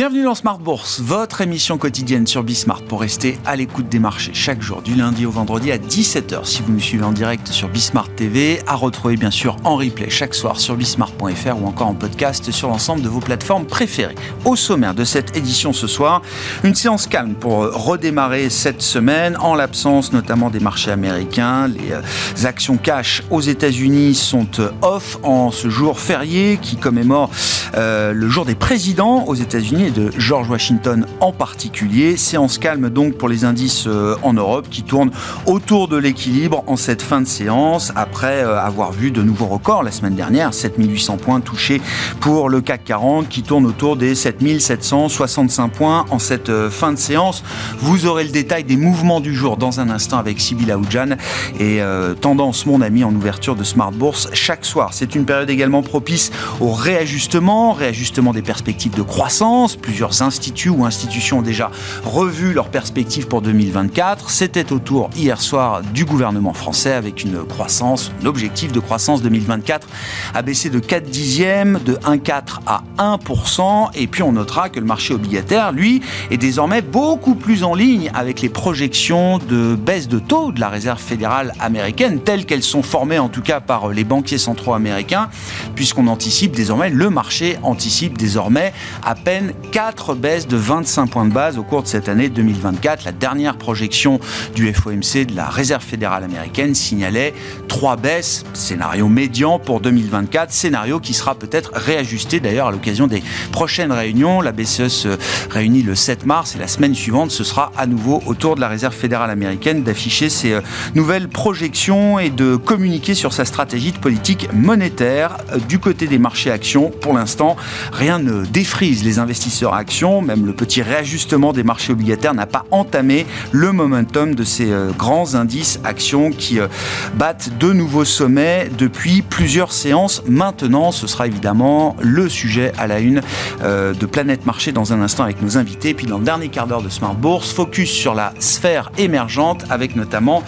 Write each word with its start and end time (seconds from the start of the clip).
Bienvenue 0.00 0.24
dans 0.24 0.34
Smart 0.34 0.56
Bourse, 0.56 0.98
votre 1.02 1.42
émission 1.42 1.76
quotidienne 1.76 2.26
sur 2.26 2.42
Bismart 2.42 2.80
pour 2.84 3.02
rester 3.02 3.36
à 3.44 3.54
l'écoute 3.54 3.90
des 3.90 3.98
marchés 3.98 4.32
chaque 4.32 4.62
jour 4.62 4.80
du 4.80 4.94
lundi 4.94 5.26
au 5.26 5.30
vendredi 5.30 5.70
à 5.72 5.76
17h 5.76 6.46
si 6.46 6.62
vous 6.62 6.72
nous 6.72 6.80
suivez 6.80 7.04
en 7.04 7.12
direct 7.12 7.48
sur 7.48 7.68
Bismart 7.68 8.08
TV, 8.14 8.62
à 8.66 8.76
retrouver 8.76 9.18
bien 9.18 9.30
sûr 9.30 9.56
en 9.62 9.76
replay 9.76 10.08
chaque 10.08 10.32
soir 10.32 10.58
sur 10.58 10.74
bismart.fr 10.74 11.62
ou 11.62 11.66
encore 11.66 11.88
en 11.88 11.94
podcast 11.94 12.50
sur 12.50 12.68
l'ensemble 12.68 13.02
de 13.02 13.10
vos 13.10 13.20
plateformes 13.20 13.66
préférées. 13.66 14.14
Au 14.46 14.56
sommaire 14.56 14.94
de 14.94 15.04
cette 15.04 15.36
édition 15.36 15.74
ce 15.74 15.86
soir, 15.86 16.22
une 16.64 16.74
séance 16.74 17.06
calme 17.06 17.34
pour 17.34 17.58
redémarrer 17.58 18.48
cette 18.48 18.80
semaine 18.80 19.36
en 19.36 19.54
l'absence 19.54 20.14
notamment 20.14 20.48
des 20.48 20.60
marchés 20.60 20.92
américains. 20.92 21.68
Les 21.68 21.92
euh, 21.92 22.46
actions 22.46 22.78
cash 22.78 23.22
aux 23.28 23.42
États-Unis 23.42 24.14
sont 24.14 24.48
euh, 24.60 24.70
off 24.80 25.18
en 25.22 25.50
ce 25.50 25.68
jour 25.68 26.00
férié 26.00 26.58
qui 26.62 26.76
commémore 26.76 27.28
euh, 27.76 28.14
le 28.14 28.28
jour 28.30 28.46
des 28.46 28.54
présidents 28.54 29.24
aux 29.26 29.34
États-Unis 29.34 29.89
de 29.90 30.10
George 30.18 30.48
Washington 30.48 31.06
en 31.20 31.32
particulier. 31.32 32.16
Séance 32.16 32.58
calme 32.58 32.90
donc 32.90 33.14
pour 33.14 33.28
les 33.28 33.44
indices 33.44 33.84
euh, 33.86 34.16
en 34.22 34.32
Europe 34.32 34.68
qui 34.70 34.82
tournent 34.82 35.10
autour 35.46 35.88
de 35.88 35.96
l'équilibre 35.96 36.64
en 36.66 36.76
cette 36.76 37.02
fin 37.02 37.20
de 37.20 37.26
séance 37.26 37.92
après 37.96 38.42
euh, 38.42 38.60
avoir 38.60 38.92
vu 38.92 39.10
de 39.10 39.22
nouveaux 39.22 39.46
records 39.46 39.82
la 39.82 39.90
semaine 39.90 40.14
dernière, 40.14 40.54
7800 40.54 41.16
points 41.16 41.40
touchés 41.40 41.80
pour 42.20 42.48
le 42.48 42.60
CAC 42.60 42.84
40 42.84 43.28
qui 43.28 43.42
tourne 43.42 43.66
autour 43.66 43.96
des 43.96 44.14
7765 44.14 45.68
points 45.68 46.06
en 46.10 46.18
cette 46.18 46.48
euh, 46.48 46.70
fin 46.70 46.92
de 46.92 46.98
séance. 46.98 47.42
Vous 47.78 48.06
aurez 48.06 48.24
le 48.24 48.30
détail 48.30 48.64
des 48.64 48.76
mouvements 48.76 49.20
du 49.20 49.34
jour 49.34 49.56
dans 49.56 49.80
un 49.80 49.90
instant 49.90 50.18
avec 50.18 50.40
Sybille 50.40 50.70
Aoudjan 50.72 51.16
et 51.58 51.80
Tendance 52.20 52.66
mon 52.66 52.80
ami 52.80 53.04
en 53.04 53.14
ouverture 53.14 53.56
de 53.56 53.64
Smart 53.64 53.92
Bourse 53.92 54.28
chaque 54.32 54.64
soir. 54.64 54.90
C'est 54.92 55.14
une 55.14 55.24
période 55.24 55.50
également 55.50 55.82
propice 55.82 56.30
au 56.60 56.72
réajustement, 56.72 57.72
réajustement 57.72 58.32
des 58.32 58.42
perspectives 58.42 58.94
de 58.94 59.02
croissance 59.02 59.76
Plusieurs 59.82 60.22
instituts 60.22 60.68
ou 60.68 60.84
institutions 60.84 61.38
ont 61.38 61.42
déjà 61.42 61.70
revu 62.04 62.52
leurs 62.52 62.68
perspectives 62.68 63.26
pour 63.26 63.42
2024. 63.42 64.30
C'était 64.30 64.72
au 64.72 64.78
tour 64.78 65.10
hier 65.16 65.40
soir 65.40 65.82
du 65.82 66.04
gouvernement 66.04 66.52
français 66.52 66.92
avec 66.92 67.22
une 67.24 67.44
croissance, 67.44 68.12
l'objectif 68.22 68.72
de 68.72 68.80
croissance 68.80 69.22
2024 69.22 69.88
a 70.34 70.42
baissé 70.42 70.70
de 70.70 70.78
4 70.78 71.04
dixièmes, 71.04 71.80
de 71.84 71.94
1,4 71.94 72.60
à 72.66 72.82
1%. 72.98 73.90
Et 73.94 74.06
puis 74.06 74.22
on 74.22 74.32
notera 74.32 74.68
que 74.68 74.80
le 74.80 74.86
marché 74.86 75.14
obligataire, 75.14 75.72
lui, 75.72 76.00
est 76.30 76.36
désormais 76.36 76.82
beaucoup 76.82 77.34
plus 77.34 77.64
en 77.64 77.74
ligne 77.74 78.10
avec 78.14 78.40
les 78.40 78.48
projections 78.48 79.38
de 79.38 79.74
baisse 79.74 80.08
de 80.08 80.18
taux 80.18 80.52
de 80.52 80.60
la 80.60 80.68
Réserve 80.68 81.00
fédérale 81.00 81.52
américaine, 81.60 82.20
telles 82.20 82.46
qu'elles 82.46 82.62
sont 82.62 82.82
formées 82.82 83.18
en 83.18 83.28
tout 83.28 83.42
cas 83.42 83.60
par 83.60 83.88
les 83.88 84.04
banquiers 84.04 84.38
centraux 84.38 84.74
américains, 84.74 85.28
puisqu'on 85.74 86.06
anticipe 86.06 86.54
désormais, 86.54 86.90
le 86.90 87.10
marché 87.10 87.58
anticipe 87.62 88.16
désormais 88.16 88.72
à 89.04 89.14
peine 89.14 89.52
4 89.70 90.16
baisses 90.16 90.48
de 90.48 90.56
25 90.56 91.06
points 91.06 91.24
de 91.24 91.32
base 91.32 91.56
au 91.56 91.62
cours 91.62 91.82
de 91.82 91.86
cette 91.86 92.08
année 92.08 92.28
2024. 92.28 93.04
La 93.04 93.12
dernière 93.12 93.56
projection 93.56 94.18
du 94.56 94.72
FOMC 94.72 95.26
de 95.26 95.36
la 95.36 95.46
Réserve 95.46 95.84
fédérale 95.84 96.24
américaine 96.24 96.74
signalait 96.74 97.34
3 97.68 97.96
baisses, 97.96 98.44
scénario 98.52 99.06
médian 99.08 99.60
pour 99.60 99.80
2024, 99.80 100.50
scénario 100.50 100.98
qui 100.98 101.14
sera 101.14 101.36
peut-être 101.36 101.70
réajusté 101.74 102.40
d'ailleurs 102.40 102.66
à 102.66 102.72
l'occasion 102.72 103.06
des 103.06 103.22
prochaines 103.52 103.92
réunions. 103.92 104.40
La 104.40 104.50
BCE 104.50 104.88
se 104.88 105.16
réunit 105.50 105.82
le 105.82 105.94
7 105.94 106.26
mars 106.26 106.56
et 106.56 106.58
la 106.58 106.66
semaine 106.66 106.94
suivante, 106.94 107.30
ce 107.30 107.44
sera 107.44 107.70
à 107.76 107.86
nouveau 107.86 108.22
au 108.26 108.34
tour 108.34 108.56
de 108.56 108.60
la 108.60 108.68
Réserve 108.68 108.94
fédérale 108.94 109.30
américaine 109.30 109.84
d'afficher 109.84 110.30
ses 110.30 110.54
euh, 110.54 110.60
nouvelles 110.96 111.28
projections 111.28 112.18
et 112.18 112.30
de 112.30 112.56
communiquer 112.56 113.14
sur 113.14 113.32
sa 113.32 113.44
stratégie 113.44 113.92
de 113.92 113.98
politique 113.98 114.48
monétaire. 114.52 115.36
Euh, 115.52 115.58
du 115.58 115.78
côté 115.78 116.08
des 116.08 116.18
marchés 116.18 116.50
actions, 116.50 116.90
pour 116.90 117.12
l'instant, 117.12 117.56
rien 117.92 118.18
ne 118.18 118.44
défrise 118.44 119.04
les 119.04 119.20
investisseurs 119.20 119.59
investisseurs 119.60 119.74
actions, 119.74 120.22
même 120.22 120.46
le 120.46 120.52
petit 120.52 120.82
réajustement 120.82 121.52
des 121.52 121.62
marchés 121.62 121.92
obligataires 121.92 122.34
n'a 122.34 122.46
pas 122.46 122.64
entamé 122.70 123.26
le 123.52 123.72
momentum 123.72 124.34
de 124.34 124.44
ces 124.44 124.70
euh, 124.70 124.90
grands 124.96 125.34
indices 125.34 125.80
actions 125.84 126.30
qui 126.30 126.60
euh, 126.60 126.68
battent 127.14 127.50
de 127.58 127.72
nouveaux 127.72 128.04
sommets 128.04 128.70
depuis 128.78 129.22
plusieurs 129.22 129.72
séances. 129.72 130.22
Maintenant, 130.26 130.92
ce 130.92 131.06
sera 131.06 131.26
évidemment 131.26 131.96
le 132.00 132.28
sujet 132.28 132.72
à 132.78 132.86
la 132.86 133.00
une 133.00 133.22
euh, 133.62 133.92
de 133.92 134.06
Planète 134.06 134.46
Marché 134.46 134.72
dans 134.72 134.92
un 134.92 135.02
instant 135.02 135.24
avec 135.24 135.42
nos 135.42 135.58
invités. 135.58 135.94
Puis 135.94 136.06
dans 136.06 136.18
le 136.18 136.24
dernier 136.24 136.48
quart 136.48 136.66
d'heure 136.66 136.82
de 136.82 136.88
Smart 136.88 137.14
Bourse, 137.14 137.52
focus 137.52 137.90
sur 137.90 138.14
la 138.14 138.32
sphère 138.38 138.90
émergente 138.98 139.64
avec 139.70 139.96
notamment 139.96 140.42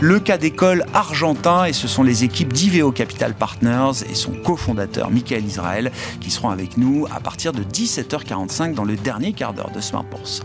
le 0.00 0.18
cas 0.20 0.38
d'école 0.38 0.84
argentin 0.94 1.64
et 1.64 1.72
ce 1.72 1.88
sont 1.88 2.02
les 2.02 2.24
équipes 2.24 2.52
d'Iveo 2.52 2.92
Capital 2.92 3.34
Partners 3.34 4.04
et 4.10 4.14
son 4.14 4.32
cofondateur 4.32 5.10
Michael 5.10 5.44
Israël 5.44 5.90
qui 6.20 6.30
seront 6.30 6.50
avec 6.50 6.76
nous 6.76 7.06
à 7.14 7.20
partir 7.20 7.52
de 7.52 7.62
17h40 8.48 8.74
dans 8.74 8.84
le 8.84 8.96
dernier 8.96 9.32
quart 9.32 9.52
d'heure 9.52 9.70
de 9.70 9.80
Smart 9.80 10.04
Bourse. 10.04 10.40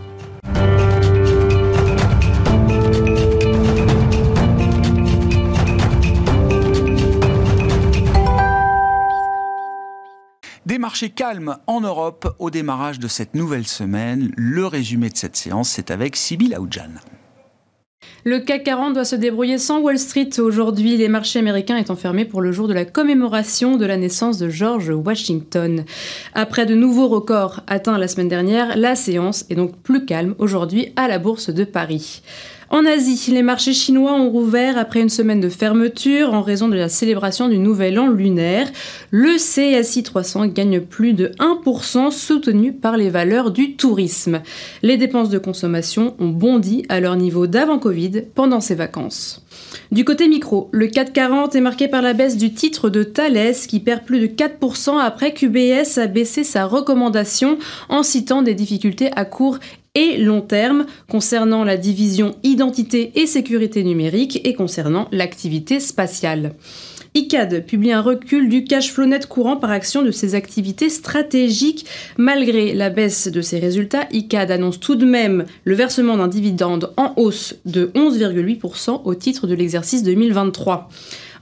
Des 10.66 10.78
marchés 10.78 11.10
calmes 11.10 11.58
en 11.66 11.82
Europe 11.82 12.34
au 12.38 12.50
démarrage 12.50 12.98
de 12.98 13.06
cette 13.06 13.34
nouvelle 13.34 13.66
semaine. 13.66 14.32
Le 14.36 14.66
résumé 14.66 15.10
de 15.10 15.16
cette 15.16 15.36
séance, 15.36 15.68
c'est 15.68 15.90
avec 15.90 16.16
Sybille 16.16 16.54
Aoudjan. 16.54 16.90
Le 18.26 18.40
CAC 18.40 18.64
40 18.64 18.94
doit 18.94 19.04
se 19.04 19.16
débrouiller 19.16 19.58
sans 19.58 19.80
Wall 19.80 19.98
Street 19.98 20.30
aujourd'hui, 20.38 20.96
les 20.96 21.08
marchés 21.08 21.40
américains 21.40 21.76
étant 21.76 21.94
fermés 21.94 22.24
pour 22.24 22.40
le 22.40 22.52
jour 22.52 22.66
de 22.66 22.72
la 22.72 22.86
commémoration 22.86 23.76
de 23.76 23.84
la 23.84 23.98
naissance 23.98 24.38
de 24.38 24.48
George 24.48 24.88
Washington. 24.88 25.84
Après 26.32 26.64
de 26.64 26.74
nouveaux 26.74 27.08
records 27.08 27.60
atteints 27.66 27.98
la 27.98 28.08
semaine 28.08 28.30
dernière, 28.30 28.78
la 28.78 28.96
séance 28.96 29.44
est 29.50 29.56
donc 29.56 29.76
plus 29.76 30.06
calme 30.06 30.34
aujourd'hui 30.38 30.94
à 30.96 31.06
la 31.06 31.18
Bourse 31.18 31.50
de 31.50 31.64
Paris. 31.64 32.22
En 32.70 32.86
Asie, 32.86 33.30
les 33.30 33.42
marchés 33.42 33.74
chinois 33.74 34.14
ont 34.14 34.30
rouvert 34.30 34.78
après 34.78 35.00
une 35.00 35.10
semaine 35.10 35.40
de 35.40 35.48
fermeture 35.48 36.32
en 36.32 36.42
raison 36.42 36.68
de 36.68 36.76
la 36.76 36.88
célébration 36.88 37.48
du 37.48 37.58
nouvel 37.58 37.98
an 37.98 38.08
lunaire. 38.08 38.70
Le 39.10 39.36
CSI 39.36 40.02
300 40.02 40.46
gagne 40.46 40.80
plus 40.80 41.12
de 41.12 41.32
1% 41.38 42.10
soutenu 42.10 42.72
par 42.72 42.96
les 42.96 43.10
valeurs 43.10 43.50
du 43.50 43.76
tourisme. 43.76 44.40
Les 44.82 44.96
dépenses 44.96 45.30
de 45.30 45.38
consommation 45.38 46.14
ont 46.18 46.28
bondi 46.28 46.84
à 46.88 47.00
leur 47.00 47.16
niveau 47.16 47.46
d'avant 47.46 47.78
Covid 47.78 48.22
pendant 48.34 48.60
ces 48.60 48.74
vacances. 48.74 49.44
Du 49.92 50.04
côté 50.04 50.28
micro, 50.28 50.68
le 50.72 50.86
440 50.86 51.54
est 51.54 51.60
marqué 51.60 51.88
par 51.88 52.02
la 52.02 52.14
baisse 52.14 52.36
du 52.36 52.52
titre 52.52 52.88
de 52.88 53.02
Thales 53.02 53.54
qui 53.68 53.80
perd 53.80 54.04
plus 54.04 54.20
de 54.20 54.26
4% 54.26 54.98
après 54.98 55.32
qu'UBS 55.32 55.98
a 55.98 56.06
baissé 56.06 56.44
sa 56.44 56.66
recommandation 56.66 57.58
en 57.88 58.02
citant 58.02 58.42
des 58.42 58.54
difficultés 58.54 59.10
à 59.14 59.24
court 59.24 59.58
et 59.94 60.16
long 60.16 60.40
terme 60.40 60.86
concernant 61.08 61.64
la 61.64 61.76
division 61.76 62.34
identité 62.42 63.12
et 63.14 63.26
sécurité 63.26 63.84
numérique 63.84 64.40
et 64.44 64.54
concernant 64.54 65.08
l'activité 65.12 65.80
spatiale. 65.80 66.54
ICAD 67.16 67.64
publie 67.64 67.92
un 67.92 68.00
recul 68.00 68.48
du 68.48 68.64
cash 68.64 68.92
flow 68.92 69.06
net 69.06 69.28
courant 69.28 69.56
par 69.56 69.70
action 69.70 70.02
de 70.02 70.10
ses 70.10 70.34
activités 70.34 70.90
stratégiques. 70.90 71.86
Malgré 72.16 72.74
la 72.74 72.90
baisse 72.90 73.28
de 73.28 73.40
ses 73.40 73.60
résultats, 73.60 74.08
ICAD 74.10 74.50
annonce 74.50 74.80
tout 74.80 74.96
de 74.96 75.06
même 75.06 75.44
le 75.62 75.76
versement 75.76 76.16
d'un 76.16 76.26
dividende 76.26 76.92
en 76.96 77.12
hausse 77.16 77.54
de 77.66 77.92
11,8% 77.94 79.02
au 79.04 79.14
titre 79.14 79.46
de 79.46 79.54
l'exercice 79.54 80.02
2023. 80.02 80.88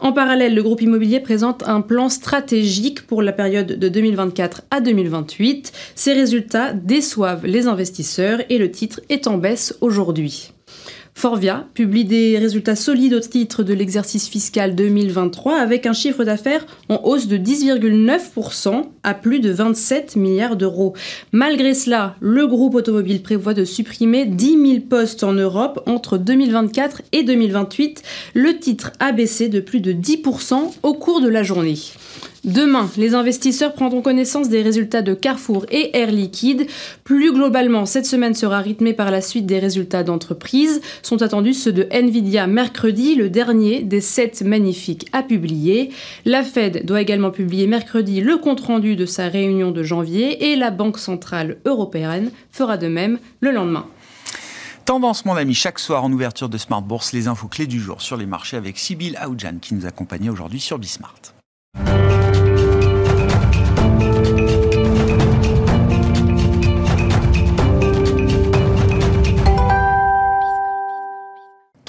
En 0.02 0.12
parallèle, 0.12 0.56
le 0.56 0.64
groupe 0.64 0.82
immobilier 0.82 1.20
présente 1.20 1.62
un 1.68 1.80
plan 1.80 2.08
stratégique 2.08 3.06
pour 3.06 3.22
la 3.22 3.32
période 3.32 3.78
de 3.78 3.88
2024 3.88 4.62
à 4.72 4.80
2028. 4.80 5.72
Ces 5.94 6.12
résultats 6.12 6.72
déçoivent 6.72 7.46
les 7.46 7.68
investisseurs 7.68 8.40
et 8.48 8.58
le 8.58 8.72
titre 8.72 9.00
est 9.10 9.28
en 9.28 9.38
baisse 9.38 9.78
aujourd'hui. 9.80 10.52
Forvia 11.14 11.68
publie 11.74 12.04
des 12.04 12.38
résultats 12.38 12.74
solides 12.74 13.14
au 13.14 13.20
titre 13.20 13.62
de 13.62 13.74
l'exercice 13.74 14.28
fiscal 14.28 14.74
2023 14.74 15.56
avec 15.56 15.86
un 15.86 15.92
chiffre 15.92 16.24
d'affaires 16.24 16.66
en 16.88 17.00
hausse 17.04 17.28
de 17.28 17.36
10,9% 17.36 18.86
à 19.02 19.14
plus 19.14 19.38
de 19.40 19.50
27 19.50 20.16
milliards 20.16 20.56
d'euros. 20.56 20.94
Malgré 21.30 21.74
cela, 21.74 22.16
le 22.20 22.46
groupe 22.46 22.74
automobile 22.74 23.22
prévoit 23.22 23.54
de 23.54 23.64
supprimer 23.64 24.24
10 24.26 24.46
000 24.66 24.80
postes 24.88 25.22
en 25.22 25.32
Europe 25.32 25.82
entre 25.86 26.18
2024 26.18 27.02
et 27.12 27.22
2028. 27.22 28.02
Le 28.34 28.58
titre 28.58 28.92
a 28.98 29.12
baissé 29.12 29.48
de 29.48 29.60
plus 29.60 29.80
de 29.80 29.92
10% 29.92 30.72
au 30.82 30.94
cours 30.94 31.20
de 31.20 31.28
la 31.28 31.42
journée. 31.42 31.76
Demain, 32.44 32.90
les 32.96 33.14
investisseurs 33.14 33.72
prendront 33.72 34.02
connaissance 34.02 34.48
des 34.48 34.62
résultats 34.62 35.02
de 35.02 35.14
Carrefour 35.14 35.64
et 35.70 35.96
Air 35.96 36.10
Liquide. 36.10 36.66
Plus 37.04 37.32
globalement, 37.32 37.86
cette 37.86 38.04
semaine 38.04 38.34
sera 38.34 38.58
rythmée 38.58 38.94
par 38.94 39.12
la 39.12 39.20
suite 39.20 39.46
des 39.46 39.60
résultats 39.60 40.02
d'entreprise. 40.02 40.80
Sont 41.04 41.22
attendus 41.22 41.54
ceux 41.54 41.72
de 41.72 41.86
Nvidia 41.92 42.48
mercredi, 42.48 43.14
le 43.14 43.30
dernier 43.30 43.82
des 43.82 44.00
sept 44.00 44.42
magnifiques 44.42 45.06
à 45.12 45.22
publier. 45.22 45.90
La 46.24 46.42
Fed 46.42 46.84
doit 46.84 47.00
également 47.00 47.30
publier 47.30 47.68
mercredi 47.68 48.20
le 48.20 48.36
compte-rendu 48.38 48.96
de 48.96 49.06
sa 49.06 49.28
réunion 49.28 49.70
de 49.70 49.84
janvier 49.84 50.50
et 50.50 50.56
la 50.56 50.72
Banque 50.72 50.98
Centrale 50.98 51.58
Européenne 51.64 52.32
fera 52.50 52.76
de 52.76 52.88
même 52.88 53.20
le 53.38 53.52
lendemain. 53.52 53.86
Tendance, 54.84 55.24
mon 55.26 55.36
ami, 55.36 55.54
chaque 55.54 55.78
soir 55.78 56.02
en 56.02 56.10
ouverture 56.10 56.48
de 56.48 56.58
Smart 56.58 56.82
Bourse, 56.82 57.12
les 57.12 57.28
infos 57.28 57.46
clés 57.46 57.68
du 57.68 57.78
jour 57.78 58.02
sur 58.02 58.16
les 58.16 58.26
marchés 58.26 58.56
avec 58.56 58.78
Sybille 58.78 59.16
Aoudjan 59.16 59.58
qui 59.62 59.76
nous 59.76 59.86
accompagne 59.86 60.28
aujourd'hui 60.28 60.58
sur 60.58 60.80
Bismart. 60.80 61.20
Thank 61.74 62.36
you. 62.36 62.41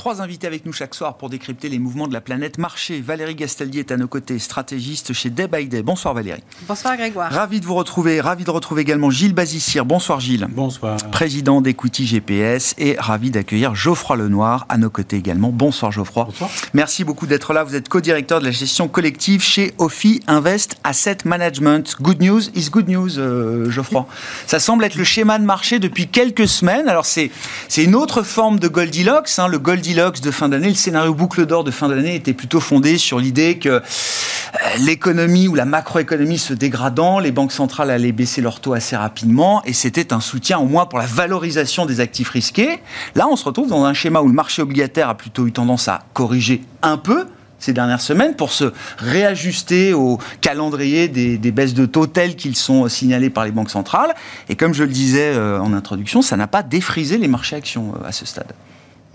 Trois 0.04 0.22
invités 0.22 0.48
avec 0.48 0.66
nous 0.66 0.74
chaque 0.74 0.96
soir 0.96 1.16
pour 1.16 1.30
décrypter 1.30 1.70
les 1.70 1.80
mouvements 1.80 2.10
de 2.10 2.14
la 2.14 2.20
planète 2.20 2.58
marché. 2.58 3.00
Valérie 3.00 3.36
Gastaldi 3.36 3.80
est 3.80 3.90
à 3.90 3.96
nos 3.96 4.10
côtés, 4.10 4.38
stratégiste 4.38 5.14
chez 5.14 5.30
Day 5.30 5.48
by 5.48 5.66
Day. 5.66 5.82
Bonsoir 5.82 6.14
Valérie. 6.14 6.44
Bonsoir 6.68 6.98
Grégoire. 6.98 7.32
Ravi 7.32 7.62
de 7.62 7.66
vous 7.66 7.76
retrouver. 7.76 8.20
Ravi 8.20 8.44
de 8.44 8.52
retrouver 8.52 8.82
également 8.82 9.10
Gilles 9.10 9.34
Bazissir. 9.34 9.86
Bonsoir 9.86 10.20
Gilles. 10.20 10.46
Bonsoir. 10.50 10.98
Président 11.14 11.62
d'Equity 11.62 12.06
GPS 12.06 12.76
et 12.78 12.98
ravi 13.00 13.32
d'accueillir 13.32 13.76
Geoffroy 13.76 14.18
Lenoir 14.18 14.66
à 14.68 14.78
nos 14.78 14.90
côtés 14.90 15.16
également. 15.16 15.52
Bonsoir 15.54 15.94
Geoffroy. 15.94 16.26
Bonsoir. 16.26 16.50
Merci 16.74 17.06
beaucoup 17.06 17.26
d'être 17.26 17.54
là. 17.54 17.64
Vous 17.64 17.76
êtes 17.76 17.88
co-directeur 17.88 18.42
de 18.42 18.46
la 18.46 18.52
gestion 18.52 18.90
collective 18.90 19.42
chez 19.42 19.74
Ophi 19.78 20.20
Invest 20.28 20.76
Asset 20.84 21.20
Management. 21.24 21.96
Good 22.02 22.22
news 22.22 22.42
is 22.56 22.70
good 22.70 22.90
news, 22.90 23.20
euh, 23.20 23.72
Geoffroy. 23.72 24.06
Ça 24.48 24.60
semble 24.60 24.84
être 24.84 24.96
le 24.96 25.06
schéma 25.06 25.40
de 25.40 25.46
marché 25.46 25.80
depuis 25.80 26.10
quelques 26.10 26.50
semaines. 26.50 26.90
Alors 26.90 27.06
c'est 27.06 27.32
c'est 27.70 27.86
une 27.86 27.96
autre 27.96 28.22
forme 28.22 28.60
de 28.60 28.68
Goldilocks. 28.68 29.30
Hein. 29.38 29.48
Le 29.48 29.60
Goldilocks 29.60 29.93
de 29.94 30.32
fin 30.32 30.50
d'année, 30.50 30.70
le 30.70 30.74
scénario 30.74 31.14
boucle 31.14 31.46
d'or 31.46 31.64
de 31.64 31.70
fin 31.70 31.88
d'année 31.88 32.16
était 32.16 32.34
plutôt 32.34 32.60
fondé 32.60 32.98
sur 32.98 33.20
l'idée 33.20 33.60
que 33.60 33.70
euh, 33.70 33.80
l'économie 34.80 35.48
ou 35.48 35.54
la 35.54 35.66
macroéconomie 35.66 36.40
se 36.40 36.54
dégradant, 36.54 37.20
les 37.20 37.32
banques 37.32 37.52
centrales 37.52 37.92
allaient 37.92 38.12
baisser 38.12 38.42
leur 38.42 38.60
taux 38.60 38.74
assez 38.74 38.96
rapidement 38.96 39.64
et 39.66 39.74
c'était 39.74 40.12
un 40.12 40.20
soutien 40.20 40.58
au 40.58 40.66
moins 40.66 40.88
pour 40.88 40.98
la 40.98 41.06
valorisation 41.06 41.86
des 41.86 42.00
actifs 42.00 42.30
risqués. 42.30 42.80
Là, 43.14 43.28
on 43.30 43.36
se 43.36 43.46
retrouve 43.46 43.70
dans 43.70 43.86
un 43.86 43.94
schéma 43.94 44.22
où 44.22 44.28
le 44.28 44.34
marché 44.34 44.64
obligataire 44.64 45.10
a 45.10 45.16
plutôt 45.16 45.46
eu 45.46 45.52
tendance 45.52 45.88
à 45.88 46.02
corriger 46.14 46.64
un 46.82 46.98
peu 46.98 47.28
ces 47.60 47.72
dernières 47.72 48.02
semaines 48.02 48.36
pour 48.36 48.52
se 48.52 48.74
réajuster 48.98 49.94
au 49.94 50.18
calendrier 50.42 51.08
des, 51.08 51.38
des 51.38 51.52
baisses 51.52 51.76
de 51.76 51.86
taux 51.86 52.08
telles 52.08 52.36
qu'ils 52.36 52.56
sont 52.56 52.90
signalés 52.90 53.30
par 53.30 53.46
les 53.46 53.52
banques 53.52 53.70
centrales. 53.70 54.16
Et 54.50 54.56
comme 54.56 54.74
je 54.74 54.84
le 54.84 54.90
disais 54.90 55.34
euh, 55.36 55.60
en 55.60 55.72
introduction, 55.72 56.24
ça 56.24 56.36
n'a 56.36 56.48
pas 56.48 56.64
défrisé 56.64 57.18
les 57.20 57.28
marchés 57.28 57.56
actions 57.56 57.94
euh, 57.96 58.08
à 58.08 58.12
ce 58.12 58.26
stade. 58.26 58.54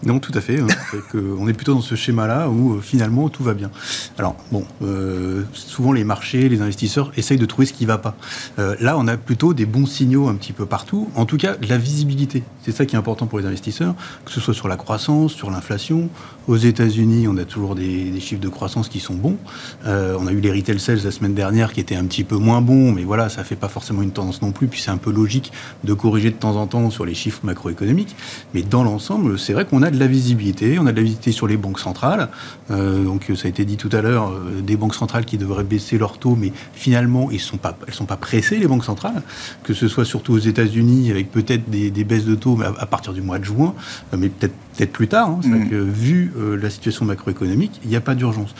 Non, 0.06 0.20
tout 0.20 0.30
à 0.34 0.40
fait. 0.40 0.60
Hein. 0.60 0.66
on 1.14 1.48
est 1.48 1.52
plutôt 1.52 1.74
dans 1.74 1.80
ce 1.80 1.96
schéma-là 1.96 2.48
où 2.48 2.74
euh, 2.74 2.80
finalement 2.80 3.28
tout 3.28 3.42
va 3.42 3.52
bien. 3.52 3.68
Alors 4.16 4.36
bon, 4.52 4.64
euh, 4.82 5.42
souvent 5.52 5.92
les 5.92 6.04
marchés, 6.04 6.48
les 6.48 6.60
investisseurs 6.60 7.10
essayent 7.16 7.38
de 7.38 7.46
trouver 7.46 7.66
ce 7.66 7.72
qui 7.72 7.82
ne 7.82 7.88
va 7.88 7.98
pas. 7.98 8.14
Euh, 8.60 8.76
là, 8.78 8.96
on 8.96 9.08
a 9.08 9.16
plutôt 9.16 9.54
des 9.54 9.66
bons 9.66 9.86
signaux 9.86 10.28
un 10.28 10.36
petit 10.36 10.52
peu 10.52 10.66
partout. 10.66 11.08
En 11.16 11.26
tout 11.26 11.36
cas, 11.36 11.56
de 11.56 11.66
la 11.66 11.78
visibilité. 11.78 12.44
C'est 12.62 12.70
ça 12.70 12.86
qui 12.86 12.94
est 12.94 12.98
important 12.98 13.26
pour 13.26 13.40
les 13.40 13.46
investisseurs, 13.46 13.94
que 14.24 14.30
ce 14.30 14.40
soit 14.40 14.54
sur 14.54 14.68
la 14.68 14.76
croissance, 14.76 15.32
sur 15.32 15.50
l'inflation. 15.50 16.08
Aux 16.46 16.56
États-Unis, 16.56 17.26
on 17.26 17.36
a 17.36 17.44
toujours 17.44 17.74
des, 17.74 18.10
des, 18.10 18.20
chiffres 18.20 18.40
de 18.40 18.48
croissance 18.48 18.88
qui 18.88 19.00
sont 19.00 19.14
bons. 19.14 19.36
On 19.84 20.26
a 20.26 20.32
eu 20.32 20.40
les 20.40 20.50
retail 20.50 20.78
sales 20.78 21.00
la 21.04 21.10
semaine 21.10 21.34
dernière 21.34 21.72
qui 21.72 21.80
étaient 21.80 21.96
un 21.96 22.04
petit 22.04 22.24
peu 22.24 22.36
moins 22.36 22.60
bons, 22.60 22.92
mais 22.92 23.04
voilà, 23.04 23.28
ça 23.28 23.44
fait 23.44 23.56
pas 23.56 23.68
forcément 23.68 24.02
une 24.02 24.12
tendance 24.12 24.42
non 24.42 24.52
plus. 24.52 24.66
Puis 24.66 24.80
c'est 24.80 24.90
un 24.90 24.96
peu 24.96 25.12
logique 25.12 25.52
de 25.84 25.92
corriger 25.92 26.30
de 26.30 26.36
temps 26.36 26.56
en 26.56 26.66
temps 26.66 26.90
sur 26.90 27.04
les 27.04 27.14
chiffres 27.14 27.40
macroéconomiques. 27.42 28.16
Mais 28.54 28.62
dans 28.62 28.84
l'ensemble, 28.84 29.38
c'est 29.38 29.52
vrai 29.52 29.64
qu'on 29.64 29.82
a 29.82 29.87
de 29.90 29.98
la 29.98 30.06
visibilité, 30.06 30.78
on 30.78 30.86
a 30.86 30.92
de 30.92 30.96
la 30.96 31.02
visibilité 31.02 31.32
sur 31.32 31.46
les 31.46 31.56
banques 31.56 31.80
centrales. 31.80 32.28
Euh, 32.70 33.04
donc 33.04 33.30
ça 33.36 33.46
a 33.46 33.48
été 33.48 33.64
dit 33.64 33.76
tout 33.76 33.90
à 33.92 34.00
l'heure, 34.00 34.30
euh, 34.30 34.60
des 34.60 34.76
banques 34.76 34.94
centrales 34.94 35.24
qui 35.24 35.38
devraient 35.38 35.64
baisser 35.64 35.98
leur 35.98 36.18
taux, 36.18 36.36
mais 36.36 36.52
finalement 36.72 37.30
ils 37.30 37.40
sont 37.40 37.56
pas, 37.56 37.76
elles 37.86 37.94
sont 37.94 38.06
pas 38.06 38.16
pressées 38.16 38.58
les 38.58 38.66
banques 38.66 38.84
centrales, 38.84 39.22
que 39.62 39.74
ce 39.74 39.88
soit 39.88 40.04
surtout 40.04 40.32
aux 40.32 40.38
États-Unis 40.38 41.10
avec 41.10 41.30
peut-être 41.30 41.68
des, 41.68 41.90
des, 41.90 42.04
baisses 42.04 42.24
de 42.24 42.34
taux 42.34 42.58
à, 42.62 42.80
à, 42.80 42.86
partir 42.86 43.12
du 43.12 43.22
mois 43.22 43.38
de 43.38 43.44
juin, 43.44 43.74
euh, 44.12 44.16
mais 44.18 44.28
peut-être 44.28 44.54
peut-être 44.78 44.92
plus 44.92 45.08
tard. 45.08 45.30
Hein, 45.30 45.40
mmh. 45.42 45.68
que, 45.68 45.74
vu 45.74 46.32
euh, 46.38 46.56
la 46.56 46.70
situation 46.70 47.04
macroéconomique, 47.04 47.80
il 47.82 47.90
n'y 47.90 47.96
a 47.96 48.00
pas 48.00 48.14
d'urgence. 48.14 48.54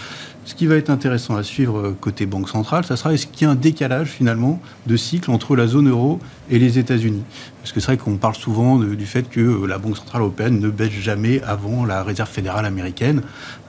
Ce 0.45 0.55
qui 0.55 0.67
va 0.67 0.77
être 0.77 0.91
intéressant 0.91 1.37
à 1.37 1.43
suivre 1.43 1.95
côté 2.01 2.27
banque 2.27 2.49
centrale, 2.49 2.85
ça 2.85 2.97
sera 2.97 3.13
est-ce 3.13 3.27
qu'il 3.27 3.47
y 3.47 3.49
a 3.49 3.53
un 3.53 3.55
décalage 3.55 4.09
finalement 4.09 4.61
de 4.87 4.97
cycle 4.97 5.31
entre 5.31 5.57
la 5.57 5.67
zone 5.67 5.89
euro 5.89 6.21
et 6.51 6.59
les 6.59 6.79
États-Unis 6.79 7.23
Parce 7.63 7.73
que 7.73 7.81
c'est 7.81 7.87
vrai 7.87 7.97
qu'on 7.97 8.17
parle 8.17 8.35
souvent 8.35 8.77
de, 8.77 8.95
du 8.95 9.07
fait 9.07 9.29
que 9.29 9.41
euh, 9.41 9.67
la 9.67 9.79
Banque 9.79 9.97
centrale 9.97 10.23
européenne 10.23 10.61
ne 10.61 10.69
baisse 10.69 10.91
jamais 10.91 11.41
avant 11.43 11.85
la 11.85 12.03
Réserve 12.03 12.29
fédérale 12.29 12.67
américaine. 12.67 13.23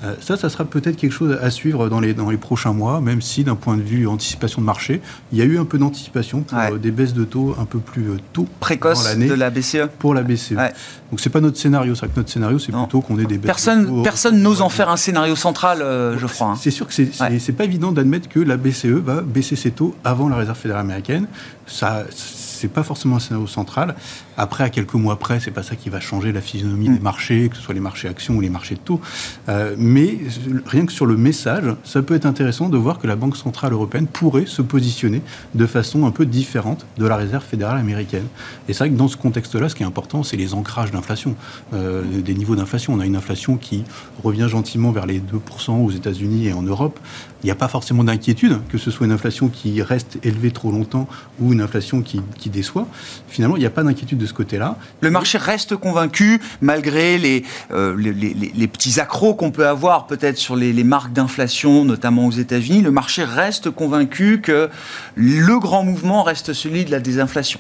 Euh, 0.04 0.16
ça, 0.22 0.38
ça 0.38 0.50
sera 0.50 0.66
peut-être 0.66 0.96
quelque 0.96 1.12
chose 1.12 1.38
à 1.42 1.50
suivre 1.50 1.90
dans 1.90 2.00
les, 2.00 2.14
dans 2.14 2.30
les 2.30 2.38
prochains 2.38 2.74
mois, 2.74 3.02
même 3.02 3.22
si 3.22 3.44
d'un 3.44 3.56
point 3.56 3.78
de 3.78 3.82
vue 3.82 4.08
anticipation 4.08 4.62
de 4.62 4.66
marché, 4.66 5.02
il 5.32 5.38
y 5.38 5.42
a 5.42 5.46
eu 5.46 5.60
un 5.60 5.66
peu 5.66 5.78
d'anticipation 5.78 6.42
pour 6.42 6.58
ouais. 6.58 6.80
des 6.80 6.92
baisses 6.92 7.14
de 7.14 7.26
taux 7.26 7.56
un 7.60 7.66
peu 7.66 7.80
plus 7.80 8.08
tôt 8.34 8.48
précoce 8.60 9.04
dans 9.04 9.10
l'année 9.10 9.28
de 9.28 9.34
la 9.34 9.50
BCE 9.50 9.90
pour 10.00 10.14
la 10.14 10.24
BCE. 10.24 10.52
Ouais. 10.52 10.74
Donc 11.10 11.20
c'est 11.20 11.30
pas 11.30 11.42
notre 11.42 11.58
scénario, 11.58 11.96
c'est 11.96 12.08
que 12.08 12.16
notre 12.16 12.30
scénario 12.30 12.60
c'est 12.60 12.72
plutôt 12.72 13.02
qu'on 13.02 13.18
ait 13.20 13.26
des 13.26 13.38
baisses. 13.38 13.48
Personne, 13.48 14.04
personne 14.04 14.42
n'ose 14.42 14.62
en 14.62 14.70
faire 14.70 14.90
un 14.90 14.98
scénario 14.98 15.36
central, 15.36 15.82
euh, 15.82 16.18
je 16.18 16.28
crois. 16.28 16.48
Hein. 16.48 16.58
C'est 16.60 16.72
sûr 16.72 16.88
que 16.88 16.94
c'est 16.94 17.10
ouais. 17.20 17.54
pas 17.58 17.66
évident 17.66 17.92
d'admettre 17.92 18.30
que 18.30 18.40
la 18.40 18.58
BCE 18.58 18.86
va 18.86 19.22
baisser 19.22 19.56
ses 19.56 19.72
taux 19.72 19.96
avant 20.04 20.30
la 20.30 20.38
Réserve 20.38 20.58
fédérale 20.58 20.86
américaine. 20.86 21.28
Ça, 21.66 22.06
c'est 22.12 22.68
pas 22.70 22.84
forcément 22.84 23.18
un 23.18 23.20
scénario 23.20 23.48
central. 23.48 23.96
Après, 24.38 24.64
à 24.64 24.70
quelques 24.70 24.94
mois 24.94 25.18
près, 25.18 25.40
c'est 25.40 25.52
pas 25.52 25.64
ça 25.64 25.76
qui 25.76 25.90
va 25.90 26.00
changer 26.00 26.32
la 26.32 26.42
physionomie 26.42 26.90
mmh. 26.90 26.96
des 26.96 27.00
marchés, 27.00 27.50
que 27.50 27.56
ce 27.56 27.62
soit 27.62 27.74
les 27.74 27.80
marchés 27.80 28.08
actions 28.08 28.36
ou 28.36 28.42
les 28.42 28.50
marchés 28.50 28.76
de 28.76 28.80
taux. 28.80 29.02
Euh, 29.50 29.76
mais 29.78 30.18
rien 30.66 30.86
que 30.86 30.92
sur 30.92 31.06
le 31.06 31.18
message, 31.18 31.76
ça 31.84 32.02
peut 32.02 32.16
être 32.16 32.26
intéressant 32.26 32.70
de 32.70 32.78
voir 32.78 33.00
que 33.00 33.08
la 33.08 33.16
Banque 33.16 33.38
centrale 33.38 33.74
européenne 33.74 34.08
pourrait 34.08 34.46
se 34.46 34.62
positionner 34.62 35.22
de 35.56 35.66
façon 35.66 36.06
un 36.06 36.12
peu 36.12 36.26
différente 36.26 36.86
de 36.98 37.06
la 37.06 37.16
Réserve 37.16 37.44
fédérale 37.44 37.78
américaine. 37.78 38.26
Et 38.68 38.74
c'est 38.74 38.80
vrai 38.80 38.90
que 38.90 38.96
dans 38.96 39.08
ce 39.08 39.18
contexte-là, 39.18 39.70
ce 39.70 39.76
qui 39.76 39.84
est 39.84 39.88
important, 39.88 40.24
c'est 40.24 40.38
les 40.38 40.54
ancrages 40.54 40.92
d'inflation, 40.92 41.36
euh, 41.74 42.04
des 42.22 42.34
niveaux 42.34 42.56
d'inflation. 42.56 42.94
On 42.94 43.00
a 43.00 43.06
une 43.06 43.16
inflation 43.16 43.58
qui 43.58 43.84
revient 44.24 44.48
gentiment 44.48 44.92
vers 44.92 45.06
les 45.06 45.20
2% 45.20 45.84
aux 45.84 45.92
États-Unis 45.92 46.48
et 46.48 46.54
en 46.54 46.62
Europe. 46.62 47.00
Il 47.44 47.48
n'y 47.48 47.52
a 47.52 47.56
pas 47.56 47.68
forcément 47.68 48.04
d'inquiétude 48.04 48.60
que 48.70 48.78
ce 48.78 48.92
soit 48.92 49.06
une 49.06 49.12
inflation 49.12 49.48
qui 49.48 49.82
reste 49.82 50.18
élevée 50.24 50.52
trop 50.52 50.72
longtemps 50.72 51.08
ou 51.40 51.54
une 51.54 51.62
inflation 51.62 52.02
qui, 52.02 52.22
déçoit. 52.50 52.88
Finalement, 53.28 53.56
il 53.56 53.60
n'y 53.60 53.66
a 53.66 53.70
pas 53.70 53.84
d'inquiétude 53.84 54.18
de 54.18 54.26
ce 54.26 54.34
côté-là. 54.34 54.78
Le 55.02 55.12
marché 55.12 55.38
reste 55.38 55.76
convaincu, 55.76 56.42
malgré 56.62 57.18
les, 57.18 57.44
euh, 57.72 57.96
les, 57.98 58.12
les, 58.12 58.34
les, 58.34 58.68
petits 58.68 59.00
accros 59.00 59.36
qu'on 59.36 59.52
peut 59.52 59.68
avoir 59.68 60.08
peut-être 60.08 60.38
sur 60.38 60.56
les, 60.56 60.84
marques 60.84 61.14
d'inflation, 61.14 61.86
notamment 61.86 62.26
aux 62.26 62.32
États-Unis. 62.32 62.82
Le 62.82 62.92
marché 62.92 63.24
reste 63.24 63.70
convaincu 63.70 64.42
que 64.42 64.70
le 65.16 65.60
grand 65.60 65.84
mouvement 65.84 66.24
reste 66.24 66.54
celui 66.54 66.86
de 66.86 66.92
la 66.92 67.00
désinflation. 67.00 67.60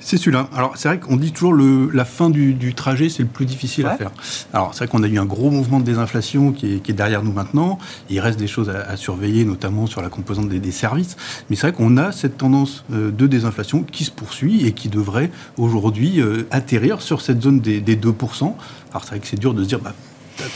C'est 0.00 0.16
celui-là. 0.16 0.48
Alors, 0.54 0.76
c'est 0.76 0.88
vrai 0.88 1.00
qu'on 1.00 1.16
dit 1.16 1.32
toujours 1.32 1.52
le, 1.52 1.90
la 1.92 2.04
fin 2.04 2.30
du, 2.30 2.54
du 2.54 2.74
trajet, 2.74 3.08
c'est 3.08 3.22
le 3.22 3.28
plus 3.28 3.44
difficile 3.44 3.86
ouais. 3.86 3.92
à 3.92 3.96
faire. 3.96 4.10
Alors, 4.52 4.72
c'est 4.72 4.84
vrai 4.84 4.88
qu'on 4.88 5.02
a 5.02 5.08
eu 5.08 5.18
un 5.18 5.24
gros 5.24 5.50
mouvement 5.50 5.80
de 5.80 5.84
désinflation 5.84 6.52
qui 6.52 6.74
est, 6.74 6.78
qui 6.78 6.92
est 6.92 6.94
derrière 6.94 7.22
nous 7.22 7.32
maintenant. 7.32 7.78
Il 8.10 8.20
reste 8.20 8.38
des 8.38 8.46
choses 8.46 8.70
à, 8.70 8.82
à, 8.82 8.96
surveiller, 8.96 9.44
notamment 9.44 9.86
sur 9.86 10.02
la 10.02 10.08
composante 10.08 10.48
des, 10.48 10.60
des 10.60 10.72
services. 10.72 11.16
Mais 11.50 11.56
c'est 11.56 11.68
vrai 11.68 11.72
qu'on 11.72 11.96
a 11.96 12.12
cette 12.12 12.38
tendance 12.38 12.84
euh, 12.92 13.10
de 13.10 13.26
désinflation 13.26 13.82
qui 13.82 14.04
se 14.04 14.10
poursuit 14.10 14.66
et 14.66 14.72
qui 14.72 14.88
devrait 14.88 15.30
aujourd'hui 15.56 16.20
euh, 16.20 16.46
atterrir 16.50 17.02
sur 17.02 17.20
cette 17.20 17.42
zone 17.42 17.60
des, 17.60 17.80
des 17.80 17.96
2%. 17.96 18.42
Alors, 18.42 18.54
c'est 19.02 19.10
vrai 19.10 19.20
que 19.20 19.26
c'est 19.26 19.40
dur 19.40 19.54
de 19.54 19.62
se 19.62 19.68
dire, 19.68 19.80
bah, 19.80 19.94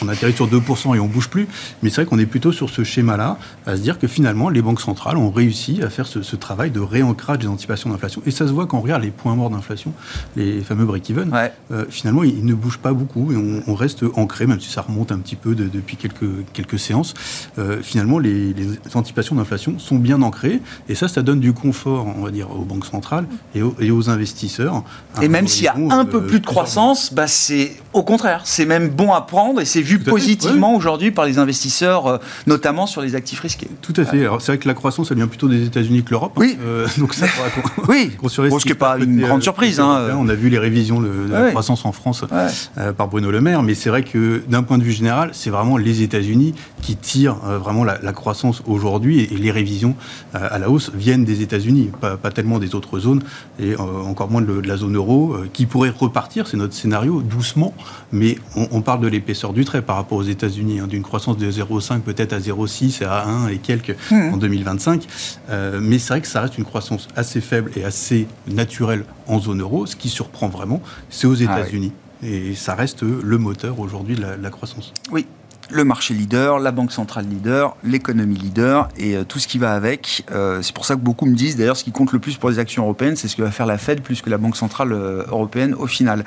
on 0.03 0.09
atterrit 0.09 0.33
sur 0.33 0.49
2% 0.49 0.97
et 0.97 1.01
on 1.01 1.07
bouge 1.07 1.29
plus. 1.29 1.49
Mais 1.83 1.91
c'est 1.91 2.03
vrai 2.03 2.07
qu'on 2.07 2.19
est 2.19 2.27
plutôt 2.27 2.53
sur 2.53 2.71
ce 2.71 2.85
schéma-là, 2.85 3.39
à 3.67 3.77
se 3.77 3.83
dire 3.83 3.99
que 3.99 4.07
finalement, 4.07 4.49
les 4.49 4.63
banques 4.63 4.81
centrales 4.81 5.17
ont 5.17 5.31
réussi 5.31 5.83
à 5.83 5.91
faire 5.91 6.07
ce, 6.07 6.23
ce 6.23 6.37
travail 6.37 6.71
de 6.71 6.81
réancrage 6.81 7.39
des 7.39 7.47
anticipations 7.47 7.91
d'inflation. 7.91 8.23
Et 8.27 8.31
ça 8.31 8.47
se 8.47 8.53
voit 8.53 8.67
quand 8.67 8.79
on 8.79 8.83
regarde 8.83 9.03
les 9.03 9.11
points 9.11 9.35
morts 9.35 9.51
d'inflation, 9.51 9.93
les 10.37 10.61
fameux 10.61 10.85
break-even. 10.85 11.33
Ouais. 11.33 11.53
Euh, 11.73 11.85
finalement, 11.89 12.23
ils, 12.23 12.45
ne 12.45 12.55
bougent 12.55 12.79
pas 12.79 12.93
beaucoup 12.93 13.33
et 13.33 13.37
on, 13.37 13.63
on, 13.67 13.75
reste 13.75 14.05
ancré, 14.15 14.47
même 14.47 14.61
si 14.61 14.71
ça 14.71 14.83
remonte 14.83 15.13
un 15.13 15.19
petit 15.19 15.37
peu 15.37 15.55
de, 15.55 15.69
depuis 15.69 15.97
quelques, 15.97 16.45
quelques 16.53 16.79
séances. 16.79 17.15
Euh, 17.59 17.79
finalement, 17.83 18.19
les, 18.19 18.53
les 18.53 18.67
anticipations 18.95 19.37
d'inflation 19.37 19.79
sont 19.79 19.97
bien 19.97 20.23
ancrées. 20.23 20.61
Et 20.89 20.95
ça, 20.95 21.09
ça 21.09 21.23
donne 21.23 21.41
du 21.41 21.53
confort, 21.53 22.07
on 22.17 22.23
va 22.23 22.31
dire, 22.31 22.51
aux 22.51 22.65
banques 22.65 22.87
centrales 22.87 23.27
et 23.55 23.63
aux, 23.63 23.75
et 23.81 23.91
aux 23.91 24.11
investisseurs. 24.11 24.83
Et 25.23 25.29
même 25.29 25.47
s'il 25.47 25.65
y 25.65 25.69
a 25.69 25.75
un 25.77 26.05
peu 26.05 26.19
euh, 26.19 26.27
plus 26.27 26.41
de 26.41 26.47
croissance, 26.47 27.13
bah 27.13 27.27
c'est 27.27 27.77
au 27.93 28.03
contraire, 28.03 28.43
c'est 28.45 28.67
même 28.67 28.89
bon 28.89 29.13
à 29.13 29.21
prendre 29.21 29.61
et 29.61 29.65
c'est 29.71 29.83
vu 29.83 29.99
positivement 29.99 30.73
oui. 30.73 30.79
aujourd'hui 30.79 31.11
par 31.11 31.25
les 31.25 31.39
investisseurs, 31.39 32.07
euh, 32.07 32.19
notamment 32.47 32.87
sur 32.87 33.01
les 33.01 33.15
actifs 33.15 33.41
risqués. 33.41 33.69
Tout 33.83 33.95
à 33.97 34.05
fait. 34.05 34.21
Alors 34.21 34.43
c'est 34.43 34.53
vrai 34.53 34.59
que 34.59 34.69
la 34.69 34.75
croissance, 34.75 35.11
elle 35.11 35.17
vient 35.17 35.27
plutôt 35.27 35.49
des 35.49 35.65
États-Unis 35.65 36.03
que 36.03 36.11
l'Europe. 36.11 36.33
Oui. 36.37 36.57
Hein. 36.59 36.65
Euh, 36.65 36.87
donc 36.99 37.15
ça 37.15 37.27
oui. 37.89 38.11
Qu 38.21 38.29
ce 38.29 38.63
qui 38.63 38.69
n'est 38.69 38.75
pas 38.75 38.99
une 38.99 39.21
grande 39.21 39.43
surprise. 39.43 39.81
Hein. 39.81 40.17
On 40.19 40.29
a 40.29 40.35
vu 40.35 40.49
les 40.49 40.59
révisions 40.59 41.01
de, 41.01 41.09
ouais. 41.09 41.29
la 41.29 41.51
croissance 41.51 41.85
en 41.85 41.93
France 41.93 42.23
ouais. 42.23 42.47
euh, 42.79 42.93
par 42.93 43.09
Bruno 43.09 43.31
Le 43.31 43.41
Maire, 43.41 43.63
mais 43.63 43.75
c'est 43.75 43.91
vrai 43.91 44.03
que 44.03 44.43
d'un 44.49 44.63
point 44.63 44.79
de 44.79 44.83
vue 44.83 44.93
général, 44.93 45.31
c'est 45.33 45.51
vraiment 45.51 45.77
les 45.77 46.03
États-Unis 46.03 46.55
qui 46.83 46.97
tirent 46.97 47.37
euh, 47.47 47.59
vraiment 47.59 47.85
la, 47.85 47.99
la 48.03 48.13
croissance 48.13 48.63
aujourd'hui 48.67 49.21
et, 49.21 49.35
et, 49.35 49.37
les 49.37 49.51
révisions 49.51 49.95
euh, 50.35 50.49
à 50.51 50.59
la 50.59 50.71
hausse 50.71 50.91
viennent 50.95 51.25
des 51.25 51.43
États-Unis, 51.43 51.91
pas, 52.01 52.17
pas, 52.17 52.31
tellement 52.31 52.59
des 52.59 52.75
autres 52.75 52.99
zones 52.99 53.23
et 53.59 53.77
encore 53.77 54.31
moins 54.31 54.43
de, 54.43 54.61
de, 54.61 54.69
la 54.69 54.77
zone 54.77 54.97
euro 54.97 55.37
qui 55.53 55.67
pourrait 55.67 55.91
repartir. 55.91 56.47
C'est 56.47 56.57
notre 56.57 56.75
scénario 56.75 57.23
doucement, 57.23 57.75
mais 58.13 58.39
on, 58.57 58.69
on 58.73 58.81
parle 58.83 59.01
de 59.01 59.09
l'épaisseur 59.09 59.53
du 59.53 59.60
trait 59.65 59.83
par 59.83 59.97
rapport 59.97 60.19
aux 60.19 60.23
États-Unis, 60.23 60.81
hein, 60.81 60.87
d'une 60.87 61.03
croissance 61.03 61.37
de 61.37 61.51
0,5 61.51 62.01
peut-être 62.01 62.33
à 62.33 62.39
0,6 62.39 63.03
et 63.03 63.07
à 63.07 63.27
1 63.27 63.49
et 63.49 63.59
quelques 63.59 63.97
mmh. 64.11 64.35
en 64.35 64.37
2025. 64.37 65.07
Euh, 65.51 65.81
mais 65.83 65.99
c'est 65.99 66.15
vrai 66.15 66.21
que 66.21 66.29
ça 66.29 66.41
reste 66.41 66.59
une 66.59 66.65
croissance 66.65 67.09
assez 67.17 67.41
faible 67.41 67.71
et 67.77 67.85
assez 67.85 68.27
naturelle 68.47 69.05
en 69.27 69.39
zone 69.41 69.61
euro. 69.61 69.87
Ce 69.87 69.97
qui 69.97 70.09
surprend 70.09 70.49
vraiment, 70.49 70.83
c'est 71.09 71.27
aux 71.27 71.35
États-Unis. 71.35 71.93
Ah 71.93 72.23
oui. 72.23 72.31
Et 72.33 72.55
ça 72.55 72.75
reste 72.75 73.03
le 73.03 73.39
moteur 73.39 73.81
aujourd'hui 73.81 74.15
de, 74.15 74.21
de, 74.21 74.43
la 74.43 74.51
croissance. 74.51 74.93
Oui, 75.11 75.27
le 75.73 75.85
marché 75.85 76.15
leader, 76.15 76.59
la 76.59 76.73
banque 76.73 76.93
centrale 76.93 77.27
leader, 77.29 77.77
l'économie 77.85 78.37
leader 78.37 78.89
et 78.97 79.17
euh, 79.17 79.25
tout 79.25 79.39
ce 79.39 79.49
qui 79.49 79.59
va 79.59 79.73
avec. 79.73 80.25
Euh, 80.33 80.63
c'est 80.63 80.75
pour 80.75 80.85
ça 80.85 80.95
que 80.95 81.01
beaucoup 81.01 81.27
me 81.27 81.35
disent, 81.35 81.57
d'ailleurs, 81.57 81.77
ce 81.77 81.85
qui 81.85 81.93
compte 81.93 82.13
le 82.13 82.19
plus 82.19 82.37
pour 82.37 82.51
les 82.51 82.59
actions 82.59 82.83
européennes, 82.83 83.17
c'est 83.17 83.29
ce 83.29 83.37
que 83.37 83.43
va 83.43 83.51
faire 83.51 83.67
la 83.67 83.79
Fed 83.79 84.03
plus 84.03 84.23
que 84.23 84.31
la 84.31 84.39
Banque 84.39 84.57
centrale 84.57 84.93
euh, 84.93 85.25
européenne 85.29 85.75
au 85.75 85.87
final. 85.87 86.25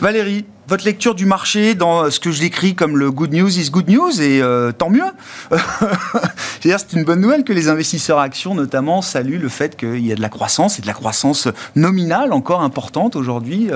Valérie, 0.00 0.44
votre 0.66 0.84
lecture 0.84 1.14
du 1.14 1.26
marché 1.26 1.74
dans 1.74 2.10
ce 2.10 2.20
que 2.20 2.30
je 2.30 2.40
décris 2.40 2.74
comme 2.74 2.96
le 2.96 3.10
good 3.10 3.32
news 3.32 3.58
is 3.58 3.70
good 3.70 3.88
news 3.88 4.20
et 4.20 4.42
tant 4.76 4.90
mieux. 4.90 5.02
C'est-à-dire, 5.50 6.78
c'est 6.78 6.92
une 6.92 7.04
bonne 7.04 7.22
nouvelle 7.22 7.42
que 7.42 7.54
les 7.54 7.68
investisseurs 7.68 8.18
actions, 8.18 8.54
notamment, 8.54 9.00
saluent 9.00 9.38
le 9.38 9.48
fait 9.48 9.76
qu'il 9.78 10.06
y 10.06 10.12
a 10.12 10.14
de 10.14 10.20
la 10.20 10.28
croissance 10.28 10.78
et 10.78 10.82
de 10.82 10.86
la 10.86 10.92
croissance 10.92 11.48
nominale 11.74 12.34
encore 12.34 12.60
importante 12.60 13.16
aujourd'hui 13.16 13.70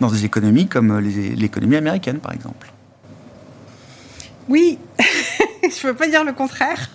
dans 0.00 0.10
des 0.10 0.24
économies 0.24 0.66
comme 0.66 0.98
l'économie 0.98 1.76
américaine, 1.76 2.18
par 2.18 2.32
exemple. 2.32 2.72
Oui, 4.48 4.78
je 5.62 5.66
ne 5.66 5.92
peux 5.92 5.94
pas 5.94 6.08
dire 6.08 6.24
le 6.24 6.32
contraire. 6.32 6.88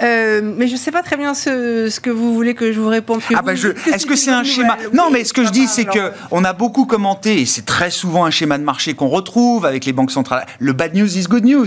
Euh, 0.00 0.40
mais 0.42 0.68
je 0.68 0.74
ne 0.74 0.78
sais 0.78 0.92
pas 0.92 1.02
très 1.02 1.16
bien 1.16 1.34
ce, 1.34 1.98
que 1.98 2.10
vous 2.10 2.32
voulez 2.34 2.54
que 2.54 2.72
je 2.72 2.80
vous 2.80 2.88
réponde. 2.88 3.20
Ah 3.34 3.42
bah 3.42 3.54
est-ce 3.54 4.06
que 4.06 4.14
c'est 4.14 4.30
un 4.30 4.44
schéma 4.44 4.76
Non, 4.92 5.10
mais 5.10 5.24
ce 5.24 5.32
que 5.32 5.44
je 5.44 5.50
dis, 5.50 5.66
c'est 5.66 5.86
que 5.86 6.12
on 6.30 6.44
a 6.44 6.52
beaucoup 6.52 6.86
commenté, 6.86 7.40
et 7.40 7.46
c'est 7.46 7.64
très 7.64 7.90
souvent 7.90 8.24
un 8.24 8.30
schéma 8.30 8.58
de 8.58 8.62
marché 8.62 8.94
qu'on 8.94 9.08
retrouve 9.08 9.66
avec 9.66 9.84
les 9.84 9.92
banques 9.92 10.12
centrales. 10.12 10.46
Le 10.60 10.72
bad 10.72 10.94
news 10.94 11.18
is 11.18 11.24
good 11.24 11.44
news. 11.44 11.66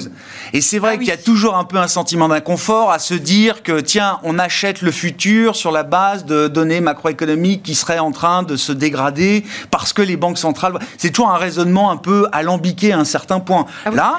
Et 0.54 0.62
c'est 0.62 0.80
vrai 0.80 0.94
ah 0.94 0.98
qu'il 0.98 1.08
y 1.08 1.12
a 1.12 1.18
toujours 1.18 1.58
un 1.58 1.66
peu 1.66 1.78
un 1.78 1.88
sentiment 1.88 2.30
d'inconfort 2.30 2.92
à 2.92 3.00
se 3.00 3.14
dire 3.14 3.64
que 3.64 3.82
tiens, 3.82 4.20
on 4.24 4.40
achète 4.40 4.82
le 4.82 4.92
futur 4.92 5.56
sur 5.56 5.72
la 5.72 5.84
base 5.84 6.26
de 6.26 6.48
données 6.48 6.82
macroéconomiques 6.82 7.64
qui 7.64 7.76
seraient 7.76 8.00
en 8.00 8.12
train 8.12 8.44
de 8.44 8.56
se 8.56 8.72
dégrader 8.72 9.44
parce 9.72 9.92
que 9.92 10.02
les 10.02 10.16
banques 10.16 10.38
centrales. 10.38 10.80
C'est 10.98 11.10
toujours 11.10 11.32
un 11.32 11.38
raisonnement 11.38 11.92
un 11.92 11.98
peu 11.98 12.28
alambiqué 12.32 12.94
à 12.94 13.00
un 13.00 13.06
certain 13.06 13.40
point. 13.40 13.66
Ah 13.86 13.92
là, 13.92 14.18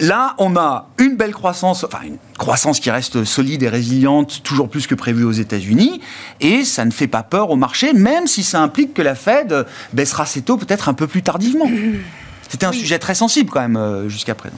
là, 0.00 0.34
on 0.38 0.54
a 0.54 0.60
une 0.98 1.16
belle 1.16 1.32
croissance, 1.32 1.84
enfin 1.84 2.00
une 2.04 2.18
croissance 2.38 2.80
qui 2.80 2.90
reste 2.90 3.24
solide 3.24 3.62
et 3.62 3.68
résiliente, 3.68 4.42
toujours 4.42 4.68
plus 4.68 4.86
que 4.86 4.94
prévu 4.94 5.24
aux 5.24 5.32
États-Unis, 5.32 6.00
et 6.40 6.64
ça 6.64 6.84
ne 6.84 6.90
fait 6.90 7.06
pas 7.06 7.22
peur 7.22 7.50
au 7.50 7.56
marché, 7.56 7.92
même 7.92 8.26
si 8.26 8.42
ça 8.42 8.60
implique 8.60 8.94
que 8.94 9.02
la 9.02 9.14
Fed 9.14 9.66
baissera 9.92 10.26
ses 10.26 10.42
taux 10.42 10.56
peut-être 10.56 10.88
un 10.88 10.94
peu 10.94 11.06
plus 11.06 11.22
tardivement. 11.22 11.70
C'était 12.48 12.66
un 12.66 12.72
sujet 12.72 12.98
très 12.98 13.14
sensible 13.14 13.50
quand 13.50 13.60
même 13.60 13.76
euh, 13.76 14.08
jusqu'à 14.08 14.34
présent. 14.34 14.56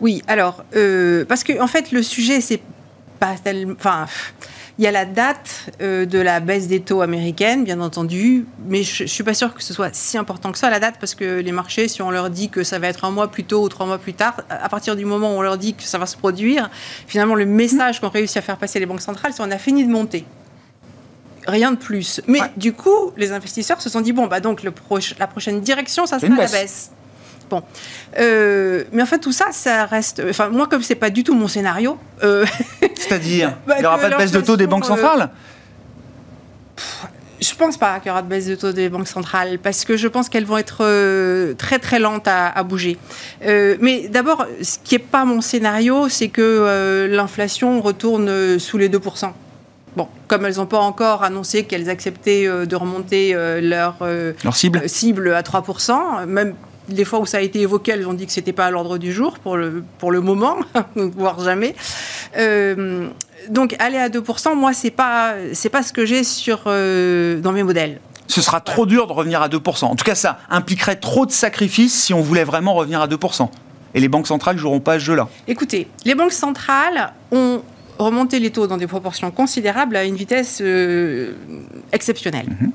Oui, 0.00 0.22
alors, 0.26 0.64
euh, 0.74 1.24
parce 1.24 1.44
que 1.44 1.60
en 1.60 1.68
fait, 1.68 1.92
le 1.92 2.02
sujet, 2.02 2.40
c'est 2.40 2.60
pas 3.20 3.36
tellement. 3.42 3.74
Enfin 3.78 4.06
il 4.78 4.84
y 4.84 4.86
a 4.86 4.90
la 4.90 5.04
date 5.04 5.70
euh, 5.80 6.06
de 6.06 6.18
la 6.18 6.40
baisse 6.40 6.66
des 6.66 6.80
taux 6.80 7.02
américaines, 7.02 7.64
bien 7.64 7.80
entendu, 7.80 8.46
mais 8.66 8.82
je 8.82 9.02
ne 9.02 9.08
suis 9.08 9.22
pas 9.22 9.34
sûre 9.34 9.54
que 9.54 9.62
ce 9.62 9.74
soit 9.74 9.94
si 9.94 10.16
important 10.16 10.50
que 10.50 10.58
ça, 10.58 10.70
la 10.70 10.80
date, 10.80 10.96
parce 10.98 11.14
que 11.14 11.40
les 11.40 11.52
marchés, 11.52 11.88
si 11.88 12.02
on 12.02 12.10
leur 12.10 12.30
dit 12.30 12.48
que 12.48 12.64
ça 12.64 12.78
va 12.78 12.88
être 12.88 13.04
un 13.04 13.10
mois 13.10 13.30
plus 13.30 13.44
tôt 13.44 13.62
ou 13.62 13.68
trois 13.68 13.86
mois 13.86 13.98
plus 13.98 14.14
tard, 14.14 14.40
à 14.48 14.68
partir 14.68 14.96
du 14.96 15.04
moment 15.04 15.34
où 15.34 15.38
on 15.38 15.42
leur 15.42 15.58
dit 15.58 15.74
que 15.74 15.82
ça 15.82 15.98
va 15.98 16.06
se 16.06 16.16
produire, 16.16 16.70
finalement, 17.06 17.34
le 17.34 17.46
message 17.46 18.00
qu'ont 18.00 18.08
réussi 18.08 18.38
à 18.38 18.42
faire 18.42 18.56
passer 18.56 18.80
les 18.80 18.86
banques 18.86 19.02
centrales, 19.02 19.32
c'est 19.34 19.42
qu'on 19.42 19.50
a 19.50 19.58
fini 19.58 19.84
de 19.84 19.90
monter 19.90 20.24
rien 21.46 21.72
de 21.72 21.76
plus. 21.76 22.20
Mais 22.26 22.40
du 22.56 22.72
coup, 22.72 23.12
les 23.16 23.32
investisseurs 23.32 23.80
se 23.80 23.88
sont 23.88 24.00
dit 24.00 24.12
bon, 24.12 24.26
bah 24.26 24.40
donc 24.40 24.62
le 24.62 24.72
la 25.18 25.26
prochaine 25.26 25.60
direction, 25.60 26.06
ça 26.06 26.18
sera 26.18 26.34
la 26.34 26.46
baisse. 26.46 26.92
Bon. 27.52 27.62
Euh, 28.18 28.84
mais 28.92 29.02
en 29.02 29.06
fait, 29.06 29.18
tout 29.18 29.30
ça, 29.30 29.48
ça 29.52 29.84
reste. 29.84 30.22
Enfin, 30.26 30.48
moi, 30.48 30.66
comme 30.66 30.82
c'est 30.82 30.94
pas 30.94 31.10
du 31.10 31.22
tout 31.22 31.34
mon 31.34 31.48
scénario. 31.48 31.98
Euh, 32.24 32.46
C'est-à-dire 32.96 33.58
bah, 33.66 33.74
Il 33.76 33.80
n'y 33.80 33.86
aura 33.86 33.98
pas 33.98 34.08
de 34.08 34.16
baisse 34.16 34.32
de 34.32 34.40
taux 34.40 34.56
des 34.56 34.66
banques 34.66 34.86
centrales 34.86 35.30
je 37.40 37.56
pense 37.56 37.76
pas 37.76 37.98
qu'il 37.98 38.06
y 38.06 38.10
aura 38.12 38.22
de 38.22 38.28
baisse 38.28 38.46
de 38.46 38.54
taux 38.54 38.70
des 38.70 38.88
banques 38.88 39.08
centrales 39.08 39.58
parce 39.58 39.84
que 39.84 39.96
je 39.96 40.06
pense 40.06 40.28
qu'elles 40.28 40.44
vont 40.44 40.58
être 40.58 40.78
euh, 40.82 41.54
très 41.54 41.80
très 41.80 41.98
lentes 41.98 42.28
à, 42.28 42.62
bouger. 42.62 42.98
mais 43.44 44.06
d'abord, 44.08 44.46
ce 44.62 44.78
qui 44.84 44.94
n'est 44.94 45.00
pas 45.00 45.24
mon 45.24 45.40
scénario, 45.40 46.08
c'est 46.08 46.28
que 46.28 47.08
l'inflation 47.10 47.80
retourne 47.80 48.60
sous 48.60 48.78
les 48.78 48.88
2%. 48.88 49.32
Bon, 49.96 50.06
comme 50.28 50.46
elles 50.46 50.58
n'ont 50.58 50.66
pas 50.66 50.78
encore 50.78 51.24
annoncé 51.24 51.64
qu'elles 51.64 51.90
acceptaient 51.90 52.46
de 52.46 52.76
remonter 52.76 53.34
leur, 53.60 53.96
leur 54.44 54.54
cible. 54.54 54.88
cible 54.88 55.34
à 55.34 55.42
3%, 55.42 56.26
même 56.26 56.54
les 56.88 57.04
fois 57.04 57.20
où 57.20 57.26
ça 57.26 57.38
a 57.38 57.40
été 57.40 57.60
évoqué, 57.60 57.92
elles 57.92 58.06
ont 58.06 58.14
dit 58.14 58.26
que 58.26 58.32
c'était 58.32 58.52
pas 58.52 58.66
à 58.66 58.70
l'ordre 58.70 58.98
du 58.98 59.12
jour 59.12 59.38
pour 59.38 59.56
le, 59.56 59.84
pour 59.98 60.10
le 60.10 60.20
moment, 60.20 60.56
voire 60.94 61.40
jamais. 61.40 61.74
Euh, 62.36 63.08
donc 63.48 63.76
aller 63.78 63.98
à 63.98 64.08
2%, 64.08 64.56
moi, 64.56 64.72
c'est 64.72 64.90
pas, 64.90 65.34
c'est 65.52 65.68
pas 65.68 65.82
ce 65.82 65.92
que 65.92 66.04
j'ai 66.04 66.24
sur, 66.24 66.64
euh, 66.66 67.40
dans 67.40 67.52
mes 67.52 67.62
modèles. 67.62 68.00
Ce 68.26 68.40
sera 68.40 68.60
trop 68.60 68.86
dur 68.86 69.06
de 69.06 69.12
revenir 69.12 69.42
à 69.42 69.48
2%. 69.48 69.84
En 69.84 69.96
tout 69.96 70.04
cas, 70.04 70.14
ça 70.14 70.38
impliquerait 70.48 70.96
trop 70.96 71.26
de 71.26 71.32
sacrifices 71.32 72.04
si 72.04 72.14
on 72.14 72.20
voulait 72.20 72.44
vraiment 72.44 72.74
revenir 72.74 73.00
à 73.00 73.08
2%. 73.08 73.48
Et 73.94 74.00
les 74.00 74.08
banques 74.08 74.26
centrales 74.26 74.56
ne 74.56 74.60
joueront 74.60 74.80
pas 74.80 74.98
ce 74.98 75.04
jeu-là. 75.04 75.28
Écoutez, 75.48 75.88
les 76.04 76.14
banques 76.14 76.32
centrales 76.32 77.12
ont 77.30 77.62
remonté 77.98 78.38
les 78.38 78.50
taux 78.50 78.66
dans 78.66 78.78
des 78.78 78.86
proportions 78.86 79.30
considérables 79.30 79.96
à 79.96 80.04
une 80.04 80.16
vitesse 80.16 80.60
euh, 80.62 81.34
exceptionnelle. 81.92 82.46
Mhm. 82.60 82.72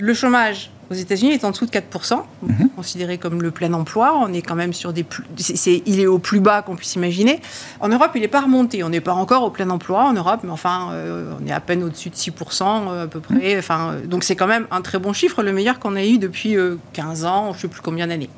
Le 0.00 0.14
chômage 0.14 0.70
aux 0.90 0.94
États-Unis, 0.94 1.32
est 1.32 1.44
en 1.44 1.52
dessous 1.52 1.66
de 1.66 1.70
4%, 1.70 2.20
mhm. 2.42 2.70
considéré 2.74 3.16
comme 3.16 3.40
le 3.40 3.52
plein 3.52 3.72
emploi. 3.74 4.12
On 4.16 4.32
est 4.32 4.42
quand 4.42 4.56
même 4.56 4.72
sur 4.72 4.92
des. 4.92 5.04
Plus, 5.04 5.22
il 5.86 6.00
est 6.00 6.06
au 6.06 6.18
plus 6.18 6.40
bas 6.40 6.62
qu'on 6.62 6.74
puisse 6.74 6.96
imaginer. 6.96 7.40
En 7.78 7.88
Europe, 7.88 8.10
il 8.16 8.22
n'est 8.22 8.28
pas 8.28 8.40
remonté. 8.40 8.82
On 8.82 8.88
n'est 8.88 9.00
pas 9.00 9.14
encore 9.14 9.44
au 9.44 9.50
plein 9.50 9.70
emploi 9.70 10.04
en 10.04 10.12
Europe, 10.12 10.40
mais 10.42 10.50
enfin, 10.50 10.88
euh, 10.92 11.32
on 11.40 11.46
est 11.46 11.52
à 11.52 11.60
peine 11.60 11.84
au-dessus 11.84 12.10
de 12.10 12.16
6% 12.16 12.62
euh, 12.62 13.04
à 13.04 13.06
peu 13.06 13.20
près. 13.20 13.54
Mhm. 13.54 13.58
Enfin, 13.58 13.92
euh, 13.92 14.06
donc 14.06 14.24
c'est 14.24 14.34
quand 14.34 14.48
même 14.48 14.66
un 14.72 14.82
très 14.82 14.98
bon 14.98 15.12
chiffre, 15.12 15.44
le 15.44 15.52
meilleur 15.52 15.78
qu'on 15.78 15.94
a 15.94 16.04
eu 16.04 16.18
depuis 16.18 16.56
15 16.92 17.24
ans, 17.24 17.52
je 17.52 17.58
ne 17.58 17.62
sais 17.62 17.68
plus 17.68 17.82
combien 17.82 18.08
d'années. 18.08 18.30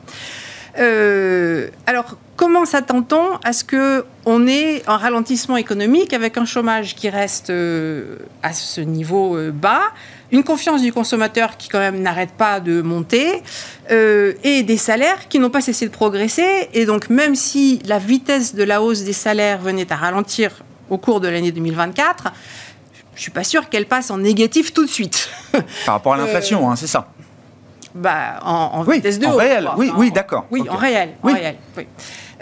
alors, 1.86 2.18
comment 2.36 2.66
s'attend-on 2.66 3.38
à 3.44 3.52
ce 3.54 3.64
qu'on 3.64 4.46
ait 4.46 4.82
un 4.86 4.96
ralentissement 4.98 5.56
économique 5.56 6.12
avec 6.12 6.36
un 6.36 6.44
chômage 6.44 6.96
qui 6.96 7.08
reste 7.08 7.50
à 7.50 8.52
ce 8.52 8.80
niveau 8.82 9.38
bas 9.52 9.82
une 10.32 10.42
confiance 10.42 10.80
du 10.80 10.92
consommateur 10.92 11.56
qui 11.58 11.68
quand 11.68 11.78
même 11.78 12.00
n'arrête 12.00 12.32
pas 12.32 12.58
de 12.58 12.82
monter, 12.82 13.42
euh, 13.90 14.32
et 14.42 14.62
des 14.62 14.78
salaires 14.78 15.28
qui 15.28 15.38
n'ont 15.38 15.50
pas 15.50 15.60
cessé 15.60 15.86
de 15.86 15.92
progresser. 15.92 16.68
Et 16.72 16.86
donc 16.86 17.10
même 17.10 17.36
si 17.36 17.80
la 17.84 17.98
vitesse 17.98 18.54
de 18.54 18.64
la 18.64 18.82
hausse 18.82 19.02
des 19.02 19.12
salaires 19.12 19.60
venait 19.60 19.92
à 19.92 19.96
ralentir 19.96 20.64
au 20.90 20.96
cours 20.96 21.20
de 21.20 21.28
l'année 21.28 21.52
2024, 21.52 22.32
je 23.14 23.20
suis 23.20 23.30
pas 23.30 23.44
sûre 23.44 23.68
qu'elle 23.68 23.86
passe 23.86 24.10
en 24.10 24.18
négatif 24.18 24.72
tout 24.72 24.84
de 24.84 24.90
suite. 24.90 25.28
Par 25.84 25.94
rapport 25.94 26.14
à 26.14 26.16
l'inflation, 26.16 26.70
hein, 26.70 26.76
c'est 26.76 26.86
ça 26.86 27.08
bah, 27.94 28.40
en, 28.42 28.82
vitesse 28.84 29.18
de 29.18 29.26
en 29.26 29.36
Réel. 29.36 29.68
Oui, 29.76 29.92
oui, 29.96 30.10
d'accord. 30.10 30.46
Oui, 30.50 30.62
en 30.68 30.76
réel. 30.76 31.10
En 31.22 31.32
réel 31.32 31.56
oui. 31.76 31.86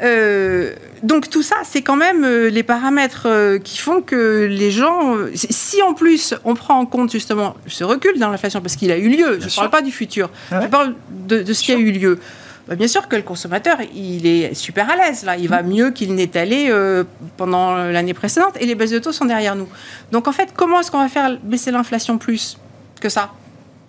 Euh, 0.02 0.72
donc 1.02 1.28
tout 1.28 1.42
ça, 1.42 1.56
c'est 1.64 1.82
quand 1.82 1.96
même 1.96 2.24
euh, 2.24 2.48
les 2.48 2.62
paramètres 2.62 3.26
euh, 3.26 3.58
qui 3.58 3.78
font 3.78 4.00
que 4.00 4.46
les 4.50 4.70
gens, 4.70 5.16
si 5.34 5.82
en 5.82 5.94
plus 5.94 6.34
on 6.44 6.54
prend 6.54 6.78
en 6.78 6.86
compte 6.86 7.12
justement 7.12 7.54
ce 7.66 7.84
recul 7.84 8.18
dans 8.18 8.30
l'inflation, 8.30 8.60
parce 8.60 8.76
qu'il 8.76 8.90
a 8.92 8.96
eu 8.96 9.08
lieu, 9.08 9.38
je 9.40 9.46
ne 9.46 9.54
parle 9.54 9.70
pas 9.70 9.82
du 9.82 9.92
futur, 9.92 10.30
je 10.50 10.66
parle 10.66 10.94
de, 11.10 11.52
ce 11.52 11.62
qui 11.62 11.72
a 11.72 11.76
eu 11.76 11.90
lieu. 11.90 12.18
Bah, 12.68 12.76
bien 12.76 12.88
sûr 12.88 13.08
que 13.08 13.16
le 13.16 13.22
consommateur, 13.22 13.78
il 13.94 14.26
est 14.26 14.54
super 14.54 14.90
à 14.90 14.96
l'aise 14.96 15.24
là, 15.24 15.36
il 15.36 15.48
va 15.48 15.62
mieux 15.62 15.90
qu'il 15.90 16.14
n'est 16.14 16.36
allé 16.36 16.72
pendant 17.36 17.76
l'année 17.76 18.14
précédente, 18.14 18.56
et 18.60 18.66
les 18.66 18.74
baisses 18.74 18.92
de 18.92 18.98
taux 18.98 19.12
sont 19.12 19.26
derrière 19.26 19.56
nous. 19.56 19.68
Donc 20.12 20.28
en 20.28 20.32
fait, 20.32 20.50
comment 20.54 20.80
est-ce 20.80 20.90
qu'on 20.90 21.02
va 21.02 21.08
faire 21.08 21.38
baisser 21.42 21.70
l'inflation 21.70 22.16
plus 22.16 22.58
que 23.00 23.08
ça? 23.08 23.30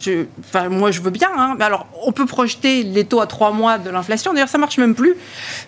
Je, 0.02 0.26
enfin, 0.40 0.70
moi, 0.70 0.92
je 0.92 1.02
veux 1.02 1.12
bien. 1.12 1.30
Hein. 1.36 1.56
Mais 1.58 1.66
alors, 1.66 1.88
on 2.06 2.12
peut 2.12 2.26
projeter 2.26 2.84
les 2.84 3.06
taux 3.06 3.22
à 3.22 3.28
trois 3.28 3.52
mois 3.52 3.78
de 3.78 3.90
l'inflation. 3.90 4.34
D'ailleurs, 4.34 4.50
ça 4.50 4.58
marche 4.58 4.78
même 4.78 4.96
plus. 4.96 5.16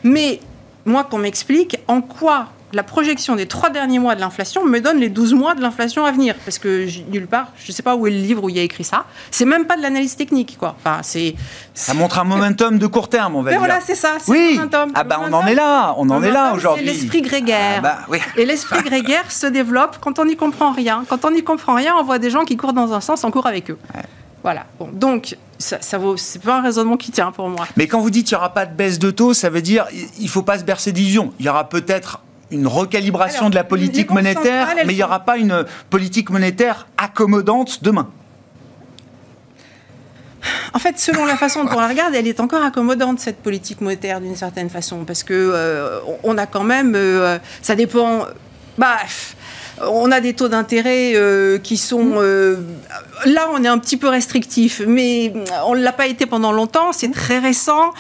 Mais 0.04 0.40
moi, 0.86 1.04
qu'on 1.04 1.20
m'explique 1.20 1.78
en 1.88 2.02
quoi 2.02 2.48
la 2.74 2.84
projection 2.84 3.36
des 3.36 3.46
trois 3.46 3.70
derniers 3.70 4.00
mois 4.00 4.16
de 4.16 4.20
l'inflation 4.20 4.66
me 4.66 4.80
donne 4.82 4.98
les 4.98 5.10
12 5.10 5.34
mois 5.34 5.54
de 5.54 5.62
l'inflation 5.62 6.06
à 6.06 6.12
venir. 6.12 6.36
Parce 6.44 6.58
que 6.58 6.88
nulle 7.12 7.28
part, 7.28 7.48
je 7.64 7.72
ne 7.72 7.74
sais 7.74 7.84
pas 7.84 7.96
où 7.96 8.08
est 8.08 8.12
le 8.12 8.18
livre 8.18 8.44
où 8.44 8.50
il 8.50 8.58
y 8.58 8.60
a 8.60 8.64
écrit 8.64 8.84
ça. 8.84 9.06
C'est 9.32 9.46
même 9.46 9.66
pas 9.66 9.78
de 9.78 9.82
l'analyse 9.82 10.16
technique, 10.16 10.58
quoi. 10.58 10.76
Enfin, 10.80 11.00
c'est. 11.04 11.36
Ça 11.74 11.94
montre 11.94 12.20
un 12.20 12.24
momentum 12.24 12.80
de 12.80 12.88
court 12.88 13.10
terme, 13.10 13.36
on 13.36 13.44
va 13.44 13.52
dire. 13.52 13.60
voilà, 13.60 13.80
c'est 13.82 13.96
ça. 13.96 14.18
Oui. 14.28 14.60
Ah 14.96 15.04
bah 15.04 15.22
on 15.22 15.32
en 15.34 15.46
est 15.46 15.56
là, 15.56 15.94
on 15.98 16.10
en 16.10 16.22
est 16.24 16.32
là 16.32 16.54
aujourd'hui. 16.54 16.86
C'est 16.86 16.94
l'esprit 16.94 17.22
grégaire. 17.22 17.82
Ah 17.84 18.06
bah, 18.10 18.18
Et 18.38 18.46
l'esprit 18.46 18.82
grégaire 18.82 19.32
se 19.32 19.48
développe 19.48 19.98
quand 20.02 20.20
on 20.20 20.26
n'y 20.26 20.36
comprend 20.36 20.72
rien. 20.72 21.06
Quand 21.08 21.26
on 21.26 21.32
n'y 21.32 21.44
comprend 21.44 21.76
rien, 21.76 21.94
on 22.00 22.04
voit 22.04 22.20
des 22.20 22.30
gens 22.30 22.44
qui 22.44 22.58
courent 22.58 22.74
dans 22.74 22.94
un 22.94 23.02
sens, 23.02 23.24
on 23.24 23.32
court 23.32 23.48
avec 23.48 23.70
eux. 23.70 23.78
Voilà. 24.44 24.66
Bon, 24.78 24.90
donc, 24.92 25.38
ça, 25.58 25.82
ça 25.82 25.98
vaut, 25.98 26.18
c'est 26.18 26.42
pas 26.42 26.58
un 26.58 26.62
raisonnement 26.62 26.98
qui 26.98 27.12
tient 27.12 27.32
pour 27.32 27.50
moi. 27.50 27.66
Mais 27.78 27.88
quand 27.88 28.02
vous 28.02 28.10
dites 28.10 28.28
qu'il 28.28 28.36
n'y 28.36 28.40
aura 28.40 28.54
pas 28.54 28.66
de 28.66 28.76
baisse 28.76 29.00
de 29.00 29.10
taux, 29.10 29.34
ça 29.34 29.50
veut 29.50 29.62
dire 29.62 29.88
il 29.92 30.26
ne 30.26 30.30
faut 30.30 30.44
pas 30.44 30.60
se 30.60 30.64
bercer 30.64 30.92
d'illusions. 30.92 31.34
Il 31.40 31.46
y 31.46 31.50
aura 31.50 31.70
peut-être 31.70 32.22
une 32.52 32.68
recalibration 32.68 33.50
de 33.50 33.56
la 33.56 33.64
politique 33.64 34.12
monétaire, 34.12 34.70
mais 34.86 34.94
il 34.94 34.98
n'y 34.98 35.04
aura 35.04 35.22
pas 35.22 35.38
une 35.38 35.66
politique 35.90 36.30
monétaire 36.30 36.88
accommodante 36.98 37.84
demain. 37.84 38.10
En 40.74 40.80
fait, 40.80 41.00
selon 41.00 41.26
la 41.26 41.38
façon 41.38 41.64
dont 41.64 41.72
on 41.74 41.80
la 41.80 41.88
regarde, 41.88 42.14
elle 42.14 42.28
est 42.28 42.42
encore 42.42 42.64
accommodante 42.64 43.20
cette 43.20 43.38
politique 43.38 43.80
monétaire 43.80 44.20
d'une 44.20 44.36
certaine 44.36 44.70
façon, 44.70 45.06
parce 45.06 45.24
que 45.24 45.34
euh, 45.34 46.00
on 46.24 46.38
a 46.38 46.46
quand 46.46 46.64
même, 46.64 46.96
euh, 46.96 47.40
ça 47.62 47.76
dépend. 47.76 48.26
Bah, 48.78 48.98
on 49.82 50.12
a 50.12 50.22
des 50.22 50.34
taux 50.34 50.48
d'intérêt 50.48 51.14
euh, 51.16 51.58
qui 51.58 51.78
sont... 51.78 52.04
Mmh. 52.04 52.18
Euh, 52.18 52.56
là, 53.26 53.50
on 53.54 53.64
est 53.64 53.68
un 53.68 53.80
petit 53.80 53.98
peu 53.98 54.08
restrictif, 54.08 54.82
mais 54.86 55.34
on 55.66 55.76
ne 55.76 55.82
l'a 55.82 55.94
pas 55.94 56.08
été 56.08 56.26
pendant 56.26 56.52
longtemps, 56.52 56.92
c'est 56.92 57.12
très 57.12 57.40
récent 57.40 57.94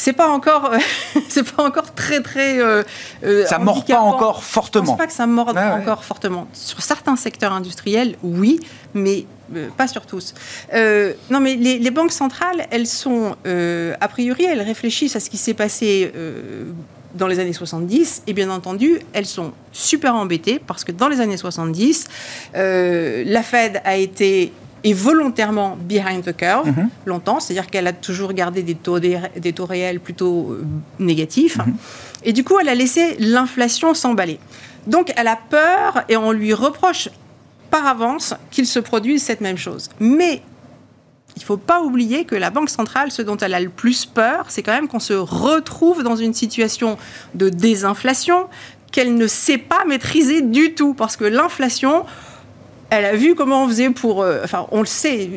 c'est 0.00 0.14
pas 0.14 0.28
encore, 0.28 0.72
c'est 1.28 1.42
pas 1.42 1.62
encore 1.62 1.94
très 1.94 2.20
très. 2.22 2.58
Euh, 2.58 2.82
euh, 3.22 3.44
ça 3.44 3.58
mord 3.58 3.84
pas 3.84 4.00
encore 4.00 4.42
fortement. 4.42 4.84
Je 4.84 4.90
pense 4.90 4.98
pas 4.98 5.06
que 5.06 5.12
ça 5.12 5.26
morde 5.26 5.58
encore 5.58 6.04
fortement. 6.04 6.48
Sur 6.54 6.80
certains 6.80 7.16
secteurs 7.16 7.52
industriels, 7.52 8.16
oui, 8.22 8.60
mais 8.94 9.26
euh, 9.54 9.68
pas 9.76 9.88
sur 9.88 10.06
tous. 10.06 10.34
non, 10.72 11.40
mais 11.40 11.54
les, 11.56 11.78
les, 11.78 11.90
banques 11.90 12.12
centrales, 12.12 12.66
elles 12.70 12.86
sont 12.86 13.36
a 13.44 14.08
priori, 14.08 14.44
elles 14.44 14.62
réfléchissent 14.62 15.16
à 15.16 15.20
ce 15.20 15.28
qui 15.28 15.36
s'est 15.36 15.54
passé 15.54 16.10
dans 17.14 17.26
les 17.26 17.38
années 17.38 17.52
70, 17.52 18.22
et 18.26 18.32
bien 18.32 18.50
entendu, 18.50 19.00
elles 19.12 19.26
sont 19.26 19.52
super 19.72 20.14
embêtées 20.14 20.60
parce 20.64 20.84
que 20.84 20.92
dans 20.92 21.08
les 21.08 21.20
années 21.20 21.36
70, 21.36 22.06
la 22.54 23.42
Fed 23.42 23.80
a 23.84 23.96
été 23.96 24.52
et 24.84 24.92
volontairement 24.92 25.76
behind 25.76 26.24
the 26.24 26.36
curve 26.36 26.68
mhm. 26.68 26.88
longtemps, 27.06 27.40
c'est-à-dire 27.40 27.68
qu'elle 27.68 27.86
a 27.86 27.92
toujours 27.92 28.32
gardé 28.32 28.62
des 28.62 28.74
taux, 28.74 28.98
des, 28.98 29.52
taux 29.54 29.66
réels 29.66 30.00
plutôt 30.00 30.52
euh, 30.52 30.64
négatifs. 30.98 31.58
Mhm. 31.58 31.74
Et 32.24 32.32
du 32.32 32.44
coup, 32.44 32.58
elle 32.60 32.68
a 32.68 32.74
laissé 32.74 33.16
l'inflation 33.18 33.94
s'emballer. 33.94 34.38
Donc, 34.86 35.12
elle 35.16 35.28
a 35.28 35.36
peur 35.36 36.04
et 36.08 36.16
on 36.16 36.32
lui 36.32 36.54
reproche 36.54 37.08
par 37.70 37.86
avance 37.86 38.34
qu'il 38.50 38.66
se 38.66 38.78
produise 38.78 39.22
cette 39.22 39.40
même 39.40 39.58
chose. 39.58 39.90
Mais 40.00 40.42
il 41.40 41.44
ne 41.44 41.46
faut 41.46 41.56
pas 41.56 41.80
oublier 41.80 42.26
que 42.26 42.34
la 42.34 42.50
Banque 42.50 42.68
centrale, 42.68 43.10
ce 43.10 43.22
dont 43.22 43.38
elle 43.38 43.54
a 43.54 43.60
le 43.60 43.70
plus 43.70 44.04
peur, 44.04 44.44
c'est 44.48 44.62
quand 44.62 44.74
même 44.74 44.88
qu'on 44.88 45.00
se 45.00 45.14
retrouve 45.14 46.02
dans 46.02 46.14
une 46.16 46.34
situation 46.34 46.98
de 47.34 47.48
désinflation 47.48 48.46
qu'elle 48.92 49.14
ne 49.14 49.26
sait 49.26 49.56
pas 49.56 49.86
maîtriser 49.86 50.42
du 50.42 50.74
tout. 50.74 50.92
Parce 50.92 51.16
que 51.16 51.24
l'inflation, 51.24 52.04
elle 52.90 53.04
a 53.04 53.14
vu 53.14 53.34
comment 53.34 53.64
on 53.64 53.68
faisait 53.68 53.90
pour. 53.90 54.22
Euh, 54.22 54.40
enfin, 54.44 54.66
on 54.72 54.80
le 54.80 54.86
sait, 54.86 55.30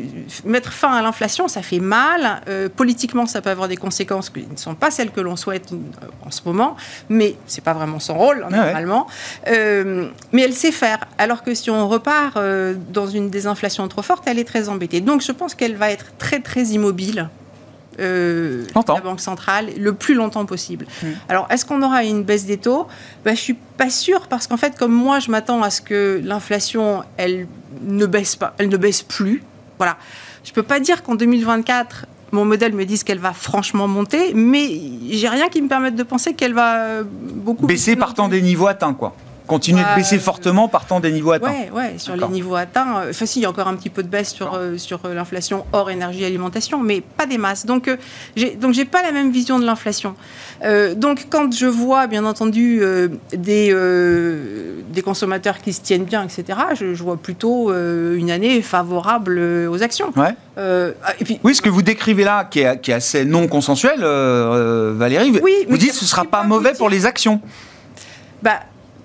mettre 0.43 0.74
fin 0.74 0.91
à 0.91 1.01
l'inflation, 1.01 1.48
ça 1.48 1.62
fait 1.62 1.79
mal. 1.79 2.41
Euh, 2.50 2.67
politiquement, 2.67 3.25
ça 3.25 3.41
peut 3.41 3.51
avoir 3.51 3.67
des 3.67 3.77
conséquences 3.77 4.29
qui 4.29 4.45
ne 4.50 4.57
sont 4.57 4.75
pas 4.75 4.91
celles 4.91 5.12
que 5.12 5.22
l'on 5.22 5.36
souhaite 5.36 5.72
euh, 5.72 6.07
en 6.25 6.31
ce 6.31 6.41
moment, 6.45 6.75
mais 7.10 7.36
c'est 7.45 7.63
pas 7.63 7.74
vraiment 7.74 8.00
son 8.00 8.15
rôle, 8.15 8.43
hein, 8.43 8.50
ah 8.51 8.57
normalement. 8.57 9.07
mais 9.45 10.41
elle 10.41 10.53
sait 10.53 10.72
faire. 10.72 11.00
Alors 11.17 11.43
que 11.43 11.53
si 11.53 11.69
on 11.69 11.88
repart 11.88 12.39
dans 12.91 13.07
une 13.07 13.29
désinflation 13.29 13.88
trop 13.88 14.01
forte, 14.01 14.24
elle 14.25 14.39
est 14.39 14.43
très 14.43 14.69
embêtée. 14.69 15.01
Donc, 15.01 15.22
je 15.22 15.31
pense 15.31 15.53
qu'elle 15.53 15.75
va 15.75 15.91
être 15.91 16.07
très, 16.17 16.39
très 16.39 16.63
immobile 16.63 17.29
euh, 18.00 18.65
la 18.75 19.01
Banque 19.01 19.19
centrale 19.19 19.69
le 19.77 19.93
plus 19.93 20.13
longtemps 20.13 20.45
possible. 20.45 20.85
Hmm. 21.01 21.07
Alors, 21.29 21.47
est-ce 21.50 21.65
qu'on 21.65 21.81
aura 21.81 22.03
une 22.03 22.23
baisse 22.23 22.45
des 22.45 22.57
taux? 22.57 22.88
Ben, 23.25 23.31
Je 23.31 23.39
ne 23.39 23.43
suis 23.43 23.57
pas 23.77 23.89
sûre 23.89 24.27
parce 24.27 24.47
qu'en 24.47 24.57
fait, 24.57 24.77
comme 24.77 24.93
moi, 24.93 25.19
je 25.19 25.31
m'attends 25.31 25.62
à 25.62 25.69
ce 25.69 25.81
que 25.81 26.21
l'inflation, 26.23 27.03
elle 27.17 27.47
ne 27.81 28.05
baisse 28.05 28.35
pas, 28.35 28.53
elle 28.57 28.69
ne 28.69 28.77
baisse 28.77 29.01
plus. 29.01 29.43
Voilà. 29.77 29.97
Je 30.43 30.51
ne 30.51 30.55
peux 30.55 30.63
pas 30.63 30.79
dire 30.79 31.03
qu'en 31.03 31.15
2024, 31.15 32.05
mon 32.31 32.45
modèle 32.45 32.73
me 32.73 32.85
dise 32.85 33.03
qu'elle 33.03 33.19
va 33.19 33.33
franchement 33.33 33.88
monter, 33.88 34.33
mais 34.33 34.81
j'ai 35.12 35.29
rien 35.29 35.50
qui 35.50 35.62
me 35.62 35.67
permette 35.67 35.95
de 35.95 36.03
penser 36.03 36.33
qu'elle 36.33 36.53
va 36.53 37.03
beaucoup 37.03 37.67
baisser 37.67 37.95
partant 37.95 38.27
des 38.27 38.41
niveaux 38.41 38.67
atteints, 38.67 38.93
quoi 38.93 39.15
continue 39.47 39.81
de 39.81 39.95
baisser 39.95 40.19
fortement 40.19 40.67
partant 40.67 41.00
des 41.00 41.12
niveaux 41.12 41.31
atteints. 41.31 41.51
Oui, 41.71 41.77
ouais, 41.77 41.93
sur 41.97 42.15
les 42.15 42.27
niveaux 42.27 42.55
atteints. 42.55 42.97
Euh, 42.97 43.09
enfin, 43.09 43.25
si, 43.25 43.39
il 43.39 43.43
y 43.43 43.45
a 43.45 43.50
encore 43.50 43.67
un 43.67 43.75
petit 43.75 43.89
peu 43.89 44.03
de 44.03 44.07
baisse 44.07 44.33
sur, 44.33 44.53
euh, 44.53 44.77
sur 44.77 45.01
euh, 45.05 45.13
l'inflation 45.13 45.65
hors 45.73 45.89
énergie 45.89 46.23
et 46.23 46.25
alimentation, 46.25 46.79
mais 46.79 47.01
pas 47.01 47.25
des 47.25 47.38
masses. 47.38 47.65
Donc, 47.65 47.89
j'ai 48.35 48.51
donc 48.55 48.73
j'ai 48.73 48.85
pas 48.85 49.01
la 49.01 49.12
même 49.12 49.31
vision 49.31 49.59
de 49.59 49.65
l'inflation. 49.65 50.15
donc, 50.95 51.27
quand 51.29 51.53
je 51.53 51.65
vois, 51.65 52.07
bien 52.07 52.25
entendu, 52.25 52.81
des, 53.33 53.75
des 54.89 55.01
consommateurs 55.01 55.59
qui 55.62 55.73
se 55.73 55.81
tiennent 55.81 56.05
bien, 56.05 56.23
etc., 56.23 56.59
je, 56.75 57.03
vois 57.03 57.17
plutôt 57.17 57.73
une 57.73 58.31
année 58.31 58.62
favorable 58.62 59.39
aux 59.69 59.83
actions. 59.83 60.12
Ouais. 60.15 60.35
Ah, 60.57 61.13
et 61.19 61.25
puis, 61.25 61.39
oui, 61.43 61.55
ce 61.55 61.62
que 61.62 61.69
vous 61.69 61.81
décrivez 61.81 62.23
là, 62.23 62.45
qui 62.45 62.59
est, 62.59 62.79
qui 62.79 62.91
est 62.91 62.95
assez 62.95 63.25
non 63.25 63.47
consensuel, 63.47 64.00
Valérie, 64.01 65.39
oui, 65.41 65.65
vous 65.67 65.77
dites 65.77 65.91
que 65.91 65.95
ce 65.95 66.03
ne 66.03 66.09
sera 66.09 66.25
pas 66.25 66.43
mauvais 66.43 66.73
pour 66.73 66.89
les 66.89 67.05
actions. 67.05 67.41
Bah, 68.41 68.59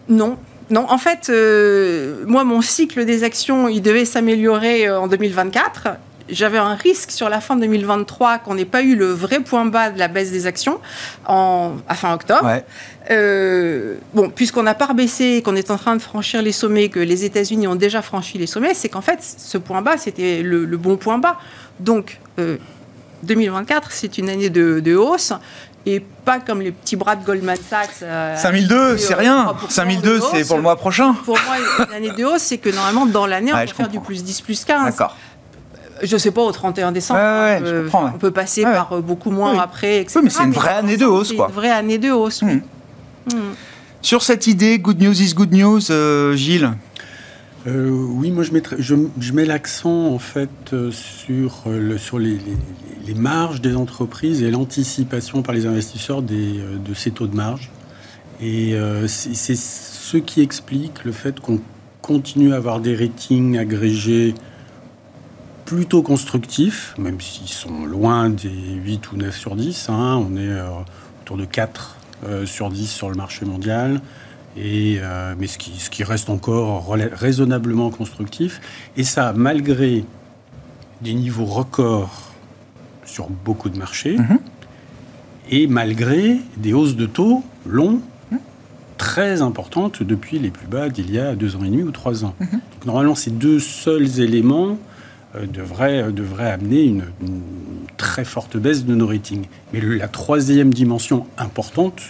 non. 0.08 0.38
Non, 0.70 0.84
en 0.90 0.98
fait, 0.98 1.30
euh, 1.30 2.24
moi, 2.26 2.44
mon 2.44 2.60
cycle 2.60 3.04
des 3.06 3.24
actions, 3.24 3.68
il 3.68 3.80
devait 3.80 4.04
s'améliorer 4.04 4.86
euh, 4.86 5.00
en 5.00 5.08
2024. 5.08 5.88
J'avais 6.28 6.58
un 6.58 6.74
risque 6.74 7.10
sur 7.10 7.30
la 7.30 7.40
fin 7.40 7.56
de 7.56 7.62
2023 7.62 8.38
qu'on 8.38 8.54
n'ait 8.54 8.66
pas 8.66 8.82
eu 8.82 8.94
le 8.94 9.06
vrai 9.06 9.40
point 9.40 9.64
bas 9.64 9.90
de 9.90 9.98
la 9.98 10.08
baisse 10.08 10.30
des 10.30 10.46
actions 10.46 10.78
en, 11.26 11.76
à 11.88 11.94
fin 11.94 12.12
octobre. 12.12 12.60
Euh, 13.10 13.94
bon, 14.12 14.28
puisqu'on 14.28 14.62
n'a 14.62 14.74
pas 14.74 14.86
rebaissé, 14.86 15.40
qu'on 15.42 15.56
est 15.56 15.70
en 15.70 15.78
train 15.78 15.96
de 15.96 16.02
franchir 16.02 16.42
les 16.42 16.52
sommets, 16.52 16.90
que 16.90 17.00
les 17.00 17.24
États-Unis 17.24 17.66
ont 17.66 17.76
déjà 17.76 18.02
franchi 18.02 18.36
les 18.36 18.46
sommets, 18.46 18.74
c'est 18.74 18.90
qu'en 18.90 19.00
fait, 19.00 19.20
ce 19.22 19.56
point 19.56 19.80
bas, 19.80 19.96
c'était 19.96 20.42
le, 20.42 20.66
bon 20.76 20.98
point 20.98 21.16
bas. 21.16 21.38
Donc, 21.80 22.20
2024, 23.22 23.90
c'est 23.92 24.18
une 24.18 24.28
année 24.28 24.50
de, 24.50 24.96
hausse 24.96 25.32
et 25.86 26.00
pas 26.00 26.40
comme 26.40 26.60
les 26.60 26.72
petits 26.72 26.96
bras 26.96 27.16
de 27.16 27.24
Goldman 27.24 27.56
Sachs. 27.56 28.04
5002, 28.36 28.74
euh, 28.74 28.96
c'est 28.98 29.14
rien. 29.14 29.54
5002, 29.68 30.20
c'est 30.32 30.46
pour 30.46 30.56
le 30.56 30.62
mois 30.62 30.76
prochain. 30.76 31.14
Pour 31.24 31.38
moi, 31.46 31.86
l'année 31.90 32.10
de 32.10 32.24
hausse, 32.24 32.42
c'est 32.42 32.58
que 32.58 32.70
normalement, 32.70 33.06
dans 33.06 33.26
l'année, 33.26 33.52
on 33.52 33.58
peut 33.58 33.66
faire 33.74 33.88
du 33.88 34.00
plus 34.00 34.22
10, 34.22 34.40
plus 34.42 34.64
15. 34.64 34.84
D'accord. 34.84 35.16
Je 36.02 36.14
ne 36.14 36.18
sais 36.18 36.30
pas, 36.30 36.42
au 36.42 36.52
31 36.52 36.92
décembre, 36.92 37.18
euh, 37.22 37.88
on 37.92 38.18
peut 38.18 38.30
passer 38.30 38.62
par 38.62 38.92
euh, 38.92 39.00
beaucoup 39.00 39.32
moins 39.32 39.58
après, 39.58 40.00
etc. 40.00 40.18
Oui, 40.18 40.24
mais 40.24 40.30
c'est 40.30 40.44
une 40.44 40.52
vraie 40.52 40.74
année 40.74 40.96
de 40.96 41.06
hausse, 41.06 41.32
quoi. 41.32 41.48
une 41.48 41.54
vraie 41.54 41.70
année 41.70 41.98
de 41.98 42.10
hausse, 42.10 42.42
hmm. 42.42 42.60
Hmm. 43.34 43.54
Sur 44.00 44.22
cette 44.22 44.46
idée, 44.46 44.78
good 44.78 45.00
news 45.02 45.20
is 45.20 45.34
good 45.34 45.52
news, 45.52 45.80
Gilles 46.36 46.70
oui, 47.66 48.30
moi 48.30 48.44
je, 48.44 48.52
je, 48.78 49.32
mets 49.32 49.44
l'accent 49.44 50.06
en 50.06 50.18
fait 50.18 50.74
sur, 50.90 51.64
le, 51.66 51.98
sur 51.98 52.18
les, 52.18 52.38
marges 53.14 53.60
des 53.60 53.74
entreprises 53.74 54.42
et 54.42 54.50
l'anticipation 54.50 55.42
par 55.42 55.54
les 55.54 55.66
investisseurs 55.66 56.22
des, 56.22 56.60
euh, 56.60 56.76
de 56.78 56.94
ces 56.94 57.10
taux 57.10 57.26
de 57.26 57.34
marge. 57.34 57.70
Et 58.40 58.74
euh, 58.74 59.08
c'est 59.08 59.56
ce 59.56 60.16
qui 60.16 60.40
explique 60.40 61.04
le 61.04 61.12
fait 61.12 61.40
qu'on 61.40 61.60
continue 62.02 62.52
à 62.52 62.56
avoir 62.56 62.80
des 62.80 62.94
ratings 62.94 63.58
agrégés 63.58 64.34
plutôt 65.64 66.02
constructifs, 66.02 66.94
même 66.98 67.20
s'ils 67.20 67.48
sont 67.48 67.84
loin 67.84 68.30
des 68.30 68.48
8 68.48 69.12
ou 69.12 69.16
9 69.16 69.36
sur 69.36 69.56
10. 69.56 69.88
Hein. 69.90 70.24
on 70.24 70.36
est 70.36 70.48
euh, 70.48 70.68
autour 71.22 71.36
de 71.36 71.44
4 71.44 71.96
sur 72.46 72.68
10 72.68 72.90
sur 72.90 73.10
le 73.10 73.14
marché 73.14 73.44
mondial. 73.44 74.00
Et, 74.60 74.98
mais 75.38 75.46
ce 75.46 75.56
qui, 75.56 75.78
ce 75.78 75.88
qui 75.88 76.02
reste 76.02 76.30
encore 76.30 76.88
raisonnablement 76.90 77.90
constructif. 77.90 78.60
Et 78.96 79.04
ça, 79.04 79.32
malgré 79.32 80.04
des 81.00 81.14
niveaux 81.14 81.44
records 81.44 82.32
sur 83.04 83.28
beaucoup 83.28 83.70
de 83.70 83.78
marchés, 83.78 84.18
mhm. 84.18 84.38
et 85.50 85.66
malgré 85.68 86.38
des 86.56 86.72
hausses 86.72 86.96
de 86.96 87.06
taux 87.06 87.44
longs 87.66 88.00
très 88.98 89.40
importantes 89.40 90.02
depuis 90.02 90.38
les 90.38 90.50
plus 90.50 90.66
bas 90.66 90.90
d'il 90.90 91.10
y 91.10 91.18
a 91.18 91.34
deux 91.34 91.56
ans 91.56 91.62
et 91.62 91.70
demi 91.70 91.82
ou 91.82 91.92
trois 91.92 92.24
ans. 92.24 92.34
Mhm. 92.40 92.60
normalement, 92.84 93.14
ces 93.14 93.30
deux 93.30 93.60
seuls 93.60 94.20
éléments 94.20 94.76
euh, 95.36 95.46
devraient, 95.46 96.02
euh, 96.02 96.10
devraient, 96.10 96.50
amener 96.50 96.82
une, 96.82 97.04
très 97.96 98.24
forte 98.24 98.56
baisse 98.56 98.84
de 98.84 98.94
nos 98.94 99.06
ratings. 99.06 99.46
Mais 99.72 99.80
la 99.80 100.08
troisième 100.08 100.74
dimension 100.74 101.26
importante 101.36 102.02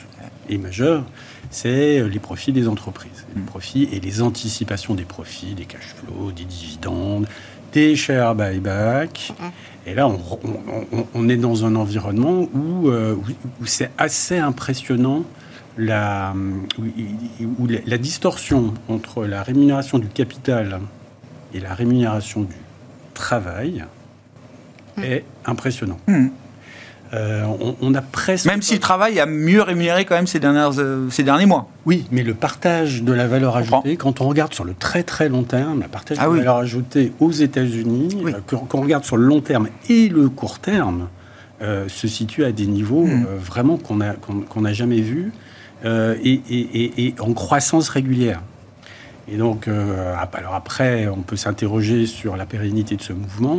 et 0.49 0.59
majeure, 0.59 1.05
c'est 1.51 2.01
euh, 2.01 2.09
les 2.09 2.19
profits 2.19 2.53
des 2.53 2.69
entreprises. 2.69 3.27
Les 3.35 3.43
profits 3.43 3.89
et 3.93 4.01
les 4.01 4.23
anticipations 4.23 4.95
des 4.95 5.05
profits, 5.05 5.55
des 5.55 5.65
cash 5.65 5.95
flows, 5.95 6.33
des 6.33 6.45
dividendes, 6.45 7.27
des 7.73 7.97
share 7.97 8.35
buyback. 8.35 9.33
Et 9.87 9.95
là, 9.95 10.09
on, 11.15 11.29
est 11.29 11.37
dans 11.37 11.65
un 11.65 11.75
environnement 11.75 12.47
euh, 12.87 13.15
où, 13.61 13.67
c'est 13.67 13.91
assez 13.97 14.39
impressionnant 14.39 15.25
la, 15.79 16.35
où, 17.59 17.67
la, 17.67 17.99
distorsion 17.99 18.75
entre 18.89 19.25
la 19.25 19.43
rémunération 19.43 19.99
du 19.99 20.09
capital 20.09 20.81
et 21.55 21.61
la 21.61 21.73
rémunération 21.73 22.43
du 22.43 22.57
travail 23.15 23.85
mmh. 24.97 25.05
est 25.05 25.25
impressionnante. 25.47 26.01
Mmh. 26.07 26.29
Euh, 27.15 27.45
on, 27.81 27.95
a 27.95 28.03
presque. 28.03 28.47
Même 28.47 28.61
si 28.61 28.75
le 28.75 28.81
travail 28.81 29.19
a 29.19 29.27
mieux 29.27 29.63
rémunéré 29.63 30.05
quand 30.05 30.15
même 30.15 30.27
ces, 30.27 30.41
dernières, 30.41 30.79
euh, 30.79 31.09
ces 31.11 31.23
derniers 31.23 31.47
mois. 31.47 31.69
Oui, 31.87 32.07
mais 32.11 32.23
le 32.23 32.35
partage 32.35 33.03
de 33.03 33.13
la 33.13 33.27
valeur 33.27 33.57
ajoutée, 33.57 33.97
quand 33.97 34.21
on 34.21 34.29
regarde 34.29 34.53
sur 34.53 34.65
le 34.65 34.75
très 34.75 35.03
très 35.03 35.29
long 35.29 35.43
terme, 35.43 35.81
le 35.83 35.89
partage 35.89 36.19
ah 36.21 36.27
de 36.27 36.33
la 36.33 36.37
valeur 36.39 36.57
ajoutée 36.57 37.13
aux 37.19 37.31
États-Unis, 37.31 38.25
euh, 38.27 38.33
quand, 38.47 38.75
on 38.75 38.83
regarde 38.83 39.05
sur 39.05 39.17
le 39.17 39.25
long 39.25 39.41
terme 39.41 39.69
et 39.89 40.09
le 40.09 40.29
court 40.29 40.59
terme, 40.59 41.09
se 41.89 42.07
situe 42.07 42.45
à 42.45 42.53
des 42.53 42.67
niveaux 42.67 43.05
hmm. 43.05 43.27
vraiment 43.37 43.79
qu'on 43.79 43.97
n'a 43.97 44.15
qu'on, 44.15 44.73
jamais 44.73 45.01
vus 45.01 45.33
et, 45.85 46.41
et, 46.51 47.15
en 47.19 47.33
croissance 47.33 47.89
régulière. 47.89 48.43
Et 49.27 49.37
donc, 49.37 49.67
alors 49.67 50.55
après, 50.55 51.09
on 51.09 51.23
peut 51.23 51.35
s'interroger 51.35 52.07
sur 52.07 52.37
la 52.37 52.47
pérennité 52.47 52.95
de 52.95 53.03
ce 53.03 53.13
mouvement 53.13 53.59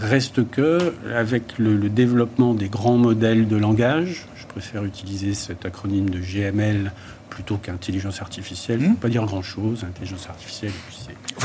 Reste 0.00 0.48
que, 0.50 0.94
avec 1.14 1.58
le, 1.58 1.76
le 1.76 1.88
développement 1.88 2.54
des 2.54 2.68
grands 2.68 2.98
modèles 2.98 3.48
de 3.48 3.56
langage, 3.56 4.26
je 4.36 4.46
préfère 4.46 4.84
utiliser 4.84 5.34
cet 5.34 5.64
acronyme 5.66 6.10
de 6.10 6.18
GML 6.18 6.92
plutôt 7.30 7.56
qu'intelligence 7.56 8.20
artificielle. 8.20 8.80
Ne 8.80 8.88
veut 8.88 8.94
pas 8.94 9.08
dire 9.08 9.24
grand-chose, 9.24 9.84
intelligence 9.88 10.26
artificielle. 10.28 10.72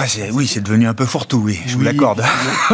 c'est- 0.06 0.32
oui, 0.32 0.46
c'est 0.46 0.60
devenu 0.62 0.86
un 0.88 0.94
peu 0.94 1.06
fourre-tout, 1.06 1.38
oui, 1.38 1.58
je 1.66 1.74
vous 1.74 1.80
Oui, 1.80 1.86
l'accorde. 1.86 2.22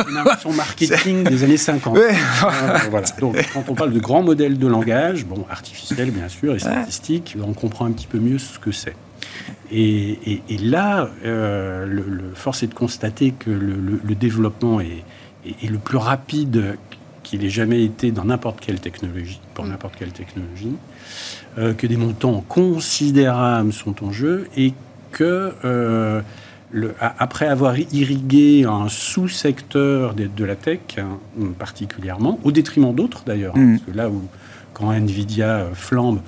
une 0.10 0.18
invention 0.18 0.52
marketing 0.54 1.24
des 1.24 1.44
années 1.44 1.58
50. 1.58 1.96
Ouais. 1.96 2.10
Euh, 2.12 2.78
voilà. 2.90 3.06
Donc, 3.20 3.36
quand 3.54 3.66
on 3.68 3.76
parle 3.76 3.94
de 3.94 4.00
grands 4.00 4.24
modèles 4.24 4.58
de 4.58 4.68
langage, 4.68 5.26
bon, 5.26 5.46
artificiel 5.50 6.10
bien 6.12 6.28
sûr, 6.28 6.56
et 6.56 6.60
statistique, 6.60 7.38
on 7.46 7.54
comprend 7.54 7.86
un 7.86 7.92
petit 7.92 8.08
peu 8.08 8.18
mieux 8.20 8.40
ce 8.40 8.58
que 8.58 8.72
c'est. 8.72 8.96
Et, 9.72 10.20
et- 10.32 10.42
et 10.50 10.58
là, 10.58 11.10
euh, 11.26 11.86
le, 11.86 12.04
le- 12.08 12.32
force 12.36 12.64
est 12.64 12.68
de 12.68 12.74
constater 12.74 13.32
que 13.38 13.50
le, 13.52 13.74
le- 13.76 14.02
le 14.04 14.16
développement 14.16 14.80
est, 14.82 15.04
est 15.46 15.68
le 15.70 15.78
plus 15.78 15.98
rapide 15.98 16.78
qu'il 17.24 17.44
ait 17.46 17.50
jamais 17.50 17.84
été 17.84 18.12
dans 18.12 18.26
n'importe 18.26 18.60
quelle 18.60 18.80
technologie, 18.80 19.40
pour 19.54 19.66
n'importe 19.66 19.96
quelle 19.98 20.12
technologie, 20.12 20.74
euh, 21.58 21.74
que 21.74 21.88
des 21.88 21.98
montants 21.98 22.44
considérables 22.50 23.72
sont 23.74 24.04
en 24.04 24.12
jeu 24.12 24.48
et 24.58 24.74
que 25.12 25.54
euh, 25.64 26.22
le- 26.72 26.94
après 27.00 27.48
avoir 27.48 27.78
irrigué 27.78 28.66
un 28.66 28.90
sous-secteur 28.90 30.14
de, 30.16 30.28
de 30.28 30.44
la 30.46 30.56
tech 30.56 30.80
hein, 30.98 31.18
particulièrement, 31.60 32.40
au 32.44 32.52
détriment 32.52 32.94
d'autres 32.94 33.24
d'ailleurs, 33.26 33.56
hein, 33.56 33.60
Mhm. 33.60 33.78
parce 33.80 33.92
que 33.92 33.98
là 33.98 34.10
où 34.10 34.22
quand 34.74 34.92
Nvidia 34.92 35.48
euh, 35.58 35.74
flambe 35.74 36.20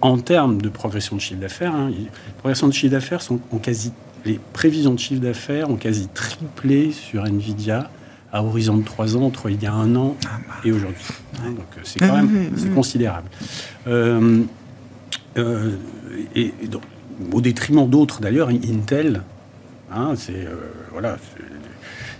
en 0.00 0.18
termes 0.18 0.60
de 0.60 0.68
progression 0.68 1.16
de 1.16 1.20
chiffre 1.20 1.40
d'affaires, 1.40 1.74
hein, 1.74 1.90
il- 1.90 2.04
les 2.04 2.10
progressions 2.38 2.68
de 2.68 2.72
chiffre 2.72 2.92
d'affaires 2.92 3.22
sont 3.22 3.40
ont 3.52 3.58
quasi 3.58 3.92
les 4.26 4.40
prévisions 4.52 4.92
de 4.94 4.98
chiffre 4.98 5.20
d'affaires 5.20 5.70
ont 5.70 5.76
quasi 5.76 6.08
triplé 6.08 6.92
sur 6.92 7.24
Nvidia 7.26 7.90
à 8.34 8.42
horizon 8.42 8.76
de 8.78 8.84
trois 8.84 9.16
ans 9.16 9.22
entre 9.22 9.48
il 9.48 9.62
y 9.62 9.66
a 9.66 9.72
un 9.72 9.94
an 9.94 10.16
et 10.64 10.72
aujourd'hui. 10.72 11.04
Hein, 11.38 11.50
donc 11.50 11.66
euh, 11.78 11.80
c'est 11.84 12.00
quand 12.00 12.16
même 12.16 12.50
c'est 12.56 12.74
considérable. 12.74 13.28
Euh, 13.86 14.42
euh, 15.38 15.70
et, 16.34 16.52
et 16.62 16.66
donc, 16.66 16.82
au 17.32 17.40
détriment 17.40 17.88
d'autres 17.88 18.20
d'ailleurs, 18.20 18.48
Intel, 18.48 19.22
hein, 19.92 20.14
c'est 20.16 20.32
euh, 20.46 20.56
voilà, 20.92 21.16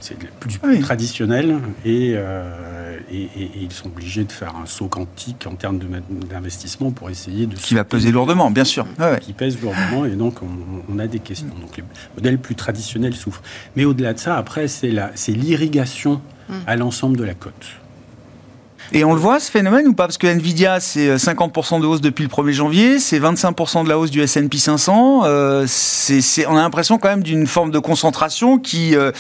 c'est- 0.01 0.15
le 0.23 0.29
plus, 0.39 0.61
Oui. 0.63 0.79
traditionnel 0.81 1.57
et, 1.85 2.15
et, 3.15 3.31
et- 3.37 3.45
et 3.45 3.63
ils 3.63 3.73
sont 3.73 3.87
obligés 3.87 4.25
de 4.25 4.33
faire 4.33 4.55
un 4.57 4.67
saut 4.67 4.89
quantique 4.89 5.47
en 5.47 5.55
termes 5.55 5.79
d'investissement 6.31 6.91
pour 6.91 7.11
essayer 7.11 7.47
de 7.47 7.55
Qui 7.57 7.75
va 7.75 7.85
peser 7.85 8.11
lourdement, 8.13 8.51
bien 8.51 8.65
sûr. 8.65 8.87
Ouais, 8.99 9.13
ouais. 9.13 9.21
qui 9.21 9.33
pèse 9.33 9.61
lourdement 9.61 10.05
et 10.05 10.11
donc 10.17 10.43
on, 10.43 10.93
on 10.95 10.99
a 10.99 11.07
des 11.07 11.19
questions. 11.21 11.49
Donc 11.61 11.77
les 11.77 11.85
modèles 12.17 12.39
plus 12.39 12.55
traditionnels 12.55 13.15
souffrent. 13.15 13.43
Mais 13.77 13.85
au-delà 13.85 14.13
de 14.15 14.19
ça, 14.19 14.37
après, 14.37 14.69
c'est 14.69 14.93
l'irrigation 15.29 16.21
à 16.67 16.77
l'ensemble 16.77 17.17
de 17.17 17.25
la 17.25 17.35
côte. 17.35 17.53
Et 18.93 19.05
on 19.05 19.13
le 19.13 19.19
voit 19.19 19.41
ce 19.41 19.51
phénomène 19.51 19.89
ou 19.89 19.95
pas? 19.95 20.05
Parce 20.07 20.19
que 20.19 20.27
Nvidia, 20.27 20.79
c'est 20.79 21.09
euh, 21.09 21.17
50% 21.17 21.81
de 21.81 21.87
hausse 21.87 22.01
depuis 22.01 22.23
le 22.23 22.29
1er 22.29 22.53
janvier, 22.53 22.99
c'est 22.99 23.19
25% 23.19 23.85
de 23.85 23.89
la 23.89 23.99
hausse 23.99 24.11
du 24.11 24.21
S&P 24.21 24.59
500. 24.59 25.23
euh, 25.25 25.67
on 26.49 26.57
a 26.57 26.63
l'impression 26.63 26.99
quand 26.99 27.09
même 27.09 27.23
d'une 27.23 27.47
forme 27.47 27.71
de 27.71 27.79
concentration 27.79 28.59
qui, 28.59 28.95
euh, 28.95 29.11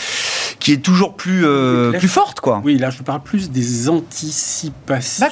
qui 0.60 0.72
est 0.72 0.82
toujours 0.82 1.14
plus, 1.14 1.44
euh, 1.44 1.92
Là, 1.92 1.98
plus 1.98 2.08
forte, 2.08 2.40
quoi. 2.40 2.60
Oui, 2.64 2.76
là, 2.78 2.90
je 2.90 3.02
parle 3.02 3.22
plus 3.22 3.50
des 3.50 3.88
anticipations 3.88 5.26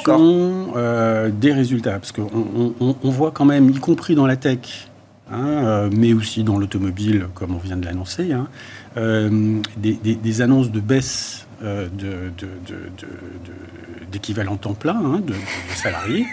euh, 0.76 1.30
des 1.30 1.52
résultats. 1.52 1.92
Parce 1.98 2.12
qu'on 2.12 2.28
on, 2.32 2.74
on- 2.80 2.96
on 3.02 3.10
voit 3.10 3.30
quand 3.30 3.44
même, 3.44 3.70
y 3.70 3.74
compris 3.78 4.14
dans 4.14 4.26
la 4.26 4.36
tech, 4.36 4.88
hein, 5.30 5.36
euh, 5.46 5.90
mais 5.94 6.12
aussi 6.12 6.42
dans 6.42 6.58
l'automobile, 6.58 7.26
comme 7.34 7.54
on 7.54 7.58
vient 7.58 7.76
de 7.76 7.84
l'annoncer, 7.84 8.32
hein, 8.32 8.48
euh, 8.96 9.58
des, 9.76 9.92
des- 9.92 10.14
des 10.14 10.40
annonces 10.40 10.70
de 10.70 10.80
baisse 10.80 11.46
euh, 11.62 11.88
d'équivalent 14.10 14.56
temps 14.56 14.74
plein 14.74 14.96
hein, 14.96 15.20
de, 15.24 15.32
de 15.32 15.38
salariés. 15.74 16.26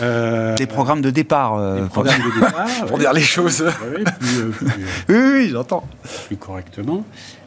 Euh, 0.00 0.54
Des 0.56 0.66
programmes 0.66 1.00
de 1.02 1.10
départ. 1.10 1.54
euh, 1.56 1.74
des 1.76 1.80
pour, 1.82 1.90
programmes 2.04 2.22
de 2.22 2.40
départ, 2.46 2.66
pour 2.88 2.98
dire 2.98 3.12
les 3.12 3.20
choses. 3.22 3.60
Ouais, 3.62 3.98
ouais, 3.98 4.04
plus, 4.18 4.50
plus, 4.50 4.66
Oui, 5.08 5.16
oui, 5.34 5.48
j'entends. 5.50 5.84
plus 6.26 6.36
correctement. 6.36 7.04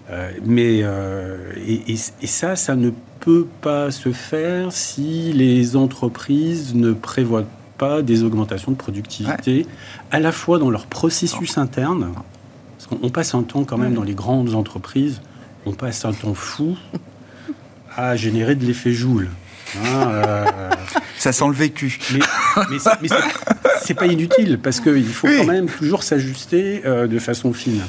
Euh, 0.09 0.31
mais 0.45 0.77
et, 1.67 1.91
et- 1.93 1.99
et 2.21 2.27
ça, 2.27 2.55
ça 2.55 2.75
ne 2.75 2.91
peut 3.19 3.45
pas 3.61 3.91
se 3.91 4.11
faire 4.13 4.71
si 4.71 5.33
les 5.33 5.75
entreprises 5.75 6.73
ne 6.75 6.93
prévoient 6.93 7.43
pas 7.77 8.01
des 8.01 8.23
augmentations 8.23 8.71
de 8.71 8.77
productivité, 8.77 9.67
à 10.11 10.19
la 10.19 10.31
fois 10.31 10.57
dans 10.59 10.69
leur 10.71 10.85
processus 10.87 11.57
interne, 11.57 12.07
parce 12.77 12.87
qu'on 12.87 13.05
on 13.05 13.09
passe 13.11 13.35
un 13.35 13.43
temps 13.43 13.65
quand 13.65 13.77
même 13.77 13.93
dans 13.93 14.03
les 14.03 14.13
grandes 14.15 14.55
entreprises, 14.55 15.21
on 15.65 15.73
passe 15.73 16.05
un 16.05 16.13
temps 16.13 16.33
fou 16.33 16.75
à 17.97 18.15
générer 18.15 18.55
de 18.55 18.65
l'effet 18.65 18.91
Joule. 18.93 19.29
Hein, 19.77 20.07
euh, 20.07 20.45
Ça 21.17 21.31
sent 21.33 21.47
le 21.47 21.53
vécu. 21.53 21.99
mais, 22.13 22.19
mais 22.69 22.79
c'est- 22.79 22.89
mais 23.01 23.07
c'est- 23.09 23.15
c'est 23.83 23.93
pas 23.95 24.05
inutile 24.05 24.59
parce 24.61 24.79
qu'il 24.79 25.05
faut 25.07 25.27
Oui. 25.27 25.37
quand 25.39 25.45
même 25.51 25.67
toujours 25.67 26.03
s'ajuster 26.03 26.83
euh, 26.85 27.07
de 27.07 27.19
façon 27.19 27.51
fine. 27.53 27.81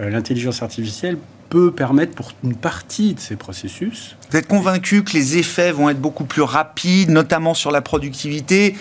Euh, 0.00 0.08
L'intelligence 0.10 0.62
artificielle 0.62 1.18
peut 1.50 1.70
permettre 1.72 2.14
pour 2.14 2.32
une 2.44 2.54
partie 2.54 3.12
de 3.14 3.20
ces 3.20 3.34
processus 3.36 4.16
Vous 4.30 4.36
êtes 4.38 4.46
convaincu 4.46 5.02
que 5.02 5.12
les 5.12 5.36
effets 5.36 5.72
vont 5.72 5.90
être 5.90 6.00
beaucoup 6.00 6.24
plus 6.24 6.42
rapides, 6.42 7.10
notamment 7.10 7.54
sur 7.54 7.70
la 7.72 7.82
productivité? 7.82 8.76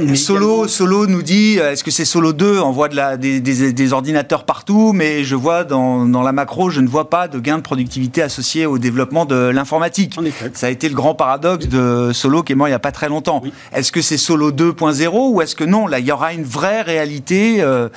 Mais 0.00 0.14
Solo, 0.16 0.68
Solo 0.68 1.06
nous 1.08 1.22
dit, 1.22 1.58
euh, 1.58 1.72
est-ce 1.72 1.82
que 1.84 1.90
c'est 1.90 2.04
Solo 2.04 2.32
2 2.32 2.60
On 2.60 2.70
voit 2.70 2.88
de 2.88 2.94
la, 2.96 3.16
des, 3.16 3.40
des- 3.40 3.72
des 3.72 3.92
ordinateurs 3.92 4.44
partout, 4.44 4.92
mais 4.94 5.24
je 5.24 5.34
vois 5.34 5.64
dans, 5.64 6.06
dans 6.06 6.22
la 6.22 6.30
macro, 6.32 6.70
je 6.70 6.80
ne 6.80 6.86
vois 6.88 7.10
pas 7.10 7.26
de 7.28 7.38
gain 7.40 7.56
de 7.58 7.62
productivité 7.62 8.22
associé 8.22 8.64
au 8.64 8.78
développement 8.78 9.24
de 9.26 9.34
l'informatique. 9.52 10.16
Ça 10.54 10.68
a 10.68 10.70
été 10.70 10.88
le 10.88 10.94
grand 10.94 11.14
paradoxe 11.16 11.66
de 11.68 12.10
Solo 12.14 12.42
qui 12.44 12.52
est 12.52 12.54
mort 12.56 12.68
il 12.68 12.70
n'y 12.70 12.74
a 12.76 12.78
pas 12.78 12.92
très 12.92 13.08
longtemps. 13.08 13.40
Oui. 13.42 13.52
Est-ce 13.74 13.90
que 13.90 14.00
c'est 14.00 14.16
Solo 14.18 14.52
2.0 14.52 15.32
ou 15.32 15.42
est-ce 15.42 15.56
que 15.56 15.64
non, 15.64 15.88
là, 15.88 15.98
il 15.98 16.06
y 16.06 16.12
aura 16.12 16.32
une 16.32 16.44
vraie 16.44 16.82
réalité 16.82 17.60
euh, 17.60 17.88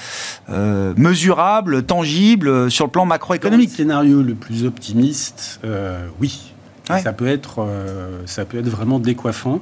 euh, 0.49 0.93
mesurable, 0.97 1.83
tangible 1.83 2.71
sur 2.71 2.85
le 2.85 2.91
plan 2.91 3.01
Dans 3.03 3.05
le 3.05 3.09
macroéconomique 3.09 3.69
scénario 4.07 4.21
le 4.23 4.35
plus 4.35 4.65
optimiste, 4.65 5.59
euh, 5.63 6.07
oui. 6.21 6.53
Ouais. 6.89 7.01
Ça, 7.01 7.11
peut 7.11 7.27
être, 7.27 7.59
euh, 7.59 8.21
ça 8.25 8.45
peut 8.45 8.57
être 8.57 8.69
vraiment 8.69 8.99
décoiffant 8.99 9.59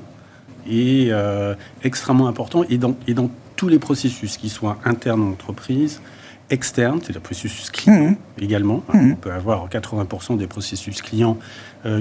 et 0.69 1.07
euh, 1.09 1.55
extrêmement 1.83 2.27
important. 2.27 2.63
Et 2.69 2.77
dans, 2.77 2.95
et 3.07 3.15
dans 3.15 3.31
tous 3.55 3.67
les 3.67 3.79
processus, 3.79 4.37
qu'ils 4.37 4.51
soient 4.51 4.77
internes 4.85 5.21
en 5.23 5.31
entreprise, 5.31 6.01
externes, 6.51 6.99
c'est-à-dire 7.01 7.21
processus 7.21 7.71
client 7.71 7.95
Mhm. 8.09 8.15
également. 8.39 8.83
Mhm. 8.93 9.11
On 9.13 9.15
peut 9.15 9.31
avoir 9.31 9.67
80% 9.69 10.37
des 10.37 10.45
processus 10.47 11.01
clients 11.01 11.37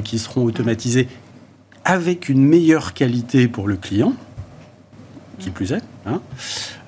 qui 0.02 0.18
seront 0.18 0.44
automatisés 0.44 1.08
avec 1.84 2.28
une 2.30 2.42
meilleure 2.44 2.92
qualité 2.94 3.48
pour 3.48 3.68
le 3.68 3.76
client, 3.76 4.14
qui 5.38 5.50
plus 5.50 5.72
est. 5.72 5.82
hein. 6.06 6.20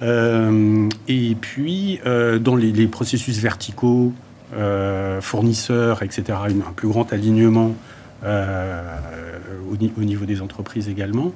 Euh, 0.02 0.88
et 1.08 1.34
puis, 1.40 2.00
euh, 2.06 2.38
dans 2.38 2.56
les, 2.56 2.72
les 2.72 2.86
processus 2.86 3.38
verticaux, 3.38 4.12
fournisseurs, 5.20 6.02
etc., 6.02 6.38
une- 6.48 6.62
un 6.62 6.72
plus 6.74 6.88
grand 6.88 7.12
alignement 7.12 7.72
euh, 8.24 8.82
au, 9.70 9.76
ni- 9.76 9.92
au 9.98 10.02
niveau 10.04 10.24
des 10.24 10.40
entreprises 10.42 10.88
également. 10.88 11.32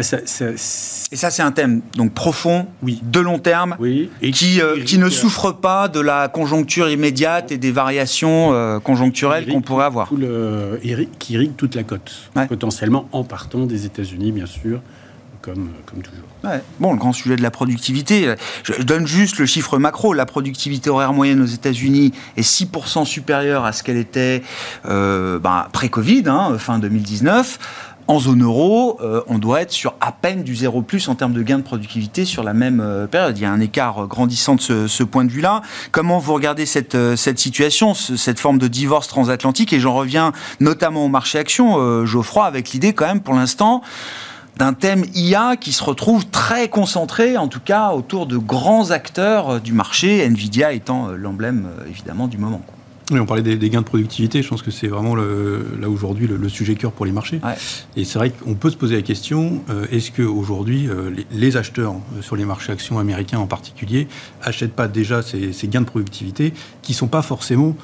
Ça- 0.00 0.02
ça- 0.26 0.48
c'est- 0.56 1.12
Et 1.12 1.16
ça, 1.16 1.30
c'est 1.30 1.42
un 1.42 1.52
thème 1.52 1.80
donc 1.96 2.12
profond, 2.14 2.66
Oui. 2.82 3.00
de 3.04 3.20
long 3.20 3.38
terme, 3.38 3.76
oui, 3.78 4.10
et 4.22 4.32
qui, 4.32 4.60
euh, 4.60 4.82
qui 4.84 4.98
ne 4.98 5.02
irrigue- 5.04 5.12
souffre 5.16 5.52
pas 5.52 5.86
de 5.86 6.00
la 6.00 6.26
conjoncture 6.26 6.88
immédiate 6.88 7.52
et 7.52 7.58
des 7.58 7.70
variations 7.70 8.52
euh, 8.52 8.80
conjoncturelles 8.80 9.46
qu'on 9.46 9.60
pourrait 9.62 9.84
avoir. 9.84 10.12
le- 10.12 10.80
qui 11.20 11.34
irrigue 11.34 11.54
toute 11.56 11.76
la 11.76 11.84
côte, 11.84 12.28
Ouais. 12.34 12.46
potentiellement 12.48 13.08
en 13.12 13.22
partant 13.22 13.66
des 13.66 13.86
États-Unis, 13.86 14.32
bien 14.32 14.46
sûr, 14.46 14.80
comme, 15.44 15.68
comme 15.86 16.02
toujours. 16.02 16.24
Bon, 16.80 16.92
le 16.92 16.98
grand 16.98 17.12
sujet 17.12 17.36
de 17.36 17.42
la 17.42 17.50
productivité, 17.50 18.34
je, 18.62 18.72
je 18.78 18.82
donne 18.82 19.06
juste 19.06 19.38
le 19.38 19.46
chiffre 19.46 19.78
macro. 19.78 20.12
La 20.14 20.26
productivité 20.26 20.88
horaire 20.90 21.12
moyenne 21.12 21.40
aux 21.42 21.46
États-Unis 21.46 22.12
est 22.36 22.42
6% 22.42 23.04
supérieure 23.04 23.64
à 23.64 23.72
ce 23.72 23.82
qu'elle 23.82 23.96
était 23.98 24.42
euh, 24.86 25.38
ben, 25.38 25.66
pré-Covid, 25.72 26.24
hein, 26.26 26.56
fin 26.58 26.78
2019. 26.78 27.58
En 28.06 28.18
zone 28.18 28.42
euro, 28.42 28.98
euh, 29.02 29.22
on 29.28 29.38
doit 29.38 29.62
être 29.62 29.72
sur 29.72 29.94
à 30.02 30.12
peine 30.12 30.42
du 30.42 30.54
zéro 30.54 30.82
plus 30.82 31.08
en 31.08 31.14
termes 31.14 31.32
de 31.32 31.40
gain 31.42 31.56
de 31.56 31.62
productivité 31.62 32.26
sur 32.26 32.42
la 32.42 32.52
même 32.52 32.80
euh, 32.80 33.06
période. 33.06 33.38
Il 33.38 33.42
y 33.42 33.46
a 33.46 33.50
un 33.50 33.60
écart 33.60 34.04
euh, 34.04 34.06
grandissant 34.06 34.56
de 34.56 34.60
ce, 34.86 35.02
point 35.02 35.24
de 35.24 35.30
vue-là. 35.30 35.62
Comment 35.90 36.18
vous 36.18 36.34
regardez 36.34 36.66
cette, 36.66 36.94
euh, 36.96 37.16
situation, 37.16 37.94
ce- 37.94 38.16
cette 38.16 38.40
forme 38.40 38.58
de 38.58 38.68
divorce 38.68 39.08
transatlantique? 39.08 39.72
Et 39.72 39.80
j'en 39.80 39.94
reviens 39.94 40.32
notamment 40.60 41.06
au 41.06 41.08
marché 41.08 41.38
action, 41.38 41.78
euh, 41.78 42.04
Geoffroy, 42.04 42.44
avec 42.44 42.72
l'idée 42.72 42.92
quand 42.92 43.06
même 43.06 43.22
pour 43.22 43.34
l'instant 43.34 43.80
d'un 44.56 44.72
thème 44.72 45.04
IA 45.14 45.56
qui 45.56 45.72
se 45.72 45.82
retrouve 45.82 46.26
très 46.26 46.68
concentré, 46.68 47.36
en 47.36 47.48
tout 47.48 47.60
cas 47.64 47.90
autour 47.90 48.26
de 48.26 48.36
grands 48.36 48.90
acteurs 48.90 49.50
euh, 49.54 49.58
du 49.60 49.72
marché, 49.72 50.24
Nvidia 50.24 50.72
étant 50.72 51.08
euh, 51.08 51.16
l'emblème 51.16 51.66
euh, 51.80 51.88
évidemment 51.88 52.28
du 52.28 52.38
moment. 52.38 52.62
Oui, 53.10 53.20
on 53.20 53.26
parlait 53.26 53.42
des, 53.42 53.56
des 53.56 53.68
gains 53.68 53.80
de 53.82 53.84
productivité, 53.86 54.42
je 54.42 54.48
pense 54.48 54.62
que 54.62 54.70
c'est 54.70 54.88
vraiment 54.88 55.14
le- 55.14 55.76
là 55.78 55.90
aujourd'hui 55.90 56.26
le, 56.26 56.38
le 56.38 56.48
sujet 56.48 56.74
cœur 56.74 56.90
pour 56.90 57.04
les 57.04 57.12
marchés. 57.12 57.38
Ouais. 57.44 57.54
Et 57.96 58.04
c'est 58.04 58.18
vrai 58.18 58.30
qu'on 58.30 58.54
peut 58.54 58.70
se 58.70 58.76
poser 58.78 58.96
la 58.96 59.02
question, 59.02 59.60
euh, 59.68 59.84
est-ce 59.90 60.10
qu'aujourd'hui 60.10 60.88
les, 61.14 61.26
les 61.30 61.56
acheteurs 61.58 61.92
euh, 62.16 62.22
sur 62.22 62.34
les 62.36 62.46
marchés 62.46 62.72
actions 62.72 62.98
américains 62.98 63.38
en 63.40 63.46
particulier 63.46 64.08
achètent 64.42 64.72
pas 64.72 64.88
déjà 64.88 65.20
ces, 65.20 65.52
ces 65.52 65.68
gains 65.68 65.82
de 65.82 65.86
productivité 65.86 66.54
qui 66.80 66.94
sont 66.94 67.08
pas 67.08 67.20
forcément 67.20 67.76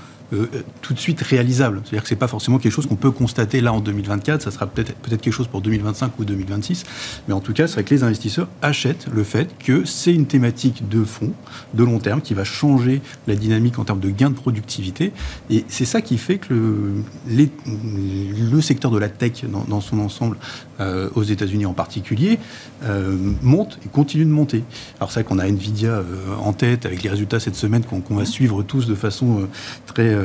tout 0.83 0.95
de 0.95 0.99
suite 0.99 1.21
réalisable. 1.21 1.81
C'est-à-dire 1.85 2.03
que 2.03 2.09
c'est 2.09 2.16
pas 2.16 2.29
forcément 2.29 2.59
quelque 2.59 2.73
chose 2.73 2.87
qu'on 2.87 2.97
peut 2.97 3.11
constater 3.11 3.61
là 3.61 3.73
en 3.73 3.81
2024. 3.81 4.43
Ça 4.43 4.51
sera 4.51 4.66
peut-être 4.66 4.95
peut-être 4.95 5.21
quelque 5.21 5.33
chose 5.33 5.49
pour 5.49 5.61
2025 5.61 6.19
ou 6.19 6.25
2026. 6.25 6.85
Mais 7.29 7.35
en 7.35 7.40
tout 7.40 7.53
cas, 7.53 7.66
c'est 7.66 7.75
vrai 7.75 7.85
que 7.85 7.95
les 7.95 8.03
investisseurs 8.03 8.49
achètent 8.62 9.07
le 9.12 9.25
fait 9.25 9.51
que 9.59 9.85
c'est 9.85 10.14
une 10.14 10.27
thématique 10.27 10.88
de 10.88 11.05
fond, 11.05 11.33
de 11.75 11.85
long 11.85 11.99
terme, 11.99 12.21
qui 12.21 12.35
va 12.35 12.45
changer 12.45 13.03
la 13.27 13.35
dynamique 13.35 13.79
en 13.79 13.85
termes 13.85 14.01
de 14.01 14.11
gains 14.11 14.31
de 14.31 14.35
productivité. 14.35 15.12
Et 15.51 15.64
c'est 15.69 15.85
ça 15.85 16.01
qui 16.01 16.19
fait 16.19 16.38
que 16.38 16.55
le, 16.55 17.49
le 18.51 18.61
secteur 18.61 18.90
de 18.90 18.99
la 18.99 19.09
tech 19.09 19.45
dans, 19.69 19.81
son 19.81 19.99
ensemble, 19.99 20.37
euh, 20.81 21.09
aux 21.14 21.23
États-Unis 21.23 21.66
en 21.66 21.73
particulier, 21.73 22.38
euh, 22.85 23.16
monte 23.43 23.79
et 23.85 23.88
continue 23.88 24.25
de 24.25 24.31
monter. 24.31 24.64
Alors 24.99 25.11
c'est 25.11 25.21
vrai 25.21 25.29
qu'on 25.29 25.38
a 25.38 25.47
Nvidia 25.47 25.90
euh, 25.90 26.05
en 26.43 26.53
tête 26.53 26.87
avec 26.87 27.03
les 27.03 27.11
résultats 27.11 27.40
cette 27.40 27.57
semaine 27.57 27.83
qu'on 27.83 28.14
va 28.14 28.25
suivre 28.25 28.62
tous 28.62 28.87
de 28.87 28.95
façon 28.95 29.49
très, 29.87 30.16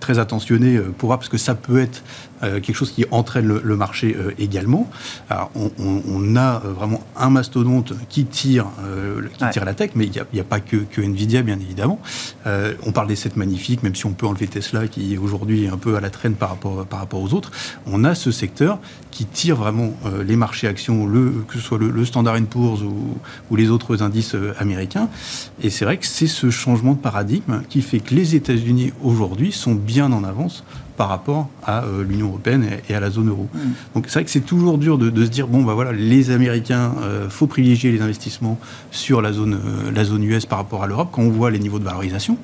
très 0.00 0.18
attentionnée 0.18 0.78
pour 0.98 1.08
voir, 1.08 1.18
parce 1.18 1.28
que 1.28 1.38
ça 1.38 1.54
peut 1.54 1.78
être 1.78 2.02
euh, 2.42 2.60
quelque 2.60 2.76
chose 2.76 2.92
qui 2.92 3.04
entraîne 3.10 3.46
le, 3.46 3.76
marché 3.76 4.16
euh, 4.16 4.30
également. 4.38 4.88
Alors, 5.28 5.50
on, 5.56 6.36
a 6.36 6.62
euh, 6.64 6.72
vraiment 6.72 7.02
un 7.16 7.30
mastodonte 7.30 7.94
qui 8.08 8.24
tire, 8.26 8.66
qui 9.38 9.44
tire 9.50 9.64
la 9.64 9.74
tech, 9.74 9.90
mais 9.94 10.06
il 10.06 10.24
n'y 10.32 10.40
a, 10.40 10.44
pas 10.44 10.60
que, 10.60 11.00
Nvidia, 11.00 11.42
bien 11.42 11.58
évidemment. 11.58 12.00
on 12.46 12.92
parle 12.92 13.08
des 13.08 13.16
7 13.16 13.36
magnifiques, 13.36 13.82
même 13.82 13.94
si 13.94 14.06
on 14.06 14.12
peut 14.12 14.26
enlever 14.26 14.46
Tesla, 14.46 14.88
qui 14.88 15.14
est 15.14 15.18
aujourd'hui 15.18 15.68
un 15.68 15.76
peu 15.76 15.96
à 15.96 16.00
la 16.00 16.10
traîne 16.10 16.34
par 16.34 16.50
rapport, 16.50 16.86
par 16.86 17.00
rapport 17.00 17.20
aux 17.20 17.34
autres. 17.34 17.50
On 17.86 18.04
a 18.04 18.14
ce 18.14 18.30
secteur 18.30 18.78
qui 19.10 19.24
tire 19.24 19.56
vraiment 19.56 19.92
les 20.24 20.36
marchés 20.36 20.68
actions, 20.68 21.06
le, 21.06 21.44
que 21.48 21.54
ce 21.54 21.60
soit 21.60 21.78
le, 21.78 22.04
Standard 22.04 22.40
Poor's 22.48 22.82
ou, 22.82 23.18
ou, 23.50 23.56
les 23.56 23.70
autres 23.70 24.02
indices 24.02 24.36
américains. 24.58 25.08
Et 25.62 25.70
c'est 25.70 25.84
vrai 25.84 25.98
que 25.98 26.06
c'est 26.06 26.26
ce 26.26 26.50
changement 26.50 26.92
de 26.92 26.98
paradigme 26.98 27.62
qui 27.68 27.82
fait 27.82 28.00
que 28.00 28.14
les 28.14 28.34
États-Unis 28.34 28.92
aujourd'hui 29.02 29.52
sont 29.52 29.74
bien 29.74 30.12
en 30.12 30.24
avance 30.24 30.64
par 30.98 31.08
rapport 31.08 31.48
à 31.64 31.84
euh, 31.84 32.02
l'Union 32.02 32.26
européenne 32.26 32.68
et, 32.88 32.94
à 32.94 32.98
la 32.98 33.08
zone 33.08 33.28
euro. 33.28 33.48
Mm. 33.54 33.58
Donc 33.94 34.06
c'est 34.08 34.14
vrai 34.14 34.24
que 34.24 34.30
c'est 34.30 34.40
toujours 34.40 34.78
dur 34.78 34.98
de, 34.98 35.24
se 35.24 35.30
dire 35.30 35.46
bon 35.46 35.62
bah 35.62 35.72
voilà 35.72 35.92
les 35.92 36.32
Américains 36.32 36.92
euh, 37.02 37.30
faut 37.30 37.46
privilégier 37.46 37.92
les 37.92 38.02
investissements 38.02 38.58
sur 38.90 39.22
la 39.22 39.32
zone 39.32 39.54
euh, 39.54 39.92
la 39.92 40.04
zone 40.04 40.24
US 40.24 40.44
par 40.44 40.58
rapport 40.58 40.82
à 40.82 40.88
l'Europe 40.88 41.10
quand 41.12 41.22
on 41.22 41.30
voit 41.30 41.52
les 41.52 41.60
niveaux 41.60 41.78
de 41.78 41.84
valorisation 41.84 42.36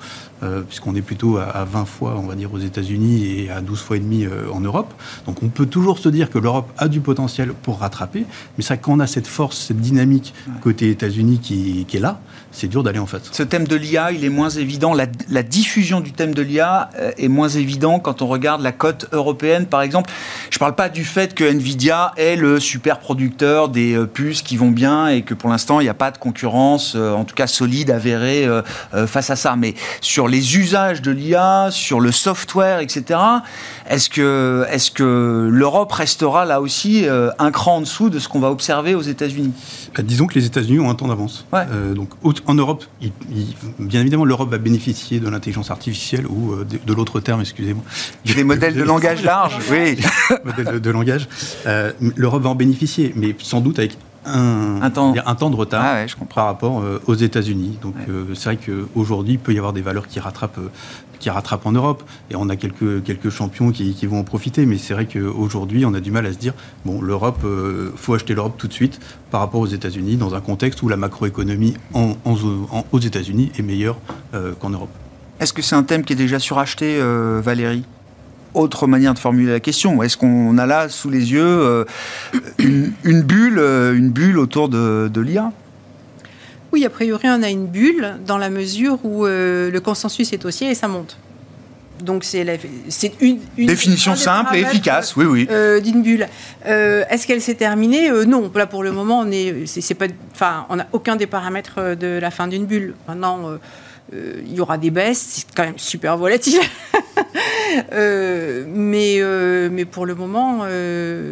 puisqu'on 0.66 0.94
est 0.94 1.02
plutôt 1.02 1.38
à, 1.38 1.64
20 1.64 1.85
fois 1.85 2.16
on 2.18 2.26
va 2.26 2.35
dire 2.35 2.52
aux 2.52 2.59
États-Unis 2.59 3.44
et 3.44 3.50
à 3.50 3.61
12 3.61 3.80
fois 3.80 3.96
et 3.96 4.00
demi 4.00 4.26
en 4.52 4.61
Europe. 4.61 4.92
Donc 5.26 5.42
on 5.42 5.48
peut 5.48 5.66
toujours 5.66 5.98
se 5.98 6.09
dire 6.09 6.30
que 6.30 6.38
l'Europe 6.38 6.70
a 6.76 6.88
du 6.88 7.00
potentiel 7.00 7.52
pour 7.52 7.80
rattraper, 7.80 8.24
mais 8.57 8.64
ça 8.64 8.76
quand 8.76 8.92
on 8.92 9.00
a 9.00 9.07
cette 9.07 9.26
force 9.26 9.59
cette 9.59 9.80
dynamique 9.80 10.35
côté 10.61 10.90
États-Unis 10.90 11.40
qui, 11.40 11.85
qui, 11.87 11.96
est 11.96 12.00
là, 12.00 12.20
c'est 12.52 12.68
dur 12.68 12.83
d'aller 12.83 12.98
en 12.98 13.07
face. 13.07 13.22
Ce 13.33 13.42
thème 13.42 13.66
de 13.66 13.76
l'IA 13.76 14.12
il 14.12 14.24
est 14.24 14.30
moins 14.30 14.50
évident, 14.50 14.94
la, 14.94 15.07
la 15.28 15.42
diffusion 15.42 16.00
du 16.00 16.12
thème 16.12 16.35
de 16.35 16.42
l'IA 16.42 16.90
est 17.16 17.28
moins 17.28 17.48
évident 17.48 17.98
quand 17.98 18.22
on 18.22 18.26
regarde 18.26 18.62
la 18.62 18.72
cote 18.72 19.07
européenne, 19.12 19.66
par 19.66 19.83
exemple, 19.83 20.11
je 20.50 20.57
ne 20.57 20.61
parle 20.61 20.74
pas 20.74 20.88
du 20.88 21.04
fait 21.04 21.35
que 21.35 21.44
Nvidia 21.44 22.12
est 22.16 22.37
le 22.37 22.61
super 22.61 22.98
producteur 22.98 23.68
des 23.68 23.94
euh, 23.94 24.07
puces 24.07 24.42
qui 24.42 24.57
vont 24.57 24.70
bien 24.70 25.09
et 25.09 25.22
que 25.22 25.35
pour 25.35 25.50
l'instant, 25.50 25.80
il 25.80 25.85
n'y 25.85 25.90
a 25.90 25.94
pas 25.94 26.11
de 26.11 26.18
concurrence, 26.18 26.94
euh, 26.96 27.12
en 27.12 27.24
tout 27.24 27.35
cas 27.35 27.46
solide, 27.46 27.90
avérée 27.90 28.46
euh, 28.46 28.62
face 29.07 29.30
à 29.30 29.37
ça. 29.37 29.57
Mais 29.57 29.74
sur 30.00 30.28
les 30.35 30.57
usages 30.57 31.03
de 31.03 31.11
l'IA, 31.11 31.68
sur 31.70 32.01
le 32.01 32.12
software, 32.12 32.81
etc., 32.81 33.20
est-ce 33.88 34.09
que, 34.09 34.66
est 34.70 34.92
que 34.92 35.49
l'Europe 35.51 35.92
restera 35.92 36.44
là 36.44 36.61
aussi 36.61 37.07
un 37.38 37.51
cran 37.51 37.77
en 37.77 37.81
dessous 37.81 38.11
de 38.11 38.18
ce 38.18 38.29
qu'on 38.29 38.40
va 38.40 38.51
observer 38.51 38.94
aux 38.94 39.03
États-Unis? 39.03 39.53
Bah, 39.97 40.03
Disons 40.03 40.27
que 40.27 40.35
les 40.35 40.47
États-Unis 40.47 40.81
ont 40.81 40.90
un 40.90 40.94
temps 40.94 41.09
d'avance. 41.09 41.47
donc 41.94 42.11
en 42.47 42.55
Europe, 42.55 42.85
bien 43.79 44.01
évidemment, 44.01 44.25
l'Europe 44.25 44.51
va 44.51 44.59
bénéficier 44.59 45.20
de 45.20 45.29
l'intelligence 45.29 45.70
artificielle 45.70 46.27
ou 46.27 46.55
de, 46.64 46.92
l'autre 46.92 47.20
terme, 47.20 47.40
excusez-moi, 47.40 47.85
des 48.25 48.44
modèles 48.44 48.75
de 48.75 48.83
langage 48.83 49.23
large, 49.23 49.57
oui. 49.70 49.99
modèles 50.44 50.81
de, 50.81 50.90
langage. 50.90 51.29
Euh, 51.66 51.92
L'Europe 52.16 52.42
va 52.42 52.51
en 52.51 52.55
bénéficier, 52.55 53.12
mais 53.16 53.35
sans 53.38 53.61
doute 53.61 53.79
avec 53.79 53.97
un, 54.24 54.90
temps. 54.90 55.14
un 55.24 55.34
temps 55.34 55.50
de 55.50 55.56
retard 55.56 55.84
ah 55.84 56.24
par 56.34 56.46
rapport 56.46 56.80
euh, 56.80 57.00
aux 57.06 57.14
États-Unis. 57.14 57.78
Donc 57.82 57.94
euh, 58.08 58.34
c'est 58.34 58.54
vrai 58.54 58.56
qu'aujourd'hui, 58.56 59.34
il 59.34 59.38
peut 59.38 59.52
y 59.52 59.58
avoir 59.58 59.72
des 59.72 59.82
valeurs 59.82 60.06
qui 60.06 60.20
rattrapent, 60.20 60.60
qui 61.18 61.30
rattrapent 61.30 61.66
en 61.66 61.72
Europe, 61.72 62.02
et 62.30 62.37
on 62.37 62.48
a 62.48 62.56
quelques, 62.56 63.02
quelques 63.02 63.30
champions 63.30 63.70
qui, 63.70 63.94
qui 63.94 64.06
vont 64.06 64.20
en 64.20 64.24
profiter, 64.24 64.66
mais 64.66 64.78
c'est 64.78 64.94
vrai 64.94 65.06
qu'aujourd'hui, 65.06 65.84
on 65.87 65.94
a 65.94 66.00
du 66.00 66.10
mal 66.10 66.26
à 66.26 66.32
se 66.32 66.38
dire, 66.38 66.54
bon, 66.84 67.00
l'Europe, 67.00 67.44
il 67.44 67.96
faut 67.96 68.14
acheter 68.14 68.34
l'Europe 68.34 68.54
tout 68.58 68.68
de 68.68 68.72
suite 68.72 69.00
par 69.30 69.40
rapport 69.40 69.60
aux 69.60 69.66
États-Unis, 69.66 70.16
dans 70.16 70.34
un 70.34 70.40
contexte 70.40 70.82
où 70.82 70.88
la 70.88 70.96
macroéconomie 70.96 71.74
en, 71.92 72.16
aux 72.92 72.98
États-Unis 73.00 73.52
est 73.58 73.62
meilleure 73.62 73.96
qu'en 74.60 74.70
Europe. 74.70 74.90
Est-ce 75.40 75.52
que 75.52 75.62
c'est 75.62 75.76
un 75.76 75.82
thème 75.82 76.04
qui 76.04 76.12
est 76.12 76.16
déjà 76.16 76.38
suracheté, 76.38 77.00
Valérie? 77.42 77.84
Autre 78.55 78.87
manière 78.87 79.14
de 79.14 79.19
formuler 79.19 79.53
la 79.53 79.61
question. 79.61 80.03
Est-ce 80.03 80.17
qu'on 80.17 80.57
a 80.59 80.67
là 80.67 80.88
sous 80.88 81.11
les 81.11 81.33
yeux 81.33 81.45
euh, 81.45 81.85
une, 82.59 83.23
bulle, 83.23 83.59
euh, 83.59 83.95
une 83.95 84.11
bulle 84.11 84.38
autour 84.38 84.69
de, 84.69 85.21
l'IA 85.21 85.53
Oui, 86.73 86.85
a 86.85 86.90
priori, 86.90 87.29
on 87.29 87.43
a 87.43 87.51
une 87.51 87.67
bulle 87.67 88.17
dans 88.27 88.38
la 88.38 88.51
mesure 88.51 88.99
où 89.05 89.27
euh, 89.27 89.71
le 89.71 89.81
consensus 89.81 90.33
est 90.33 90.45
haussier 90.45 90.71
et 90.71 90.75
ça 90.75 90.88
monte. 90.88 91.19
Donc 92.03 92.25
c'est 92.25 92.43
une, 93.21 93.38
une, 93.57 93.67
définition 93.67 94.17
simple 94.17 94.57
et 94.57 94.61
efficace, 94.61 95.14
oui, 95.17 95.25
oui. 95.27 95.49
D'une 95.81 96.03
bulle. 96.03 96.27
Est-ce 96.64 97.27
qu'elle 97.27 97.40
s'est 97.40 97.55
terminée? 97.55 98.11
Non. 98.27 98.51
Là 98.55 98.67
pour 98.67 98.83
le 98.83 98.90
moment, 98.90 99.21
on 99.21 99.31
est, 99.31 99.64
c'est 99.67 99.95
pas, 99.95 100.07
enfin, 100.33 100.67
on 100.71 100.77
n'a 100.77 100.88
aucun 100.93 101.14
des 101.14 101.29
paramètres 101.29 101.95
de 101.95 102.19
la 102.21 102.31
fin 102.33 102.49
d'une 102.49 102.67
bulle. 102.67 102.95
Maintenant 103.07 103.59
il 104.12 104.55
y 104.55 104.61
aura 104.61 104.79
des 104.79 104.90
baisses, 104.90 105.25
c'est 105.29 105.47
quand 105.55 105.64
même 105.64 105.79
super 105.79 106.17
volatile. 106.17 106.61
Euh, 107.93 108.64
mais, 108.69 109.17
euh, 109.19 109.69
mais 109.71 109.85
pour 109.85 110.07
le 110.07 110.14
moment, 110.14 110.67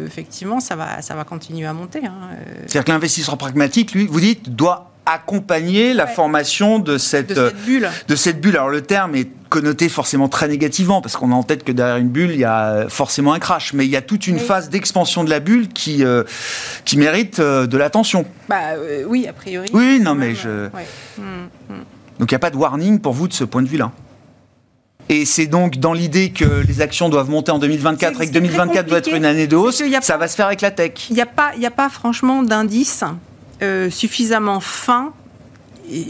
effectivement, 0.05 0.59
ça 0.59 0.75
va, 0.75 1.01
ça 1.01 1.15
va 1.15 1.23
continuer 1.23 1.65
à 1.65 1.73
monter. 1.73 2.05
Hein, 2.05 2.31
C'est-à-dire 2.67 2.85
que 2.85 2.91
l'investisseur 2.91 3.37
pragmatique, 3.37 3.93
lui, 3.93 4.05
vous 4.05 4.19
dites, 4.19 4.53
doit 4.53 4.91
accompagner 5.05 5.93
la 5.93 6.07
formation 6.07 6.79
de 6.79 6.97
cette, 6.97 7.29
de 7.29 7.49
cette, 7.49 7.65
bulle. 7.65 7.89
De 8.07 8.15
cette 8.15 8.39
bulle. 8.39 8.55
Alors 8.55 8.69
le 8.69 8.81
terme 8.81 9.15
est 9.15 9.29
connoté 9.49 9.89
forcément 9.89 10.29
très 10.29 10.47
négativement 10.47 11.01
parce 11.01 11.17
qu'on 11.17 11.31
a 11.33 11.35
en 11.35 11.43
tête 11.43 11.65
que 11.65 11.73
derrière 11.73 11.97
une 11.97 12.07
bulle 12.07 12.31
il 12.31 12.39
y 12.39 12.45
a 12.45 12.85
forcément 12.87 13.33
un 13.33 13.39
crash, 13.39 13.73
mais 13.73 13.85
il 13.85 13.91
y 13.91 13.97
a 13.97 14.01
toute 14.01 14.27
une 14.27 14.39
phase 14.39 14.69
d'expansion 14.69 15.25
de 15.25 15.29
la 15.29 15.41
bulle 15.41 15.67
qui 15.67 16.05
qui 16.85 16.97
mérite 16.97 17.41
de 17.41 17.77
l'attention. 17.77 18.25
Bah 18.47 18.75
oui, 19.05 19.27
a 19.27 19.33
priori. 19.33 19.69
Oui, 19.73 19.99
non 20.01 20.15
mais 20.15 20.35
je. 20.35 20.69
Hum, 21.17 21.49
hum. 21.69 21.83
Donc 22.23 22.31
il 22.31 22.35
n'y 22.35 22.37
a 22.37 22.39
pas 22.39 22.51
de 22.51 22.55
warning 22.55 23.01
pour 23.01 23.11
vous 23.11 23.27
de 23.27 23.33
ce 23.33 23.43
point 23.43 23.61
de 23.61 23.67
vue-là. 23.67 23.91
Et 25.09 25.25
c'est 25.25 25.45
donc 25.45 25.75
dans 25.75 25.91
l'idée 25.91 26.31
que 26.31 26.65
les 26.65 26.79
actions 26.79 27.09
doivent 27.09 27.29
monter 27.29 27.51
en 27.51 27.59
2024 27.59 28.21
et 28.21 28.27
que 28.27 28.31
2024 28.31 28.87
doit 28.87 28.99
être 28.99 29.13
une 29.13 29.25
année 29.25 29.45
de 29.45 29.57
hausse, 29.57 29.83
ça 29.99 30.15
va 30.15 30.29
se 30.29 30.37
faire 30.37 30.45
avec 30.45 30.61
la 30.61 30.71
tech. 30.71 30.93
Il 31.09 31.15
n'y 31.15 31.21
a, 31.21 31.25
pas, 31.25 31.51
a 31.61 31.69
pas 31.69 31.89
franchement 31.89 32.41
d'indice 32.41 33.03
euh, 33.61 33.89
suffisamment 33.89 34.61
fin 34.61 35.11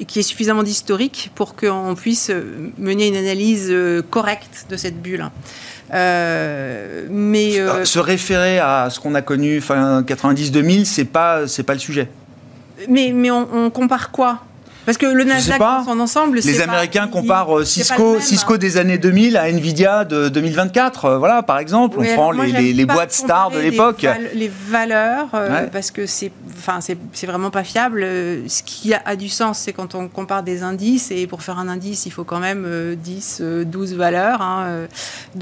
qui 0.08 0.19
est 0.19 0.21
suffisamment 0.21 0.62
d'historique 0.62 1.32
pour 1.34 1.56
qu'on 1.56 1.95
puisse 1.95 2.30
euh, 2.30 2.71
mener 2.78 3.08
une 3.08 3.15
analyse 3.15 3.69
euh, 3.71 4.04
correcte 4.08 4.67
de 4.69 4.78
cette 4.78 5.02
bulle. 5.02 5.26
mais 5.89 7.56
se 7.86 7.97
référer 7.97 8.60
à 8.60 8.89
ce 8.91 8.99
qu'on 8.99 9.15
a 9.15 9.23
connu 9.23 9.62
fin 9.62 10.04
90-2000, 10.04 10.86
c'est 10.86 11.06
pas 11.06 11.47
c'est 11.47 11.63
pas 11.63 11.73
le 11.73 11.80
sujet. 11.80 12.08
Mais 12.88 13.12
mais 13.12 13.32
on 13.32 13.71
compare 13.71 14.12
quoi? 14.12 14.41
Parce 14.85 14.97
que 14.97 15.05
le 15.05 15.23
Nasdaq 15.23 15.59
dans 15.59 15.85
son 15.85 15.99
ensemble, 15.99 16.37
les 16.37 16.61
Américains 16.61 17.07
comparent 17.07 17.59
euh, 17.59 17.65
Cisco, 17.65 18.19
Cisco 18.19 18.57
des 18.57 18.77
années 18.77 18.97
2000 18.97 19.37
à 19.37 19.49
Nvidia 19.49 20.03
de 20.03 20.29
2024. 20.29 21.05
Euh, 21.05 21.17
voilà, 21.17 21.41
par 21.43 21.59
exemple, 21.59 21.97
on 21.99 22.15
prend 22.15 22.31
les, 22.31 22.85
boîtes 22.85 23.13
stars 23.13 23.51
de 23.51 23.59
l'époque. 23.59 24.05
les 24.33 24.51
valeurs, 24.69 25.27
euh, 25.33 25.67
parce 25.71 25.91
que 25.91 26.05
c'est, 26.05 26.31
enfin, 26.57 26.79
c'est 26.81 27.27
vraiment 27.27 27.49
pas 27.49 27.63
fiable. 27.63 28.05
Ce 28.47 28.63
qui 28.63 28.93
a, 28.93 29.15
du 29.15 29.29
sens, 29.29 29.59
c'est 29.59 29.73
quand 29.73 29.95
on 29.95 30.07
compare 30.07 30.43
des 30.43 30.63
indices, 30.63 31.11
et 31.11 31.27
pour 31.27 31.43
faire 31.43 31.59
un 31.59 31.69
indice, 31.69 32.05
il 32.05 32.11
faut 32.11 32.23
quand 32.23 32.39
même 32.39 32.95
10, 32.95 33.41
12 33.65 33.95
valeurs. 33.95 34.41
Hein, 34.41 34.87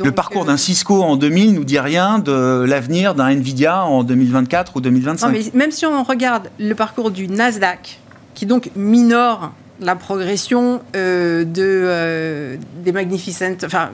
le 0.03 0.11
parcours 0.11 0.45
d'un 0.45 0.57
Cisco 0.57 1.01
en 1.01 1.15
2000 1.15 1.53
nous 1.53 1.63
dit 1.63 1.79
rien 1.79 2.19
de 2.19 2.63
l'avenir 2.67 3.15
d'un 3.15 3.29
Nvidia 3.29 3.83
en 3.83 4.03
2024 4.03 4.75
ou 4.75 4.81
2025. 4.81 5.27
Non, 5.27 5.33
mais 5.33 5.43
même 5.53 5.71
si 5.71 5.85
on 5.85 6.03
regarde 6.03 6.49
le 6.59 6.75
parcours 6.75 7.11
du 7.11 7.27
Nasdaq 7.27 7.99
qui 8.33 8.45
donc 8.45 8.69
minore 8.75 9.51
la 9.81 9.95
progression 9.95 10.81
euh, 10.95 11.43
de, 11.43 11.63
euh, 11.63 12.55
des 12.83 12.91
magnificentes, 12.91 13.63
enfin, 13.63 13.89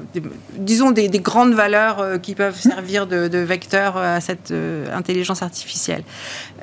disons 0.57 0.91
des, 0.91 1.09
grandes 1.09 1.53
valeurs 1.53 1.99
euh, 1.99 2.17
qui 2.17 2.35
peuvent 2.35 2.59
servir 2.59 3.07
de, 3.07 3.29
de 3.29 3.37
vecteur 3.39 3.95
à 3.95 4.19
cette 4.19 4.53
intelligence 4.93 5.41
artificielle. 5.41 6.03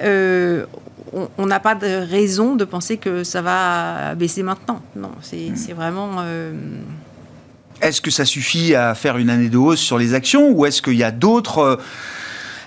on 0.03 1.47
n'a 1.47 1.61
pas 1.61 1.75
de 1.75 2.07
raison 2.11 2.55
de 2.55 2.65
penser 2.65 2.99
que 2.99 3.25
ça 3.25 3.41
va 3.41 4.15
baisser 4.15 4.43
maintenant. 4.43 4.83
Non, 4.95 5.13
c'est 5.23 5.51
hmm. 5.51 5.75
vraiment. 5.75 6.23
Est-ce 7.81 8.01
que 8.01 8.11
ça 8.11 8.25
suffit 8.25 8.75
à 8.75 8.95
faire 8.95 9.17
une 9.17 9.31
année 9.31 9.49
de 9.49 9.59
hausse 9.59 9.81
sur 9.81 9.99
les 9.99 10.15
actions 10.15 10.51
ou 10.51 10.67
est-ce 10.67 10.83
qu'il 10.83 10.97
y 10.97 11.05
a 11.05 11.11
d'autres 11.11 11.79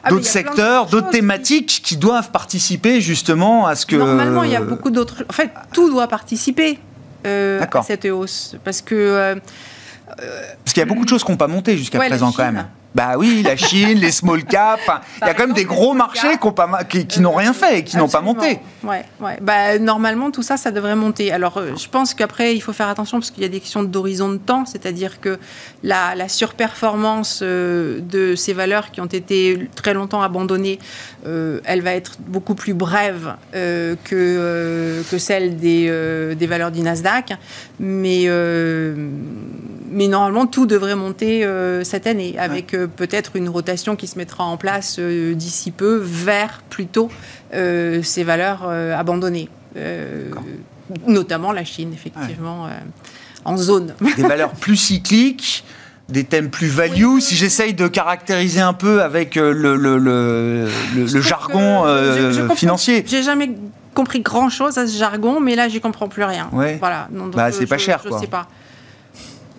ah, 0.04 0.10
d'autres 0.10 0.26
secteurs, 0.26 0.88
d'autres 0.88 1.10
thématiques 1.10 1.82
qui... 1.84 1.98
doivent 1.98 2.32
participer 2.32 3.02
justement 3.02 3.66
à 3.68 3.76
ce 3.76 3.86
que. 3.86 3.96
Normalement, 3.96 4.44
il 4.44 4.52
y 4.52 4.56
a 4.56 4.62
beaucoup 4.62 4.92
d'autres. 4.92 5.24
En 5.30 5.34
fait, 5.34 5.52
tout 5.74 5.90
doit 5.90 6.08
participer 6.08 6.80
euh, 7.26 7.62
à 7.62 7.84
cette 7.84 8.06
hausse. 8.06 8.56
Parce 8.64 8.82
que. 8.82 8.96
Euh, 8.96 9.36
Parce 10.64 10.74
qu'il 10.74 10.78
y 10.78 10.84
a 10.84 10.86
beaucoup 10.86 11.04
de 11.04 11.10
choses 11.10 11.24
qui 11.24 11.32
n'ont 11.32 11.38
pas 11.38 11.48
monté 11.48 11.78
jusqu'à 11.78 12.00
Ouais, 12.00 12.08
présent 12.08 12.32
quand 12.32 12.44
même. 12.44 12.68
Bah 12.96 13.14
oui, 13.18 13.44
la 13.44 13.56
Chine, 13.56 14.00
les 14.00 14.12
small 14.12 14.44
caps. 14.44 14.82
enfin, 14.82 15.02
Il 15.22 15.28
y 15.28 15.30
a 15.30 15.34
quand 15.36 15.46
même 15.46 15.56
des 15.56 15.66
gros 15.66 15.94
marchés 15.94 16.38
qui, 16.42 16.48
ont 16.48 16.52
pas 16.52 16.66
ma- 16.66 16.84
qui- 16.84 17.06
qui 17.06 17.20
n'ont 17.22 17.34
rien 17.36 17.54
fait 17.54 17.80
et 17.80 17.84
qui 17.84 17.96
n'ont 17.98 18.08
pas 18.10 18.22
monté. 18.22 18.60
Ouais, 18.84 19.06
ouais. 19.20 19.38
Bah, 19.42 19.78
normalement, 19.78 20.32
tout 20.32 20.42
ça, 20.42 20.58
ça 20.58 20.72
devrait 20.72 20.96
monter. 20.96 21.32
Alors, 21.32 21.58
euh, 21.58 21.76
je 21.76 21.88
pense 21.90 22.16
qu'après, 22.16 22.56
il 22.56 22.62
faut 22.62 22.74
faire 22.74 22.88
attention 22.88 23.20
parce 23.20 23.30
qu'il 23.30 23.44
y 23.44 23.46
a 23.46 23.50
des 23.50 23.60
questions 23.60 23.84
d'horizon 23.84 24.30
de 24.30 24.38
temps, 24.38 24.66
c'est-à-dire 24.66 25.20
que 25.22 25.38
la, 25.84 26.16
la 26.16 26.28
surperformance 26.28 27.42
euh, 27.44 28.00
de 28.00 28.34
ces 28.36 28.54
valeurs 28.54 28.90
qui 28.92 29.00
ont 29.02 29.06
été 29.06 29.70
très 29.76 29.94
longtemps 29.94 30.24
abandonnées, 30.24 30.80
euh, 31.28 31.60
elle 31.66 31.82
va 31.82 31.92
être 31.94 32.14
beaucoup 32.20 32.56
plus 32.56 32.74
brève 32.74 33.36
que, 33.54 35.04
que 35.12 35.18
celle 35.20 35.58
des, 35.58 36.36
des 36.36 36.48
valeurs 36.48 36.72
du 36.72 36.82
Nasdaq. 36.82 37.34
Mais, 37.80 38.28
mais 39.90 40.08
normalement, 40.08 40.46
tout 40.48 40.66
devrait 40.66 40.96
monter 40.96 41.48
cette 41.84 42.08
année, 42.08 42.36
avec 42.40 42.74
peut-être 42.86 43.36
une 43.36 43.50
rotation 43.50 43.96
qui 43.96 44.06
se 44.08 44.18
mettra 44.18 44.44
en 44.44 44.58
place 44.58 44.98
euh, 45.00 45.34
d'ici 45.34 45.72
peu 45.72 46.00
vers 46.04 46.62
plutôt 46.70 47.10
euh, 47.54 48.04
ces 48.04 48.24
valeurs 48.24 48.66
euh, 48.68 48.96
abandonnées. 48.96 49.50
Notamment 51.06 51.52
la 51.52 51.66
Chine, 51.66 51.92
effectivement, 51.94 52.68
en 53.46 53.58
zone. 53.58 53.94
Des 54.16 54.22
valeurs 54.24 54.52
plus 54.52 54.78
cycliques, 54.78 55.64
des 56.10 56.24
thèmes 56.24 56.50
plus 56.50 56.68
value. 56.68 57.20
Si 57.20 57.36
j'essaye 57.36 57.74
de 57.74 57.88
caractériser 57.88 58.62
un 58.62 58.74
peu 58.74 59.02
avec 59.02 59.36
le, 59.36 59.52
le- 59.52 59.76
le- 59.76 59.98
le- 59.98 60.68
le 60.96 61.06
trouve 61.08 61.22
jargon 61.22 61.86
euh, 61.86 62.32
je- 62.32 62.42
je 62.50 62.56
financier. 62.56 63.04
J'ai 63.06 63.22
jamais 63.24 63.52
compris 63.94 64.22
grand 64.22 64.50
chose 64.50 64.78
à 64.78 64.88
ce 64.88 64.98
jargon, 64.98 65.40
mais 65.42 65.56
là, 65.56 65.68
j'y 65.68 65.82
comprends 65.82 66.08
plus 66.08 66.24
rien. 66.24 66.50
Ouais. 66.54 66.78
Voilà. 66.80 67.10
Donc, 67.12 67.36
Bah, 67.36 67.48
euh, 67.48 67.52
c'est 67.52 67.66
pas 67.66 67.78
je- 67.78 67.84
cher, 67.84 68.00
Je 68.04 68.10
quoi. 68.10 68.20
sais 68.20 68.28
pas. 68.28 68.48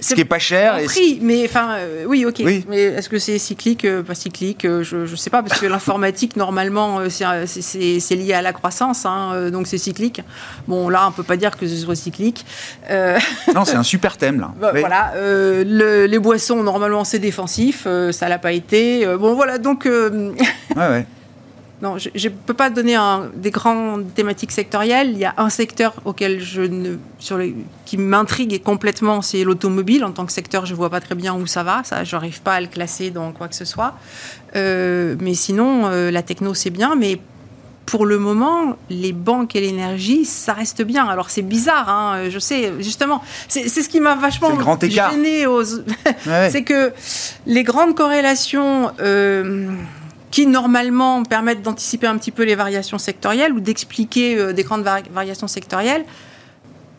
Ce 0.00 0.14
qui 0.14 0.20
est 0.20 0.24
pas 0.24 0.38
cher. 0.38 0.78
Prix, 0.84 1.18
mais 1.22 1.44
enfin, 1.44 1.76
euh, 1.78 2.04
oui, 2.06 2.24
ok. 2.24 2.42
Oui. 2.44 2.64
Mais 2.68 2.82
est-ce 2.82 3.08
que 3.08 3.18
c'est 3.18 3.38
cyclique, 3.38 3.84
euh, 3.84 4.02
pas 4.02 4.14
cyclique 4.14 4.64
euh, 4.64 4.82
Je 4.82 4.98
ne 4.98 5.16
sais 5.16 5.30
pas, 5.30 5.42
parce 5.42 5.60
que 5.60 5.66
l'informatique, 5.74 6.36
normalement, 6.36 7.00
c'est- 7.08 8.14
lié 8.16 8.32
à 8.32 8.42
la 8.42 8.52
croissance, 8.52 9.04
hein, 9.06 9.50
donc 9.50 9.66
c'est 9.66 9.78
cyclique. 9.78 10.20
Bon, 10.66 10.88
là, 10.88 11.06
on 11.08 11.12
peut 11.12 11.22
pas 11.22 11.36
dire 11.36 11.56
que 11.56 11.66
ce 11.66 11.76
soit 11.76 11.94
cyclique. 11.96 12.44
Non, 13.54 13.64
c'est 13.64 13.76
un 13.76 13.82
super 13.82 14.16
thème 14.16 14.40
là. 14.40 14.50
Bah, 14.60 14.70
Oui. 14.74 14.80
Voilà, 14.80 15.12
le- 15.16 16.06
les 16.06 16.18
boissons, 16.18 16.62
normalement, 16.62 17.04
c'est 17.04 17.18
défensif, 17.18 17.86
ça 18.12 18.28
l'a 18.28 18.38
pas 18.38 18.52
été. 18.52 19.06
Bon, 19.18 19.34
voilà, 19.34 19.58
donc, 19.58 19.84
Ouais, 19.86 20.32
ouais. 20.76 21.06
Non, 21.80 21.96
je 21.98 22.08
ne 22.12 22.32
peux 22.34 22.54
pas 22.54 22.70
donner 22.70 22.96
un- 22.96 23.30
des 23.34 23.50
grandes 23.52 24.12
thématiques 24.14 24.50
sectorielles. 24.52 25.10
Il 25.12 25.18
y 25.18 25.24
a 25.24 25.34
un 25.36 25.48
secteur 25.48 25.94
auquel 26.04 26.40
je 26.40 26.62
ne, 26.62 26.96
sur 27.20 27.38
les, 27.38 27.54
qui 27.84 27.96
m'intrigue 27.96 28.60
complètement, 28.62 29.22
c'est 29.22 29.44
l'automobile. 29.44 30.04
En 30.04 30.10
tant 30.10 30.26
que 30.26 30.32
secteur, 30.32 30.66
je 30.66 30.74
vois 30.74 30.90
pas 30.90 31.00
très 31.00 31.14
bien 31.14 31.34
où 31.34 31.46
ça 31.46 31.62
va. 31.62 31.82
Ça, 31.84 32.02
j'arrive 32.02 32.40
pas 32.42 32.54
à 32.54 32.60
le 32.60 32.66
classer 32.66 33.10
dans 33.10 33.30
quoi 33.32 33.46
que 33.48 33.54
ce 33.54 33.64
soit. 33.64 33.94
Euh, 34.56 35.14
mais 35.20 35.34
sinon, 35.34 35.86
euh, 35.86 36.10
la 36.10 36.22
techno, 36.22 36.52
c'est 36.54 36.70
bien, 36.70 36.96
mais 36.96 37.20
pour 37.86 38.04
le 38.04 38.18
moment, 38.18 38.76
les 38.90 39.12
banques 39.14 39.56
et 39.56 39.60
l'énergie, 39.62 40.26
ça 40.26 40.52
reste 40.52 40.82
bien. 40.82 41.06
Alors 41.08 41.30
c'est 41.30 41.40
bizarre, 41.40 41.88
hein, 41.88 42.28
je 42.28 42.38
sais, 42.38 42.70
justement. 42.80 43.22
C'est 43.48 43.66
ce 43.68 43.88
qui 43.88 44.00
m'a 44.00 44.14
vachement 44.14 44.50
grand 44.54 44.78
gêné 44.82 45.46
aux, 45.46 45.62
Ouais, 45.64 45.84
ouais. 46.26 46.48
c'est 46.52 46.64
que 46.64 46.92
les 47.46 47.62
grandes 47.62 47.94
corrélations 47.94 48.90
euh, 49.00 49.70
qui 50.30 50.46
normalement 50.46 51.22
permettent 51.22 51.62
d'anticiper 51.62 52.06
un 52.06 52.18
petit 52.18 52.30
peu 52.30 52.44
les 52.44 52.54
variations 52.54 52.98
sectorielles 52.98 53.52
ou 53.52 53.60
d'expliquer 53.60 54.38
euh, 54.38 54.52
des 54.52 54.62
grandes 54.62 54.82
vari- 54.82 55.08
variations 55.10 55.48
sectorielles, 55.48 56.04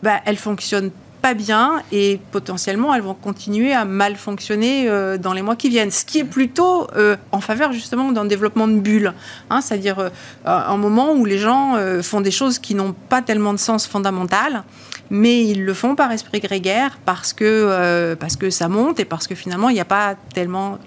bah, 0.02 0.20
elles 0.24 0.36
fonctionnent 0.36 0.90
pas 1.22 1.34
bien 1.34 1.82
et 1.92 2.18
potentiellement 2.32 2.94
elles 2.94 3.02
vont 3.02 3.14
continuer 3.14 3.74
à 3.74 3.84
mal 3.84 4.16
fonctionner 4.16 4.88
euh, 4.88 5.18
dans 5.18 5.34
les 5.34 5.42
mois 5.42 5.54
qui 5.54 5.68
viennent. 5.68 5.90
Ce 5.90 6.04
qui 6.06 6.18
est 6.18 6.24
plutôt 6.24 6.88
euh, 6.96 7.16
en 7.30 7.40
faveur 7.40 7.72
justement 7.72 8.10
d'un 8.10 8.24
développement 8.24 8.66
de 8.66 8.78
bulles, 8.78 9.12
hein, 9.50 9.60
c'est-à-dire 9.60 10.10
un 10.46 10.76
moment 10.78 11.12
où 11.12 11.26
les 11.26 11.38
gens 11.38 11.76
font 12.02 12.22
des 12.22 12.30
choses 12.30 12.58
qui 12.58 12.74
n'ont 12.74 12.94
pas 13.10 13.20
tellement 13.20 13.52
de 13.52 13.58
sens 13.58 13.86
fondamental, 13.86 14.64
mais 15.10 15.44
ils 15.44 15.62
le 15.62 15.74
font 15.74 15.94
par 15.94 16.10
esprit 16.10 16.40
grégaire 16.40 16.98
parce 17.04 17.34
que, 17.34 18.14
parce 18.14 18.36
que 18.36 18.48
ça 18.48 18.68
monte 18.68 18.98
et 18.98 19.04
parce 19.04 19.26
que 19.26 19.34
finalement 19.34 19.68
il 19.68 19.74
n'y 19.74 19.80
a 19.80 19.84
pas 19.84 20.14
tellement 20.32 20.78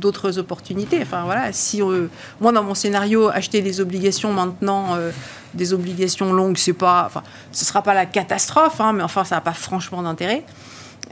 d'autres 0.00 0.38
opportunités. 0.38 1.00
Enfin 1.02 1.24
voilà, 1.24 1.52
si 1.52 1.82
euh, 1.82 2.08
moi 2.40 2.52
dans 2.52 2.62
mon 2.62 2.74
scénario 2.74 3.28
acheter 3.28 3.62
des 3.62 3.80
obligations 3.80 4.32
maintenant, 4.32 4.94
euh, 4.96 5.10
des 5.54 5.72
obligations 5.72 6.32
longues, 6.32 6.56
c'est 6.56 6.72
pas, 6.72 7.04
enfin, 7.06 7.22
ce 7.52 7.64
sera 7.64 7.82
pas 7.82 7.94
la 7.94 8.06
catastrophe, 8.06 8.80
hein, 8.80 8.92
mais 8.92 9.02
enfin 9.02 9.24
ça 9.24 9.36
n'a 9.36 9.40
pas 9.40 9.52
franchement 9.52 10.02
d'intérêt. 10.02 10.44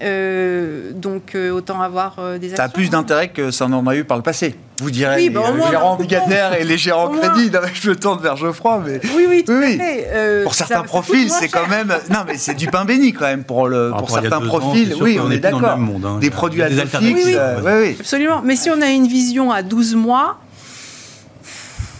Euh, 0.02 0.92
donc 0.92 1.34
euh, 1.34 1.50
autant 1.50 1.80
avoir 1.80 2.16
euh, 2.18 2.36
des 2.38 2.48
actions. 2.48 2.56
Ça 2.56 2.64
a 2.64 2.68
plus 2.68 2.90
d'intérêt 2.90 3.28
que 3.28 3.50
ça 3.50 3.66
n'en 3.66 3.86
a 3.86 3.96
eu 3.96 4.04
par 4.04 4.18
le 4.18 4.22
passé. 4.22 4.54
Vous 4.82 4.90
direz 4.90 5.16
Oui, 5.16 5.22
les 5.24 5.30
bah, 5.30 5.40
euh, 5.48 5.54
moins, 5.54 5.70
gérants 5.70 5.94
obligataires 5.94 6.60
et 6.60 6.64
les 6.64 6.76
gérants 6.76 7.08
crédits. 7.08 7.50
Non, 7.50 7.60
je 7.72 7.88
me 7.90 7.96
tourne 7.96 8.20
vers 8.22 8.36
Geoffroy, 8.36 8.82
mais 8.86 9.00
Oui, 9.16 9.26
oui, 9.26 9.42
tout 9.44 9.54
Oui, 9.54 9.78
fait. 9.78 10.08
Euh, 10.12 10.42
pour 10.42 10.54
certains 10.54 10.76
ça 10.76 10.82
profils, 10.82 11.30
c'est 11.30 11.48
quand 11.48 11.66
même. 11.68 11.88
Non, 12.10 12.20
mais 12.26 12.36
c'est 12.36 12.54
du 12.54 12.66
pain 12.66 12.84
béni 12.84 13.14
quand 13.14 13.24
même 13.24 13.44
pour 13.44 13.68
le 13.68 13.92
pour 13.96 14.10
certains 14.10 14.36
ans, 14.36 14.46
profils. 14.46 14.94
oui, 15.00 15.18
on 15.18 15.30
est 15.30 15.38
d'accord. 15.38 15.64
hein. 15.64 16.18
Des 16.20 16.30
produits 16.30 16.62
à 16.62 16.68
des 16.68 16.78
alternatives, 16.78 17.16
oui. 17.24 17.34
euh, 17.34 17.60
oui, 17.64 17.88
oui. 17.90 17.96
Absolument. 17.98 18.42
Mais 18.44 18.56
si 18.56 18.68
on 18.68 18.82
a 18.82 18.90
une 18.90 19.06
vision 19.06 19.50
à 19.50 19.62
12 19.62 19.94
mois, 19.94 20.38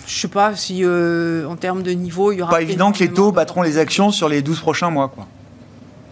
je 0.07 0.15
sais 0.21 0.29
pas 0.29 0.55
si 0.55 0.83
euh, 0.85 1.47
en 1.47 1.57
termes 1.57 1.83
de 1.83 1.93
niveau, 1.93 2.31
il 2.33 2.39
y 2.41 2.43
aura. 2.43 2.51
Pas 2.53 2.61
évident 2.61 2.93
que 2.93 2.99
les 2.99 3.09
taux 3.09 3.33
battront 3.33 3.63
les 3.63 3.79
actions 3.79 4.11
sur 4.11 4.29
les 4.29 4.43
12 4.43 4.61
prochains 4.61 4.91
mois, 4.91 5.09
quoi. 5.09 5.27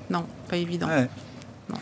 Non, 0.09 0.25
pas 0.49 0.57
évident. 0.57 0.87
Ouais. 0.87 1.09
Non. 1.75 1.81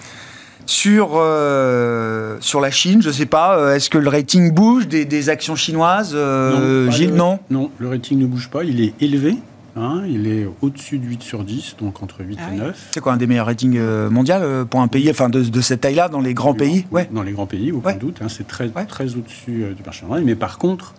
Sur, 0.65 1.11
euh, 1.17 2.37
sur 2.41 2.61
la 2.61 2.71
Chine, 2.71 3.03
je 3.03 3.11
sais 3.11 3.27
pas, 3.27 3.59
euh, 3.59 3.75
est-ce 3.75 3.91
que 3.91 3.99
le 3.99 4.09
rating 4.09 4.53
bouge 4.53 4.87
des, 4.87 5.05
des 5.05 5.29
actions 5.29 5.57
chinoises 5.57 6.13
euh, 6.15 6.87
pas 6.87 6.93
Gilles, 6.93 7.11
le- 7.11 7.17
non 7.17 7.41
Non, 7.51 7.71
le 7.79 7.89
rating 7.89 8.19
ne 8.19 8.27
bouge 8.27 8.49
pas, 8.49 8.63
il 8.63 8.81
est 8.81 8.95
élevé. 9.03 9.37
hein, 9.75 10.03
il 10.09 10.29
est 10.29 10.47
au-dessus 10.61 10.99
de 10.99 11.05
8 11.07 11.23
sur 11.23 11.43
10, 11.43 11.77
donc 11.81 12.01
entre 12.03 12.21
8 12.25 12.39
Ah 12.41 12.49
et 12.49 12.53
oui. 12.53 12.59
9. 12.61 12.89
C'est 12.93 13.01
quoi 13.01 13.13
un 13.13 13.17
des 13.17 13.27
meilleurs 13.27 13.47
ratings 13.47 13.77
euh, 13.77 14.09
mondiaux 14.09 14.35
euh, 14.37 14.65
pour 14.65 14.81
un 14.81 14.89
pays, 14.89 15.11
enfin 15.11 15.29
de, 15.29 15.43
de 15.43 15.61
cette 15.61 15.81
taille-là, 15.81 16.09
dans 16.09 16.21
les 16.21 16.33
grands 16.35 16.55
pays? 16.55 16.87
Ouais. 16.93 17.09
Dans 17.11 17.23
les 17.25 17.33
grands 17.33 17.47
pays, 17.47 17.73
aucun 17.73 17.89
Ouais. 17.89 17.97
doute. 17.99 18.19
hein, 18.23 18.29
c'est 18.29 18.47
très, 18.47 18.69
Ouais. 18.69 18.85
très 18.87 19.17
au-dessus 19.17 19.65
euh, 19.65 19.73
du 19.75 19.83
marché 19.83 20.07
mondial. 20.07 20.25
Mais 20.25 20.37
par 20.37 20.59
contre, 20.59 20.95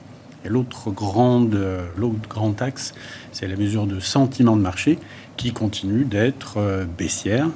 l'autre 0.45 0.91
grande, 0.91 1.56
euh, 1.56 1.86
l'autre 1.97 2.27
grand 2.29 2.62
axe, 2.62 2.93
c'est 3.32 3.47
la 3.47 3.56
mesure 3.56 3.88
de 3.88 4.01
sentiment 4.01 4.58
de 4.58 4.62
marché 4.62 4.99
qui 5.38 5.53
continue 5.53 6.03
d'être 6.03 6.56
euh, 6.58 6.84
baissière. 6.97 7.47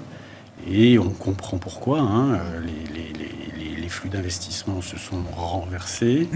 Et 0.70 1.00
on 1.00 1.10
comprend 1.10 1.58
pourquoi. 1.58 2.00
hein, 2.02 2.40
les, 2.62 2.94
les- 2.94 3.14
les- 3.14 3.76
les- 3.76 3.82
les 3.82 3.90
flux 3.90 4.10
d'investissement 4.10 4.82
se 4.82 4.98
sont 4.98 5.24
renversés, 5.36 6.28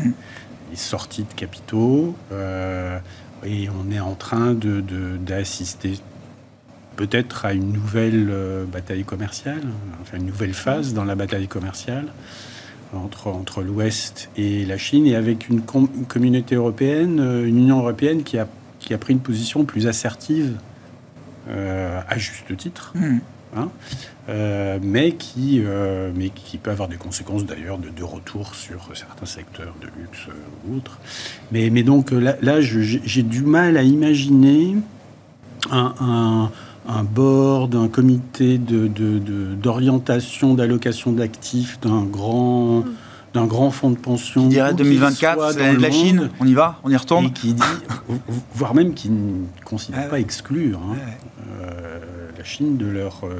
les 0.69 0.77
sorties 0.77 1.23
de 1.23 1.33
capitaux, 1.33 2.15
euh, 2.31 2.97
et 3.45 3.67
on 3.69 3.91
est 3.91 3.99
en 3.99 4.15
train 4.15 4.53
de- 4.53 4.79
de- 4.81 5.17
d'assister 5.17 5.93
peut-être 6.95 7.45
à 7.45 7.53
une 7.53 7.71
nouvelle 7.73 8.29
euh, 8.31 8.65
bataille 8.65 9.03
commerciale, 9.03 9.61
enfin 10.01 10.17
une 10.17 10.25
nouvelle 10.27 10.53
phase 10.53 10.93
dans 10.93 11.03
la 11.05 11.15
bataille 11.15 11.47
commerciale 11.47 12.07
entre, 12.93 13.27
entre 13.27 13.63
l'Ouest 13.63 14.29
et 14.37 14.65
la 14.65 14.77
Chine, 14.77 15.05
et 15.07 15.15
avec 15.15 15.49
une, 15.49 15.61
com- 15.61 15.89
une 15.95 16.05
communauté 16.05 16.55
européenne, 16.55 17.19
euh, 17.19 17.45
une 17.47 17.57
Union 17.57 17.79
européenne 17.79 18.23
qui 18.23 18.37
a, 18.37 18.47
qui 18.79 18.93
a 18.93 18.97
pris 18.97 19.13
une 19.13 19.19
position 19.21 19.63
plus 19.65 19.87
assertive, 19.87 20.55
euh, 21.49 21.99
à 22.07 22.17
juste 22.17 22.55
titre, 22.57 22.91
Hmm. 22.95 23.19
hein, 23.55 23.69
euh, 24.31 24.79
mais, 24.81 25.11
qui, 25.13 25.61
euh, 25.63 26.11
mais 26.15 26.29
qui 26.29 26.57
peut 26.57 26.71
avoir 26.71 26.87
des 26.87 26.95
conséquences 26.95 27.45
d'ailleurs 27.45 27.77
de, 27.77 27.89
de 27.89 28.03
retour 28.03 28.55
sur 28.55 28.89
certains 28.93 29.25
secteurs 29.25 29.73
de 29.81 29.87
luxe 29.99 30.27
euh, 30.29 30.33
ou 30.71 30.77
autres. 30.77 30.97
Mais, 31.51 31.69
mais 31.69 31.83
donc 31.83 32.11
là, 32.11 32.61
j'ai 32.61 33.23
du 33.23 33.41
mal 33.43 33.75
à 33.77 33.83
imaginer 33.83 34.75
un, 35.69 35.93
un, 35.99 36.51
un 36.87 37.03
board, 37.03 37.75
un 37.75 37.87
comité 37.89 38.57
de- 38.57 38.87
de- 38.87 39.19
de- 39.19 39.53
d'orientation, 39.55 40.53
d'allocation 40.53 41.11
d'actifs 41.11 41.79
d'un 41.81 42.03
grand, 42.03 42.83
d'un 43.33 43.45
grand 43.45 43.69
fonds 43.69 43.91
de 43.91 43.97
pension. 43.97 44.45
Où 44.45 44.49
qu'il 44.49 44.75
2024, 44.77 45.35
soit 45.35 45.53
c'est 45.53 45.75
de 45.75 45.81
la 45.81 45.91
Chine, 45.91 46.29
on 46.39 46.47
y 46.47 46.53
va 46.53 46.79
On 46.83 46.89
y 46.89 46.95
retourne 46.95 47.25
et 47.25 47.31
qui 47.31 47.53
dit, 47.53 47.61
voire 48.55 48.73
même 48.75 48.93
qui 48.93 49.09
ne 49.09 49.43
considère 49.65 50.03
Ah 50.05 50.09
pas 50.09 50.19
exclure 50.19 50.79
hein, 50.79 50.93
Ouais. 50.95 51.17
La 52.41 52.47
Chine 52.47 52.77
de 52.77 52.87
leur, 52.87 53.21
euh, 53.23 53.39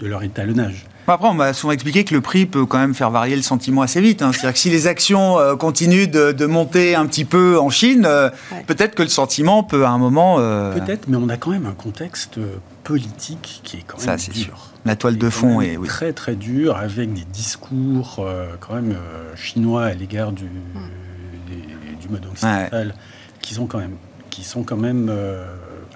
de 0.00 0.06
leur 0.06 0.22
étalonnage. 0.22 0.86
Après, 1.06 1.28
on 1.28 1.34
m'a 1.34 1.52
souvent 1.52 1.72
expliqué 1.72 2.04
que 2.04 2.14
le 2.14 2.20
prix 2.20 2.46
peut 2.46 2.64
quand 2.66 2.78
même 2.78 2.94
faire 2.94 3.10
varier 3.10 3.34
le 3.34 3.42
sentiment 3.42 3.82
assez 3.82 4.00
vite. 4.00 4.22
hein. 4.22 4.30
C'est-à-dire 4.32 4.52
que 4.52 4.58
si 4.60 4.70
les 4.70 4.86
actions 4.86 5.38
euh, 5.38 5.56
continuent 5.56 6.06
de, 6.08 6.30
de 6.30 6.46
monter 6.46 6.94
un 6.94 7.04
petit 7.06 7.24
peu 7.24 7.58
en 7.58 7.68
Chine, 7.68 8.04
euh, 8.06 8.30
Ouais. 8.52 8.62
peut-être 8.66 8.94
que 8.94 9.02
le 9.02 9.08
sentiment 9.08 9.64
peut 9.64 9.84
à 9.84 9.90
un 9.90 9.98
moment... 9.98 10.36
euh, 10.38 10.72
Peut-être, 10.78 11.08
mais 11.08 11.16
on 11.16 11.28
a 11.28 11.36
quand 11.36 11.50
même 11.50 11.66
un 11.66 11.72
contexte 11.72 12.38
politique 12.84 13.60
qui 13.64 13.78
est 13.78 13.84
quand 13.86 13.98
même 13.98 14.06
Ça, 14.06 14.18
c'est 14.18 14.30
dur. 14.32 14.44
sûr. 14.44 14.58
La 14.84 14.94
toile 14.96 15.18
de 15.18 15.28
fond 15.30 15.60
est... 15.60 15.76
Oui. 15.76 15.88
très 15.88 16.12
très 16.12 16.36
dur, 16.36 16.76
avec 16.76 17.12
des 17.12 17.24
discours 17.24 18.16
euh, 18.20 18.46
quand 18.60 18.74
même 18.74 18.92
euh, 18.92 19.34
chinois 19.36 19.84
à 19.86 19.94
l'égard 19.94 20.30
du, 20.32 20.44
des- 20.44 21.96
du 22.00 22.08
mode 22.08 22.24
occidental, 22.26 22.94
qui 23.42 23.54
sont 23.54 23.66
quand 23.66 23.78
même, 23.78 23.96
qui 24.30 24.44
sont 24.44 24.62
quand 24.62 24.76
même 24.76 25.08
euh, 25.10 25.44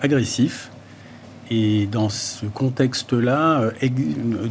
agressifs 0.02 0.70
Et 1.50 1.86
dans 1.86 2.08
ce 2.08 2.46
contexte-là, 2.46 3.70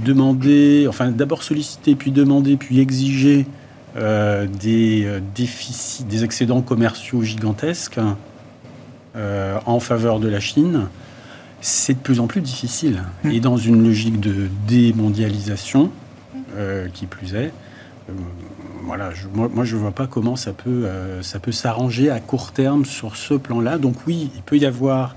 demander, 0.05 0.85
enfin 0.87 1.11
d'abord 1.11 1.43
solliciter, 1.43 1.95
puis 1.95 2.11
demander, 2.11 2.55
puis 2.57 2.79
exiger 2.79 3.47
des 3.95 5.07
déficits, 5.35 6.03
des 6.03 6.23
excédents 6.23 6.61
commerciaux 6.61 7.23
gigantesques 7.23 7.99
en 9.15 9.79
faveur 9.79 10.19
de 10.19 10.27
la 10.27 10.39
Chine, 10.39 10.87
c'est 11.61 11.93
de 11.93 11.99
plus 11.99 12.19
en 12.19 12.27
plus 12.27 12.41
difficile. 12.41 13.03
Mmh. 13.23 13.31
Et 13.31 13.39
dans 13.39 13.57
une 13.57 13.83
logique 13.83 14.19
de 14.19 14.47
démondialisation, 14.67 15.91
qui 16.93 17.07
plus 17.07 17.33
est, 17.33 17.51
voilà, 18.85 19.11
moi, 19.33 19.63
je 19.63 19.75
ne 19.75 19.81
vois 19.81 19.91
pas 19.91 20.07
comment 20.07 20.35
ça 20.35 20.51
peut, 20.53 20.85
euh, 20.85 21.21
ça 21.21 21.39
peut 21.39 21.51
s'arranger 21.51 22.09
à 22.09 22.19
court 22.19 22.51
terme 22.51 22.85
sur 22.85 23.15
ce 23.15 23.33
plan-là. 23.33 23.77
Donc 23.77 23.95
oui, 24.07 24.31
il 24.35 24.41
peut 24.41 24.57
y 24.57 24.65
avoir... 24.65 25.15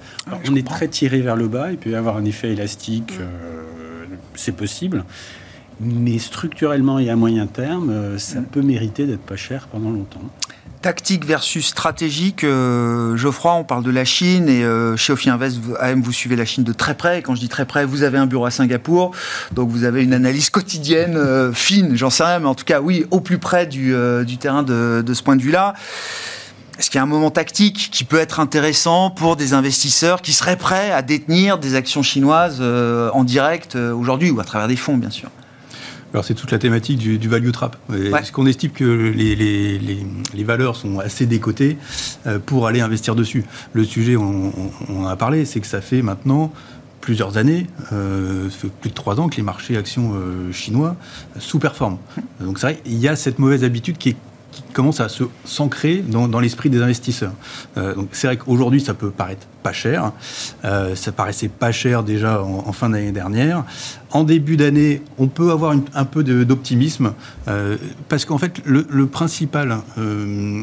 on 0.48 0.54
est 0.54 0.66
très 0.66 0.88
tiré 0.88 1.20
vers 1.20 1.36
le 1.36 1.48
bas, 1.48 1.72
il 1.72 1.78
peut 1.78 1.90
y 1.90 1.94
avoir 1.94 2.16
un 2.16 2.24
effet 2.24 2.52
élastique, 2.52 3.18
mm. 3.18 3.22
euh, 3.22 4.04
c'est 4.34 4.56
possible. 4.56 5.04
Mais 5.80 6.18
structurellement 6.18 6.98
et 6.98 7.10
à 7.10 7.16
moyen 7.16 7.46
terme, 7.46 7.90
euh, 7.90 8.18
ça 8.18 8.40
mm. 8.40 8.44
peut 8.44 8.62
mériter 8.62 9.06
d'être 9.06 9.20
pas 9.20 9.36
cher 9.36 9.66
pendant 9.68 9.90
longtemps. 9.90 10.22
Tactique 10.82 11.24
versus 11.24 11.66
stratégique, 11.66 12.44
euh, 12.44 13.16
Geoffroy, 13.16 13.54
on 13.54 13.64
parle 13.64 13.82
de 13.82 13.90
la 13.90 14.04
Chine 14.04 14.48
et 14.48 14.62
euh, 14.62 14.96
chez 14.96 15.12
Ophi 15.12 15.30
Invest, 15.30 15.58
vous 15.58 16.12
suivez 16.12 16.36
la 16.36 16.44
Chine 16.44 16.64
de 16.64 16.72
très 16.72 16.94
près. 16.94 17.22
quand 17.22 17.34
je 17.34 17.40
dis 17.40 17.48
très 17.48 17.64
près, 17.64 17.84
vous 17.84 18.02
avez 18.02 18.18
un 18.18 18.26
bureau 18.26 18.44
à 18.44 18.50
Singapour, 18.50 19.12
donc 19.52 19.70
vous 19.70 19.84
avez 19.84 20.02
une 20.02 20.12
analyse 20.12 20.50
quotidienne 20.50 21.16
euh, 21.16 21.52
fine, 21.52 21.96
j'en 21.96 22.10
sais 22.10 22.24
rien, 22.24 22.38
mais 22.40 22.46
en 22.46 22.54
tout 22.54 22.64
cas, 22.64 22.80
oui, 22.80 23.06
au 23.10 23.20
plus 23.20 23.38
près 23.38 23.66
du, 23.66 23.94
terrain 24.38 24.62
de, 24.62 25.02
ce 25.12 25.22
point 25.22 25.36
de 25.36 25.42
vue-là. 25.42 25.74
Est-ce 26.78 26.90
qu'il 26.90 26.98
y 26.98 27.00
a 27.00 27.04
un 27.04 27.06
moment 27.06 27.30
tactique 27.30 27.88
qui 27.90 28.04
peut 28.04 28.18
être 28.18 28.38
intéressant 28.38 29.10
pour 29.10 29.36
des 29.36 29.54
investisseurs 29.54 30.20
qui 30.20 30.34
seraient 30.34 30.58
prêts 30.58 30.92
à 30.92 31.00
détenir 31.00 31.58
des 31.58 31.74
actions 31.74 32.02
chinoises 32.02 32.60
en 32.60 33.24
direct 33.24 33.76
aujourd'hui 33.76 34.30
ou 34.30 34.40
à 34.40 34.44
travers 34.44 34.68
des 34.68 34.76
fonds, 34.76 34.98
bien 34.98 35.10
sûr? 35.10 35.30
Alors 36.16 36.24
c'est 36.24 36.32
toute 36.32 36.50
la 36.50 36.58
thématique 36.58 36.96
du, 36.96 37.28
value 37.28 37.50
trap. 37.50 37.76
Est-ce 37.92 38.32
qu'on 38.32 38.46
estime 38.46 38.70
que 38.70 38.84
les, 39.14 40.44
valeurs 40.44 40.74
sont 40.74 40.98
assez 40.98 41.26
décotées 41.26 41.76
euh, 42.26 42.38
pour 42.38 42.66
aller 42.66 42.80
investir 42.80 43.14
dessus 43.14 43.44
Le 43.74 43.84
sujet, 43.84 44.16
on, 44.16 44.50
en 44.88 45.04
a 45.04 45.16
parlé, 45.16 45.44
c'est 45.44 45.60
que 45.60 45.66
ça 45.66 45.82
fait 45.82 46.00
maintenant 46.00 46.54
plusieurs 47.02 47.36
années, 47.36 47.66
euh, 47.92 48.48
ça 48.48 48.56
fait 48.56 48.70
plus 48.80 48.88
de 48.88 48.94
trois 48.94 49.20
ans 49.20 49.28
que 49.28 49.36
les 49.36 49.42
marchés 49.42 49.76
actions 49.76 50.14
euh, 50.14 50.50
chinois 50.52 50.96
sous-performent. 51.38 51.98
Donc 52.40 52.60
c'est 52.60 52.68
vrai, 52.68 52.80
il 52.86 52.96
y 52.96 53.08
a 53.08 53.14
cette 53.14 53.38
mauvaise 53.38 53.62
habitude 53.62 53.98
qui 53.98 54.08
est 54.08 54.16
commence 54.72 55.00
à 55.00 55.08
se 55.08 55.24
s'ancrer 55.44 55.98
dans, 55.98 56.40
l'esprit 56.40 56.70
des 56.70 56.82
investisseurs. 56.82 57.32
Euh, 57.76 57.94
donc 57.94 58.08
c'est 58.12 58.26
vrai 58.26 58.36
qu'aujourd'hui 58.36 58.80
ça 58.80 58.94
peut 58.94 59.10
paraître 59.10 59.46
pas 59.66 59.72
cher, 59.72 60.12
euh, 60.64 60.94
ça 60.94 61.10
paraissait 61.10 61.48
pas 61.48 61.72
cher 61.72 62.04
déjà 62.04 62.40
en, 62.40 62.70
fin 62.70 62.88
d'année 62.88 63.10
dernière. 63.10 63.64
En 64.12 64.22
début 64.22 64.56
d'année, 64.56 65.02
on 65.18 65.26
peut 65.26 65.50
avoir 65.50 65.74
un 65.94 66.04
peu 66.04 66.22
d'optimisme 66.22 67.14
euh, 67.48 67.76
parce 68.08 68.24
qu'en 68.24 68.38
fait 68.38 68.62
le, 68.64 69.06
principal 69.06 69.78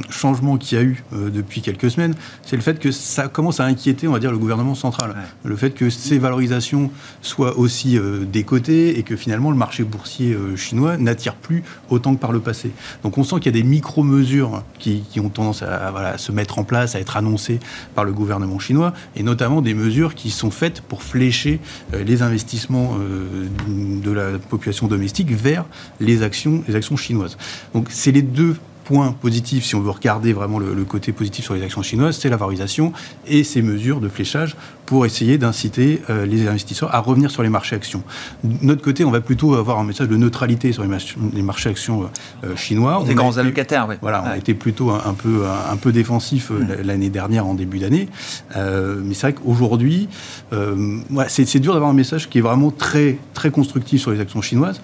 changement 0.09 0.57
qu'il 0.57 0.77
y 0.77 0.81
a 0.81 0.83
eu 0.83 1.03
depuis 1.11 1.61
quelques 1.61 1.91
semaines, 1.91 2.15
c'est 2.43 2.55
le 2.55 2.61
fait 2.61 2.79
que 2.79 2.91
ça 2.91 3.27
commence 3.27 3.59
à 3.59 3.65
inquiéter, 3.65 4.07
on 4.07 4.13
va 4.13 4.19
dire, 4.19 4.31
le 4.31 4.37
gouvernement 4.37 4.75
central. 4.75 5.15
Le 5.43 5.55
fait 5.57 5.71
que 5.71 5.89
ces 5.89 6.17
valorisations 6.17 6.89
soient 7.21 7.57
aussi 7.57 7.99
décotées 8.31 8.97
et 8.97 9.03
que 9.03 9.17
finalement 9.17 9.51
le 9.51 9.57
marché 9.57 9.83
boursier 9.83 10.37
chinois 10.55 10.95
n'attire 10.97 11.35
plus 11.35 11.63
autant 11.89 12.15
que 12.15 12.21
par 12.21 12.31
le 12.31 12.39
passé. 12.39 12.71
Donc 13.03 13.17
on 13.17 13.23
sent 13.23 13.35
qu'il 13.37 13.47
y 13.47 13.59
a 13.59 13.61
des 13.61 13.67
micro-mesures 13.67 14.63
qui, 14.79 15.03
ont 15.19 15.29
tendance 15.29 15.61
à, 15.63 16.17
se 16.17 16.31
mettre 16.31 16.59
en 16.59 16.63
place, 16.63 16.95
à 16.95 16.99
être 16.99 17.17
annoncées 17.17 17.59
par 17.95 18.05
le 18.05 18.13
gouvernement 18.13 18.59
chinois, 18.59 18.92
et 19.15 19.23
notamment 19.23 19.61
des 19.61 19.73
mesures 19.73 20.15
qui 20.15 20.29
sont 20.29 20.51
faites 20.51 20.81
pour 20.81 21.03
flécher 21.03 21.59
euh, 21.93 22.03
les 22.03 22.21
investissements 22.21 22.97
euh, 22.99 23.47
de 23.67 24.11
la 24.11 24.37
population 24.37 24.87
domestique 24.87 25.31
vers 25.31 25.65
les 25.99 26.23
actions, 26.23 26.63
les 26.67 26.75
actions 26.75 26.97
chinoises. 26.97 27.37
Donc 27.73 27.87
c'est 27.89 28.11
les 28.11 28.21
deux 28.21 28.55
point 28.83 29.11
positif, 29.11 29.65
si 29.65 29.75
on 29.75 29.81
veut 29.81 29.89
regarder 29.89 30.33
vraiment 30.33 30.59
le, 30.59 30.83
côté 30.83 31.11
positif 31.11 31.45
sur 31.45 31.53
les 31.53 31.63
actions 31.63 31.81
chinoises, 31.81 32.17
c'est 32.19 32.29
la 32.29 32.37
valorisation 32.37 32.91
et 33.27 33.43
ces 33.43 33.61
mesures 33.61 34.01
de 34.01 34.09
fléchage 34.09 34.55
pour 34.85 35.05
essayer 35.05 35.37
d'inciter 35.37 36.01
euh, 36.09 36.25
les 36.25 36.47
investisseurs 36.47 36.93
à 36.93 36.99
revenir 36.99 37.31
sur 37.31 37.41
les 37.41 37.49
marchés 37.49 37.75
actions. 37.75 38.03
De 38.43 38.65
notre 38.65 38.81
côté, 38.81 39.05
on 39.05 39.11
va 39.11 39.21
plutôt 39.21 39.55
avoir 39.55 39.79
un 39.79 39.85
message 39.85 40.09
de 40.09 40.17
neutralité 40.17 40.73
sur 40.73 40.83
les, 40.83 41.41
marchés 41.41 41.69
actions 41.69 42.09
euh, 42.43 42.55
chinois. 42.55 43.03
Des 43.07 43.15
grands 43.15 43.37
allocataires, 43.37 43.87
oui. 43.87 43.95
Voilà, 44.01 44.23
on 44.25 44.31
a 44.31 44.37
été 44.37 44.53
plutôt 44.53 44.91
un, 44.91 45.13
peu, 45.13 45.43
un, 45.47 45.77
peu 45.77 45.91
défensif 45.91 46.51
euh, 46.51 46.59
mm. 46.59 46.85
l'année 46.85 47.09
dernière, 47.09 47.47
en 47.47 47.53
début 47.53 47.79
d'année. 47.79 48.09
mais 48.55 49.13
c'est 49.13 49.31
vrai 49.31 49.33
qu'aujourd'hui, 49.33 50.09
ouais, 50.51 51.25
c'est 51.29 51.59
dur 51.59 51.73
d'avoir 51.73 51.91
un 51.91 51.95
message 51.95 52.29
qui 52.29 52.39
est 52.39 52.41
vraiment 52.41 52.71
très, 52.71 53.17
très 53.33 53.51
constructif 53.51 54.01
sur 54.01 54.11
les 54.11 54.19
actions 54.19 54.41
chinoises 54.41 54.81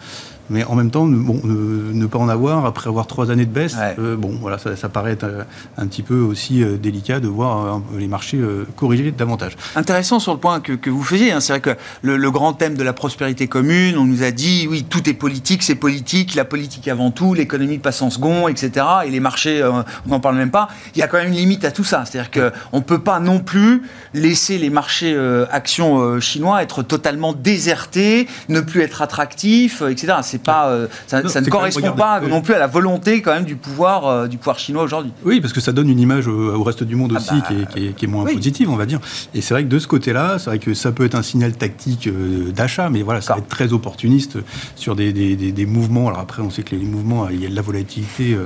mais 0.49 0.63
en 0.63 0.75
même 0.75 0.91
temps, 0.91 1.05
bon, 1.05 1.39
ne, 1.43 2.05
pas 2.07 2.17
en 2.17 2.29
avoir 2.29 2.65
après 2.65 2.89
avoir 2.89 3.07
trois 3.07 3.31
années 3.31 3.45
de 3.45 3.51
baisse, 3.51 3.75
euh, 3.99 4.15
bon, 4.15 4.37
voilà, 4.41 4.57
ça, 4.57 4.89
paraît 4.89 5.11
être 5.11 5.23
euh, 5.23 5.43
un 5.77 5.87
petit 5.87 6.01
peu 6.01 6.19
aussi 6.19 6.63
euh, 6.63 6.77
délicat 6.77 7.19
de 7.19 7.27
voir 7.27 7.81
les 7.97 8.07
marchés 8.07 8.39
corriger 8.75 9.11
davantage. 9.11 9.55
Intéressant 9.75 10.19
sur 10.19 10.33
le 10.33 10.39
point 10.39 10.59
que, 10.59 10.89
vous 10.89 11.03
faisiez, 11.03 11.31
hein. 11.31 11.39
c'est 11.39 11.53
vrai 11.53 11.61
que 11.61 11.75
le, 12.01 12.31
grand 12.31 12.53
thème 12.53 12.75
de 12.75 12.83
la 12.83 12.93
prospérité 12.93 13.47
commune, 13.47 13.97
on 13.97 14.05
nous 14.05 14.23
a 14.23 14.31
dit, 14.31 14.67
oui, 14.69 14.85
tout 14.87 15.09
est 15.09 15.13
politique, 15.13 15.63
c'est 15.63 15.75
politique, 15.75 16.35
la 16.35 16.45
politique 16.45 16.87
avant 16.87 17.11
tout, 17.11 17.33
l'économie 17.33 17.79
passe 17.79 18.01
en 18.01 18.09
second, 18.09 18.47
etc. 18.47 18.85
Et 19.05 19.09
les 19.09 19.19
marchés, 19.19 19.63
on 19.63 20.09
n'en 20.09 20.19
parle 20.19 20.35
même 20.35 20.51
pas. 20.51 20.69
Il 20.95 20.99
y 20.99 21.01
a 21.01 21.07
quand 21.07 21.17
même 21.17 21.29
une 21.29 21.35
limite 21.35 21.65
à 21.65 21.71
tout 21.71 21.83
ça, 21.83 22.05
c'est-à-dire 22.05 22.31
qu'on 22.31 22.77
ne 22.77 22.83
peut 22.83 22.99
pas 22.99 23.19
non 23.19 23.39
plus 23.39 23.83
laisser 24.13 24.57
les 24.57 24.69
marchés 24.69 25.17
actions 25.51 26.19
chinois 26.19 26.61
être 26.63 26.83
totalement 26.83 27.33
désertés, 27.33 28.27
ne 28.47 28.61
plus 28.61 28.81
être 28.81 29.01
attractifs, 29.01 29.81
etc. 29.81 30.17
C'est 30.21 30.38
pas, 30.39 30.69
euh, 30.69 30.87
ça, 31.07 31.21
ne 31.21 31.49
correspond 31.49 31.91
pas 31.93 32.21
non 32.21 32.41
plus 32.41 32.53
à 32.53 32.59
la 32.59 32.67
volonté 32.67 33.21
quand 33.21 33.33
même 33.33 33.45
du 33.45 33.55
pouvoir, 33.55 34.07
euh, 34.07 34.27
du 34.27 34.37
pouvoir 34.37 34.59
chinois 34.59 34.83
aujourd'hui. 34.83 35.11
Oui, 35.23 35.41
parce 35.41 35.53
que 35.53 35.61
ça 35.61 35.71
donne 35.71 35.89
une 35.89 35.99
image 35.99 36.27
au, 36.27 36.63
reste 36.63 36.83
du 36.83 36.95
monde 36.95 37.13
ah 37.15 37.19
aussi 37.19 37.41
bah, 37.41 37.65
qui, 37.73 38.05
est, 38.05 38.07
moins 38.07 38.25
positive, 38.25 38.69
on 38.69 38.75
va 38.75 38.85
dire. 38.85 38.99
Et 39.33 39.41
c'est 39.41 39.53
vrai 39.53 39.63
que 39.63 39.69
de 39.69 39.79
ce 39.79 39.87
côté-là, 39.87 40.37
c'est 40.39 40.49
vrai 40.49 40.59
que 40.59 40.73
ça 40.73 40.91
peut 40.91 41.05
être 41.05 41.15
un 41.15 41.23
signal 41.23 41.53
tactique 41.53 42.07
euh, 42.07 42.51
d'achat, 42.51 42.89
mais 42.89 43.01
voilà, 43.01 43.21
ça 43.21 43.33
va 43.33 43.39
être 43.39 43.47
très 43.47 43.73
opportuniste 43.73 44.37
sur 44.75 44.95
des, 44.95 45.13
des, 45.13 45.65
mouvements. 45.65 46.07
Alors 46.07 46.19
après, 46.19 46.41
on 46.41 46.49
sait 46.49 46.63
que 46.63 46.75
les, 46.75 46.83
mouvements, 46.83 47.29
il 47.29 47.41
y 47.41 47.45
a 47.45 47.49
de 47.49 47.55
la 47.55 47.61
volatilité 47.61 48.37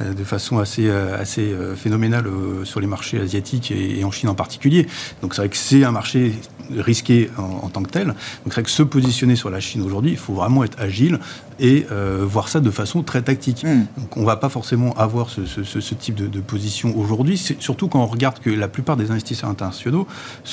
de 0.00 0.24
façon 0.24 0.58
assez, 0.58 0.90
assez 0.90 1.54
phénoménale 1.76 2.26
sur 2.64 2.80
les 2.80 2.86
marchés 2.86 3.20
asiatiques 3.20 3.70
et, 3.70 4.04
en 4.04 4.10
Chine 4.10 4.28
en 4.28 4.34
particulier. 4.34 4.86
Donc 5.22 5.34
c'est 5.34 5.42
vrai 5.42 5.48
que 5.48 5.56
c'est 5.56 5.84
un 5.84 5.92
marché 5.92 6.32
risqué 6.76 7.30
en, 7.36 7.66
en, 7.66 7.68
tant 7.68 7.82
que 7.82 7.90
tel. 7.90 8.06
Donc 8.08 8.16
c'est 8.46 8.54
vrai 8.54 8.62
que 8.62 8.70
se 8.70 8.82
positionner 8.82 9.36
sur 9.36 9.50
la 9.50 9.60
Chine 9.60 9.82
aujourd'hui, 9.82 10.12
il 10.12 10.16
faut 10.16 10.34
vraiment 10.34 10.64
être 10.64 10.78
agile, 10.80 11.18
et 11.60 11.86
euh, 11.92 12.24
voir 12.28 12.48
ça 12.48 12.60
de 12.60 12.70
façon 12.70 13.02
très 13.02 13.22
tactique. 13.22 13.64
Hmm. 13.64 13.84
Donc 13.96 14.16
on 14.16 14.20
ne 14.20 14.26
va 14.26 14.36
pas 14.36 14.48
forcément 14.48 14.92
avoir 14.94 15.28
ce, 15.30 15.94
type 15.94 16.14
de, 16.14 16.40
position 16.40 16.96
aujourd'hui, 16.96 17.38
surtout 17.38 17.88
quand 17.88 18.02
on 18.02 18.06
regarde 18.06 18.38
que 18.38 18.50
la 18.50 18.68
plupart 18.68 18.96
des 18.96 19.10
investisseurs 19.10 19.50
internationaux, 19.50 20.06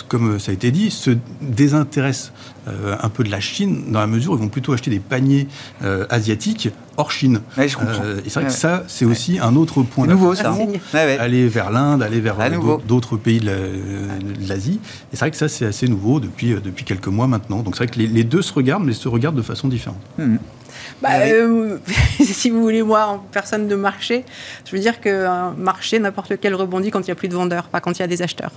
comme 0.07 0.39
ça 0.39 0.51
a 0.51 0.53
été 0.53 0.71
dit, 0.71 0.91
se 0.91 1.11
désintéressent 1.41 2.31
euh, 2.67 2.95
un 3.01 3.09
peu 3.09 3.23
de 3.23 3.31
la 3.31 3.39
Chine 3.39 3.91
dans 3.91 3.99
la 3.99 4.07
mesure 4.07 4.33
où 4.33 4.35
ils 4.35 4.41
vont 4.41 4.47
plutôt 4.47 4.73
acheter 4.73 4.91
des 4.91 4.99
paniers 4.99 5.47
euh, 5.83 6.05
asiatiques 6.09 6.69
hors 6.97 7.11
Chine. 7.11 7.41
et 7.57 8.29
c'est 8.29 8.39
vrai 8.39 8.45
que 8.45 8.51
ça, 8.51 8.83
c'est 8.87 9.05
aussi 9.05 9.39
un 9.39 9.55
autre 9.55 9.81
point. 9.81 10.05
nouveau, 10.05 10.35
ça. 10.35 10.55
Aller 10.93 11.47
vers 11.47 11.71
l'Inde, 11.71 12.03
aller 12.03 12.19
vers 12.19 12.37
d'autres 12.87 13.17
pays 13.17 13.39
de 13.39 14.47
l'Asie. 14.47 14.79
Et 15.11 15.15
c'est 15.15 15.19
vrai 15.19 15.31
que 15.31 15.37
ça, 15.37 15.49
c'est 15.49 15.65
assez 15.65 15.87
nouveau 15.87 16.19
depuis, 16.19 16.55
depuis 16.63 16.85
quelques 16.85 17.07
mois 17.07 17.27
maintenant. 17.27 17.63
Donc 17.63 17.75
c'est 17.75 17.85
vrai 17.85 17.93
que 17.93 17.99
les, 17.99 18.23
deux 18.23 18.41
se 18.41 18.53
regardent, 18.53 18.85
mais 18.85 18.93
se 18.93 19.07
regardent 19.07 19.37
de 19.37 19.41
façon 19.41 19.67
différente. 19.67 19.99
Hmm. 20.17 20.37
Bah, 21.01 21.09
euh, 21.21 21.77
si 22.21 22.49
vous 22.49 22.61
voulez, 22.61 22.83
moi, 22.83 23.05
en 23.05 23.17
personne 23.17 23.67
de 23.67 23.75
marché, 23.75 24.23
je 24.65 24.75
veux 24.75 24.81
dire 24.81 25.01
qu'un 25.01 25.51
marché, 25.57 25.99
n'importe 25.99 26.29
lequel 26.29 26.53
rebondit 26.53 26.91
quand 26.91 26.99
il 26.99 27.05
n'y 27.05 27.11
a 27.11 27.15
plus 27.15 27.27
de 27.27 27.33
vendeurs, 27.33 27.65
pas 27.65 27.81
quand 27.81 27.97
il 27.97 28.01
y 28.01 28.03
a 28.03 28.07
des 28.07 28.21
acheteurs. 28.21 28.51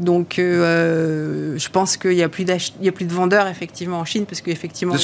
Donc, 0.00 0.38
euh, 0.38 1.56
je 1.58 1.68
pense 1.68 1.96
qu'il 1.96 2.16
n'y 2.16 2.22
a, 2.22 2.28
plus 2.28 2.44
a 2.50 2.92
plus 2.92 3.04
de 3.04 3.12
vendeurs, 3.12 3.46
effectivement, 3.46 4.00
en 4.00 4.04
Chine, 4.04 4.26
parce 4.26 4.40
qu'effectivement, 4.40 4.94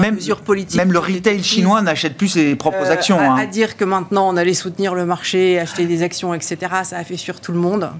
même, 0.00 0.92
le 0.92 0.98
retail 0.98 1.42
chinois 1.42 1.82
n'achète 1.82 2.16
plus 2.16 2.28
ses 2.28 2.56
propres 2.56 2.86
euh, 2.86 2.92
actions. 2.92 3.18
À, 3.18 3.24
hein. 3.24 3.36
à, 3.38 3.46
dire 3.46 3.76
que 3.76 3.84
maintenant, 3.84 4.28
on 4.28 4.36
allait 4.36 4.54
soutenir 4.54 4.94
le 4.94 5.06
marché, 5.06 5.58
acheter 5.58 5.86
des 5.86 6.02
actions, 6.02 6.34
etc., 6.34 6.56
ça 6.82 6.98
a 6.98 7.04
fait 7.04 7.16
sur 7.16 7.40
tout 7.40 7.52
le 7.52 7.58
monde. 7.58 7.90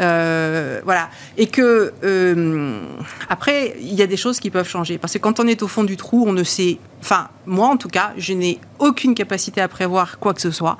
Euh, 0.00 0.80
voilà. 0.84 1.08
Et 1.36 1.46
que, 1.46 1.92
euh, 2.04 2.80
après, 3.28 3.76
il 3.80 3.94
y 3.94 4.02
a 4.02 4.06
des 4.06 4.16
choses 4.16 4.38
qui 4.40 4.50
peuvent 4.50 4.68
changer. 4.68 4.98
Parce 4.98 5.14
que 5.14 5.18
quand 5.18 5.40
on 5.40 5.46
est 5.46 5.62
au 5.62 5.68
fond 5.68 5.84
du 5.84 5.96
trou, 5.96 6.24
on 6.26 6.32
ne 6.32 6.44
sait. 6.44 6.78
Enfin, 7.00 7.28
moi 7.46 7.68
en 7.68 7.76
tout 7.76 7.88
cas, 7.88 8.12
je 8.16 8.32
n'ai 8.32 8.58
aucune 8.80 9.14
capacité 9.14 9.60
à 9.60 9.68
prévoir 9.68 10.18
quoi 10.18 10.34
que 10.34 10.40
ce 10.40 10.50
soit. 10.50 10.76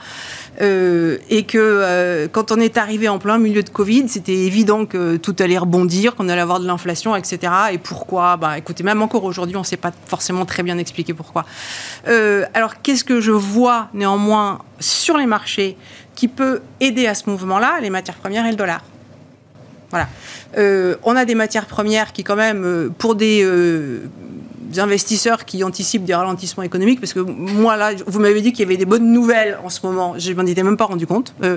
Euh, 0.60 1.18
et 1.30 1.44
que 1.44 2.28
quand 2.32 2.50
on 2.50 2.58
est 2.58 2.76
arrivé 2.76 3.08
en 3.08 3.20
plein 3.20 3.38
milieu 3.38 3.62
de 3.62 3.68
Covid, 3.70 4.08
c'était 4.08 4.34
évident 4.34 4.84
que 4.84 5.16
tout 5.16 5.36
allait 5.38 5.58
rebondir, 5.58 6.16
qu'on 6.16 6.28
allait 6.28 6.40
avoir 6.40 6.58
de 6.58 6.66
l'inflation, 6.66 7.14
etc. 7.14 7.52
Et 7.72 7.78
pourquoi? 7.78 8.36
Bah 8.36 8.58
écoutez, 8.58 8.82
même 8.82 9.00
encore 9.00 9.22
aujourd'hui, 9.22 9.54
on 9.54 9.60
ne 9.60 9.64
sait 9.64 9.76
pas 9.76 9.92
forcément 10.06 10.44
très 10.44 10.64
bien 10.64 10.76
expliquer 10.76 11.14
pourquoi. 11.14 11.44
alors, 12.52 12.82
qu'est-ce 12.82 13.04
que 13.04 13.20
je 13.20 13.32
vois 13.32 13.88
néanmoins 13.94 14.58
sur 14.80 15.16
les 15.18 15.26
marchés 15.26 15.76
qui 16.16 16.26
peut 16.26 16.62
aider 16.80 17.06
à 17.06 17.14
ce 17.14 17.30
mouvement-là? 17.30 17.78
Les 17.80 17.90
matières 17.90 18.16
premières 18.16 18.44
et 18.44 18.50
le 18.50 18.56
dollar. 18.56 18.82
Voilà. 19.90 20.08
Euh, 20.56 20.96
on 21.02 21.16
a 21.16 21.24
des 21.24 21.34
matières 21.34 21.66
premières 21.66 22.12
qui, 22.12 22.22
quand 22.24 22.36
même, 22.36 22.62
euh, 22.64 22.88
pour 22.98 23.14
des, 23.14 23.42
euh, 23.42 24.02
des 24.60 24.80
investisseurs 24.80 25.46
qui 25.46 25.64
anticipent 25.64 26.04
des 26.04 26.14
ralentissements 26.14 26.62
économiques, 26.62 27.00
parce 27.00 27.14
que 27.14 27.20
moi, 27.20 27.76
là, 27.78 27.92
vous 28.06 28.20
m'avez 28.20 28.42
dit 28.42 28.52
qu'il 28.52 28.60
y 28.60 28.68
avait 28.68 28.76
des 28.76 28.84
bonnes 28.84 29.10
nouvelles 29.12 29.58
en 29.64 29.70
ce 29.70 29.80
moment. 29.86 30.14
Je 30.18 30.30
m'en 30.34 30.44
étais 30.44 30.62
même 30.62 30.76
pas 30.76 30.84
rendu 30.84 31.06
compte. 31.06 31.32
euh, 31.42 31.56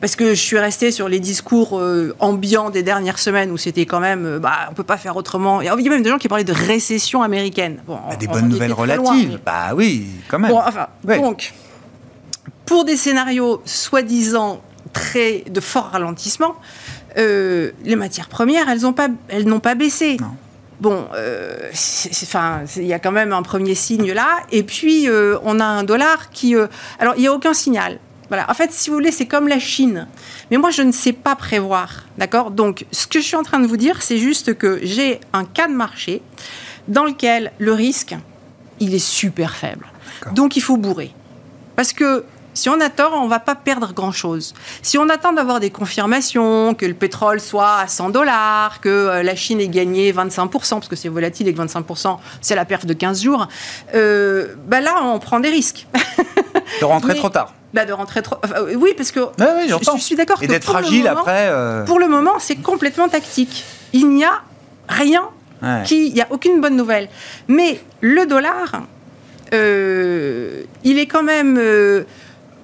parce 0.00 0.14
que 0.14 0.28
je 0.30 0.40
suis 0.40 0.58
restée 0.58 0.92
sur 0.92 1.08
les 1.08 1.18
discours 1.18 1.82
ambiants 2.20 2.70
des 2.70 2.84
dernières 2.84 3.18
semaines 3.18 3.50
où 3.50 3.56
c'était 3.56 3.84
quand 3.86 3.98
même, 4.00 4.38
bah, 4.38 4.68
on 4.70 4.74
peut 4.74 4.84
pas 4.84 4.96
faire 4.96 5.16
autrement. 5.16 5.60
Il 5.60 5.64
y 5.66 5.68
a 5.68 5.74
même 5.74 6.02
des 6.04 6.10
gens 6.10 6.18
qui 6.18 6.28
parlaient 6.28 6.44
de 6.44 6.52
récession 6.52 7.22
américaine. 7.22 7.82
Bon, 7.86 7.98
Bah, 8.08 8.14
des 8.14 8.28
on- 8.28 8.32
bonnes 8.32 8.44
on 8.44 8.48
nouvelles 8.48 8.68
loin, 8.70 8.76
relatives. 8.76 9.30
mais- 9.32 9.38
Bah 9.44 9.72
oui, 9.74 10.06
quand 10.28 10.38
même. 10.38 10.52
Bon, 10.52 10.58
enfin, 10.64 10.86
Ouais. 11.04 11.18
donc, 11.20 11.52
pour 12.64 12.84
des 12.84 12.96
scénarios 12.96 13.60
soi-disant 13.64 14.60
très 14.92 15.44
de 15.50 15.60
fort 15.60 15.90
ralentissement, 15.92 16.54
euh, 17.18 17.70
les 17.84 17.96
matières 17.96 18.28
premières, 18.28 18.68
elles 18.68 18.82
n'ont 18.82 18.92
pas, 18.92 19.08
elles 19.28 19.46
n'ont 19.46 19.60
pas 19.60 19.74
baissé. 19.74 20.16
Non. 20.20 20.36
Bon, 20.80 21.06
euh, 21.14 21.70
enfin, 21.70 22.62
il 22.76 22.86
y 22.86 22.92
a 22.92 22.98
quand 22.98 23.12
même 23.12 23.32
un 23.32 23.42
premier 23.42 23.74
signe 23.74 24.12
là. 24.12 24.40
Et 24.50 24.64
puis, 24.64 25.08
euh, 25.08 25.38
on 25.44 25.60
a 25.60 25.64
un 25.64 25.84
dollar 25.84 26.30
qui... 26.30 26.56
alors, 26.98 27.14
il 27.16 27.20
n'y 27.20 27.28
a 27.28 27.32
aucun 27.32 27.54
signal. 27.54 27.98
Voilà. 28.28 28.50
En 28.50 28.54
fait, 28.54 28.72
si 28.72 28.88
vous 28.88 28.96
voulez, 28.96 29.12
c'est 29.12 29.26
comme 29.26 29.46
la 29.46 29.58
Chine. 29.58 30.08
Mais 30.50 30.56
moi, 30.56 30.70
je 30.70 30.82
ne 30.82 30.90
sais 30.90 31.12
pas 31.12 31.36
prévoir. 31.36 32.06
D'accord? 32.18 32.50
Donc, 32.50 32.86
ce 32.90 33.06
que 33.06 33.20
je 33.20 33.26
suis 33.26 33.36
en 33.36 33.42
train 33.42 33.60
de 33.60 33.66
vous 33.66 33.76
dire, 33.76 34.02
c'est 34.02 34.18
juste 34.18 34.54
que 34.54 34.80
j'ai 34.82 35.20
un 35.32 35.44
cas 35.44 35.68
de 35.68 35.74
marché 35.74 36.22
dans 36.88 37.04
lequel 37.04 37.52
le 37.58 37.74
risque, 37.74 38.16
il 38.80 38.94
est 38.94 39.06
super 39.06 39.54
faible. 39.54 39.86
Donc, 40.32 40.56
il 40.56 40.62
faut 40.62 40.78
bourrer. 40.78 41.12
Parce 41.76 41.92
que 41.92 42.24
si 42.54 42.68
on 42.68 42.80
a 42.80 42.88
tort, 42.90 43.12
on 43.14 43.28
va 43.28 43.38
pas 43.40 43.54
perdre 43.54 43.92
grand-chose. 43.94 44.54
Si 44.82 44.98
on 44.98 45.08
attend 45.08 45.32
d'avoir 45.32 45.58
des 45.60 45.70
confirmations, 45.70 46.74
que 46.74 46.84
le 46.86 46.94
pétrole 46.94 47.40
soit 47.40 47.76
à 47.78 47.86
100 47.86 48.10
dollars, 48.10 48.80
que 48.80 48.88
euh, 48.88 49.22
la 49.22 49.34
Chine 49.34 49.60
ait 49.60 49.68
gagné 49.68 50.12
25%, 50.12 50.50
parce 50.50 50.88
que 50.88 50.96
c'est 50.96 51.08
volatile 51.08 51.48
et 51.48 51.54
que 51.54 51.60
25%, 51.60 52.18
c'est 52.40 52.54
la 52.54 52.64
perte 52.64 52.86
de 52.86 52.92
15 52.94 53.22
jours, 53.22 53.48
euh, 53.94 54.54
bah 54.66 54.80
là, 54.80 54.96
on 55.02 55.18
prend 55.18 55.40
des 55.40 55.50
risques. 55.50 55.86
De 56.80 56.84
rentrer 56.84 57.12
Mais- 57.14 57.18
trop 57.18 57.28
tard. 57.28 57.54
Bah, 57.74 57.86
de 57.86 57.92
rentrer 57.94 58.20
trop... 58.20 58.36
enfin, 58.44 58.54
euh, 58.58 58.74
oui, 58.76 58.92
parce 58.94 59.10
que 59.12 59.20
Ouais, 59.20 59.30
ouais, 59.38 59.66
je, 59.66 59.98
suis 60.00 60.14
d'accord 60.14 60.42
Et 60.42 60.46
d'être 60.46 60.64
fragile 60.64 61.04
moment- 61.04 61.20
après. 61.20 61.48
euh, 61.48 61.84
Pour 61.86 61.98
le 61.98 62.06
moment, 62.06 62.32
c'est 62.38 62.56
complètement 62.56 63.08
tactique. 63.08 63.64
Il 63.94 64.10
n'y 64.10 64.24
a 64.24 64.42
rien 64.90 65.22
ouais. 65.62 65.82
qui, 65.84 66.08
il 66.08 66.12
n'y 66.14 66.20
a 66.20 66.26
aucune 66.28 66.60
bonne 66.60 66.76
nouvelle. 66.76 67.08
Mais 67.48 67.80
le 68.02 68.26
dollar, 68.26 68.82
euh, 69.54 70.62
il 70.84 70.98
est 70.98 71.06
quand 71.06 71.22
même. 71.22 71.56
euh, 71.58 72.04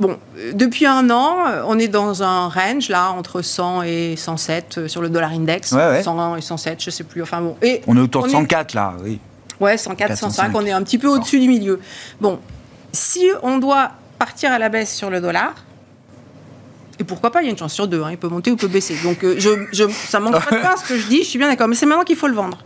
bon, 0.00 0.18
depuis 0.54 0.86
un 0.86 1.10
an, 1.10 1.46
euh, 1.48 1.62
on 1.66 1.78
est 1.78 1.88
dans 1.88 2.22
un 2.22 2.48
range 2.48 2.88
là 2.88 3.10
entre 3.12 3.42
100 3.42 3.82
et 3.82 4.14
107 4.16 4.78
euh, 4.78 4.88
sur 4.88 5.00
le 5.02 5.08
dollar 5.08 5.30
index, 5.32 5.72
Ouais, 5.72 5.78
ouais. 5.88 6.02
101 6.02 6.36
et 6.36 6.40
107, 6.40 6.82
je 6.82 6.90
sais 6.90 7.04
plus. 7.04 7.22
Enfin 7.22 7.40
bon, 7.40 7.56
et 7.62 7.82
On 7.86 7.96
est 7.96 8.00
autour 8.00 8.22
de 8.22 8.28
on 8.28 8.30
est- 8.30 8.34
104 8.34 8.74
là, 8.74 8.94
oui. 9.02 9.18
Ouais, 9.60 9.76
104, 9.76 10.08
405. 10.08 10.30
105, 10.30 10.56
on 10.56 10.64
est 10.66 10.70
un 10.72 10.82
petit 10.82 10.98
peu 10.98 11.08
au-dessus 11.08 11.40
du 11.40 11.48
milieu. 11.48 11.80
Bon, 12.20 12.38
si 12.92 13.26
on 13.42 13.58
doit 13.58 13.90
partir 14.18 14.52
à 14.52 14.58
la 14.58 14.68
baisse 14.68 14.94
sur 14.94 15.10
le 15.10 15.20
dollar, 15.20 15.54
et 17.00 17.04
pourquoi 17.04 17.30
pas, 17.30 17.42
il 17.42 17.44
y 17.44 17.48
a 17.48 17.50
une 17.52 17.58
chance 17.58 17.72
sur 17.74 17.86
deux, 17.86 18.02
hein, 18.02 18.10
il 18.10 18.18
peut 18.18 18.28
monter 18.28 18.50
ou 18.50 18.56
peut 18.56 18.66
baisser. 18.68 18.96
Donc 19.04 19.22
euh, 19.24 19.36
je, 19.38 19.50
je, 19.72 19.84
ça 19.88 20.18
manque 20.20 20.32
pas 20.48 20.56
de 20.56 20.62
pain 20.62 20.74
ce 20.76 20.88
que 20.88 20.96
je 20.98 21.06
dis, 21.06 21.18
je 21.18 21.28
suis 21.28 21.38
bien 21.38 21.48
d'accord, 21.48 21.68
mais 21.68 21.74
c'est 21.76 21.86
maintenant 21.86 22.04
qu'il 22.04 22.16
faut 22.16 22.26
le 22.28 22.34
vendre. 22.34 22.58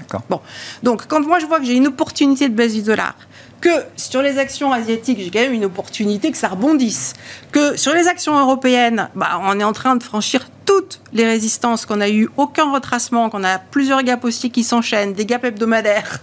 D'accord. 0.00 0.22
Bon, 0.30 0.40
donc 0.82 1.06
quand 1.06 1.20
moi 1.26 1.38
je 1.38 1.46
vois 1.46 1.58
que 1.58 1.66
j'ai 1.66 1.74
une 1.74 1.86
opportunité 1.88 2.48
de 2.48 2.54
baisse 2.54 2.72
du 2.74 2.82
dollar, 2.82 3.14
que 3.60 3.70
sur 3.96 4.22
les 4.22 4.38
actions 4.38 4.72
asiatiques, 4.72 5.18
j'ai 5.20 5.30
quand 5.30 5.40
même 5.40 5.52
une 5.52 5.64
opportunité 5.64 6.30
que 6.30 6.36
ça 6.38 6.48
rebondisse, 6.48 7.14
que 7.52 7.76
sur 7.76 7.92
les 7.94 8.06
actions 8.08 8.38
européennes, 8.38 9.08
bah, 9.14 9.40
on 9.42 9.58
est 9.58 9.64
en 9.64 9.72
train 9.72 9.96
de 9.96 10.02
franchir 10.02 10.48
toutes 10.64 11.00
les 11.12 11.24
résistances, 11.24 11.84
qu'on 11.86 12.00
a 12.00 12.08
eu 12.08 12.28
aucun 12.36 12.70
retracement, 12.72 13.30
qu'on 13.30 13.42
a 13.44 13.58
plusieurs 13.58 14.02
gaps 14.02 14.24
haussiers 14.24 14.50
qui 14.50 14.62
s'enchaînent, 14.64 15.12
des 15.14 15.26
gaps 15.26 15.44
hebdomadaires. 15.44 16.20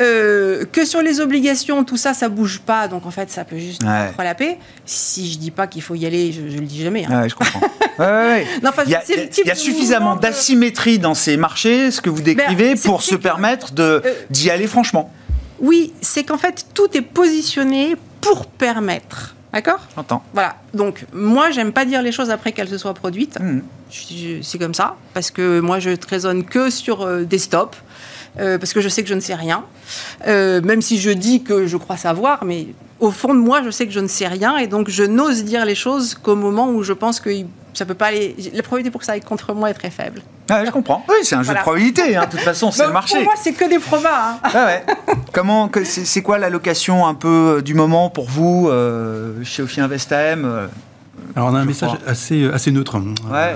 euh, 0.00 0.64
que 0.72 0.84
sur 0.84 1.02
les 1.02 1.20
obligations, 1.20 1.84
tout 1.84 1.96
ça, 1.96 2.14
ça 2.14 2.28
bouge 2.28 2.58
pas, 2.66 2.88
donc 2.88 3.06
en 3.06 3.12
fait, 3.12 3.30
ça 3.30 3.44
peut 3.44 3.58
juste 3.58 3.80
Ouais. 3.84 4.06
mettre 4.06 4.22
la 4.24 4.34
paix. 4.34 4.58
Si 4.84 5.30
je 5.30 5.38
dis 5.38 5.52
pas 5.52 5.68
qu'il 5.68 5.82
faut 5.82 5.94
y 5.94 6.04
aller, 6.04 6.32
je, 6.32 6.48
je 6.48 6.58
le 6.58 6.66
dis 6.66 6.82
jamais. 6.82 7.04
hein. 7.08 7.22
Ouais, 7.22 7.28
je 7.28 7.34
comprends. 7.36 7.60
Ouais. 7.96 8.44
Non, 8.60 8.72
Il 8.86 8.90
y 8.90 8.94
a, 8.96 9.02
il 9.08 9.46
y 9.46 9.50
a- 9.50 9.54
de 9.54 9.58
suffisamment 9.58 10.16
d'asymétrie 10.16 10.98
dans 10.98 11.14
ces 11.14 11.36
marchés, 11.36 11.92
ce 11.92 12.00
que 12.00 12.10
vous 12.10 12.22
décrivez, 12.22 12.70
Ben, 12.70 12.76
c'est- 12.76 12.88
pour 12.88 13.02
se 13.02 13.14
permettre 13.14 13.68
Euh, 13.78 14.00
d'y 14.30 14.50
aller 14.50 14.66
franchement. 14.66 15.12
Oui, 15.64 15.92
c'est 16.00 16.24
qu'en 16.24 16.38
fait, 16.38 16.66
tout 16.74 16.88
est 16.94 17.00
positionné 17.02 17.96
pour 18.20 18.46
permettre. 18.46 19.34
D'accord? 19.52 19.80
J'entends. 19.94 20.22
Voilà. 20.32 20.56
Donc, 20.74 21.06
moi, 21.12 21.50
j'aime 21.52 21.72
pas 21.72 21.84
dire 21.84 22.02
les 22.02 22.10
choses 22.12 22.30
après 22.30 22.52
qu'elles 22.52 22.68
se 22.68 22.76
soient 22.78 22.92
produites. 22.94 23.38
Je- 23.90 24.42
C'est 24.42 24.58
comme 24.58 24.74
ça. 24.74 24.96
Parce 25.14 25.30
que 25.30 25.60
moi, 25.60 25.78
je 25.78 25.90
ne 25.90 25.96
raisonne 26.08 26.44
que 26.44 26.70
sur 26.70 27.02
euh, 27.02 27.22
des 27.24 27.38
stops. 27.38 27.78
euh, 28.40 28.58
parce 28.58 28.72
que 28.72 28.80
je 28.80 28.88
sais 28.88 29.02
que 29.04 29.08
je 29.08 29.14
ne 29.14 29.20
sais 29.20 29.34
rien. 29.36 29.64
Euh, 30.26 30.60
même 30.62 30.82
si 30.82 30.98
je 30.98 31.10
dis 31.10 31.44
que 31.44 31.66
je 31.68 31.76
crois 31.76 31.96
savoir, 31.96 32.44
mais 32.44 32.66
au 32.98 33.12
fond 33.12 33.32
de 33.32 33.38
moi, 33.38 33.62
je 33.64 33.70
sais 33.70 33.86
que 33.86 33.92
je 33.92 34.00
ne 34.00 34.08
sais 34.08 34.26
rien. 34.26 34.56
Et 34.56 34.66
donc, 34.66 34.88
je 34.88 35.04
n'ose 35.04 35.44
dire 35.44 35.64
les 35.64 35.76
choses 35.76 36.16
qu'au 36.16 36.34
moment 36.34 36.68
où 36.68 36.82
je 36.82 36.92
pense 36.92 37.20
que 37.20 37.30
ça 37.74 37.84
peut 37.84 37.94
pas 37.94 38.06
aller. 38.06 38.34
La 38.52 38.62
probabilité 38.62 38.90
pour 38.90 39.00
que 39.00 39.06
ça 39.06 39.12
aille 39.12 39.20
contre 39.20 39.52
moi 39.54 39.70
est 39.70 39.74
très 39.74 39.90
faible. 39.90 40.22
Ouais, 40.50 40.64
je 40.66 40.70
comprends. 40.70 41.04
Oui, 41.08 41.14
c'est 41.22 41.34
un 41.34 41.38
jeu 41.42 41.46
Voilà. 41.46 41.60
de 41.60 41.64
probabilité. 41.64 42.16
hein. 42.16 42.24
De 42.26 42.30
toute 42.30 42.40
façon, 42.40 42.70
c'est 42.70 42.86
le 42.86 42.92
marché. 42.92 43.16
Pour 43.16 43.24
moi, 43.24 43.34
c'est 43.36 43.52
que 43.52 43.68
des 43.68 43.78
probas. 43.78 44.38
hein. 44.44 44.48
Ouais, 44.54 44.64
ouais. 44.64 44.84
Comment, 45.32 45.70
c'est 45.84 46.22
quoi 46.22 46.38
l'allocation 46.38 47.06
un 47.06 47.14
peu 47.14 47.56
euh, 47.58 47.62
du 47.62 47.74
moment 47.74 48.10
pour 48.10 48.28
vous 48.28 48.68
euh, 48.68 49.42
chez 49.44 49.62
Ophi 49.62 49.80
Invest 49.80 50.12
AM 50.12 50.44
euh, 50.44 50.66
Alors 51.36 51.50
on 51.50 51.54
a 51.54 51.58
un 51.60 51.64
message 51.64 51.90
crois. 51.94 52.08
assez, 52.08 52.46
assez 52.46 52.70
neutre. 52.70 52.96
Ouais. 52.96 53.02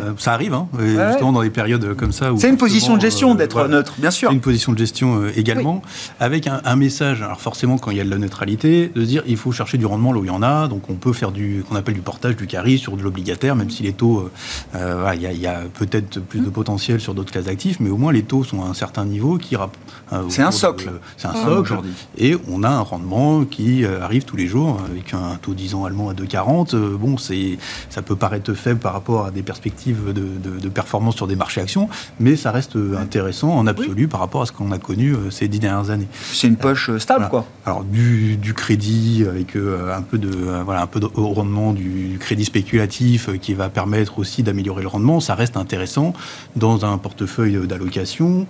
Euh, 0.03 0.13
ça 0.19 0.33
arrive, 0.33 0.55
hein, 0.55 0.69
Ouais. 0.79 1.09
justement 1.11 1.33
dans 1.33 1.43
des 1.43 1.51
périodes 1.51 1.95
comme 1.95 2.13
ça. 2.13 2.31
C'est 2.37 2.49
une 2.49 2.57
position 2.57 2.97
de 2.97 3.01
gestion 3.01 3.33
euh, 3.33 3.35
d'être 3.35 3.67
neutre, 3.69 3.95
bien 3.99 4.11
sûr. 4.11 4.29
C'est 4.31 4.35
une 4.35 4.41
position 4.41 4.73
de 4.73 4.79
gestion 4.79 5.21
euh, 5.23 5.33
également, 5.37 5.83
avec 6.21 6.47
un, 6.47 6.61
un 6.65 6.77
message. 6.77 7.23
Alors 7.23 7.41
forcément, 7.41 7.79
quand 7.79 7.91
il 7.91 7.97
y 7.97 8.01
a 8.01 8.05
de 8.05 8.11
la 8.11 8.19
neutralité, 8.19 8.91
de 8.95 9.03
dire 9.05 9.23
il 9.27 9.37
faut 9.37 9.53
chercher 9.53 9.79
du 9.79 9.87
rendement 9.87 10.13
là 10.13 10.21
où 10.21 10.25
il 10.25 10.29
y 10.29 10.31
en 10.31 10.43
a. 10.43 10.69
Donc 10.69 10.89
on 10.91 10.95
peut 10.95 11.13
faire 11.13 11.31
du 11.33 11.65
qu'on 11.69 11.77
appelle 11.77 11.95
du 11.95 12.01
portage, 12.01 12.37
du 12.37 12.47
carry 12.47 12.79
sur 12.79 12.97
de 12.97 13.03
l'obligataire, 13.03 13.55
même 13.57 13.71
si 13.71 13.83
les 13.83 13.93
taux, 13.93 14.31
euh, 14.75 14.77
euh, 14.77 15.13
il 15.15 15.41
y 15.41 15.47
a, 15.47 15.59
a 15.59 15.61
peut-être 15.63 16.21
plus 16.21 16.41
de 16.41 16.51
potentiel 16.51 17.01
sur 17.01 17.15
d'autres 17.15 17.33
classes 17.33 17.45
d'actifs, 17.47 17.79
mais 17.81 17.91
au 17.91 17.97
moins 17.97 18.13
les 18.13 18.23
taux 18.23 18.45
sont 18.45 18.63
à 18.63 18.67
un 18.67 18.75
certain 18.75 19.05
niveau 19.05 19.37
qui 19.39 19.57
euh, 19.57 20.23
C'est 20.29 20.43
un 20.43 20.51
socle. 20.51 20.91
C'est 21.17 21.27
un 21.29 21.33
Mmh. 21.33 21.45
socle 21.45 21.61
Aujourd'hui. 21.61 21.93
et 22.17 22.37
on 22.51 22.63
a 22.63 22.69
un 22.69 22.81
rendement 22.81 23.45
qui 23.45 23.85
euh, 23.85 24.03
arrive 24.03 24.25
tous 24.25 24.37
les 24.37 24.47
jours 24.47 24.81
avec 24.91 25.13
un 25.15 25.37
taux 25.41 25.53
10 25.55 25.75
ans 25.75 25.85
allemand 25.85 26.09
à 26.09 26.15
2,40. 26.15 26.75
Euh, 26.75 26.97
bon, 26.97 27.17
c'est, 27.19 27.58
ça 27.91 28.03
peut 28.03 28.17
paraître 28.17 28.53
faible 28.55 28.81
par 28.81 28.93
rapport 28.93 29.27
à 29.27 29.31
des 29.31 29.43
perspectives 29.43 30.13
de, 30.13 30.13
de- 30.13 30.59
de 30.61 30.69
performance 30.69 31.17
sur 31.17 31.27
des 31.27 31.37
marchés 31.37 31.61
actions, 31.61 31.89
mais 32.21 32.37
ça 32.37 32.51
reste 32.51 32.77
intéressant 32.99 33.51
en 33.51 33.67
absolu 33.67 34.09
par 34.09 34.21
rapport 34.21 34.43
à 34.43 34.47
ce 34.47 34.53
qu'on 34.53 34.73
a 34.73 34.79
connu 34.79 35.13
euh, 35.15 35.31
ces 35.31 35.49
dix 35.49 35.59
dernières 35.59 35.91
années. 35.91 36.09
C'est 36.33 36.47
une 36.49 36.57
poche 36.57 36.91
euh, 36.91 36.99
stable, 36.99 37.29
Voilà. 37.31 37.31
quoi. 37.31 37.47
Alors 37.67 37.85
du, 37.85 38.37
du 38.37 38.55
crédit 38.55 39.25
avec 39.29 39.57
euh, 39.57 39.95
un 39.97 40.03
peu 40.03 40.19
de 40.19 40.29
voilà 40.65 40.83
un 40.83 40.87
peu 40.87 41.01
de 41.01 41.07
rendement 41.15 41.73
du, 41.73 42.09
du 42.09 42.19
crédit 42.19 42.45
spéculatif 42.45 43.31
qui 43.41 43.55
va 43.55 43.69
permettre 43.69 44.19
aussi 44.19 44.43
d'améliorer 44.43 44.83
le 44.83 44.89
rendement, 44.89 45.21
ça 45.21 45.35
reste 45.35 45.57
intéressant 45.57 46.13
dans 46.57 46.85
un 46.85 46.99
portefeuille 46.99 47.67
d'allocation 47.67 48.47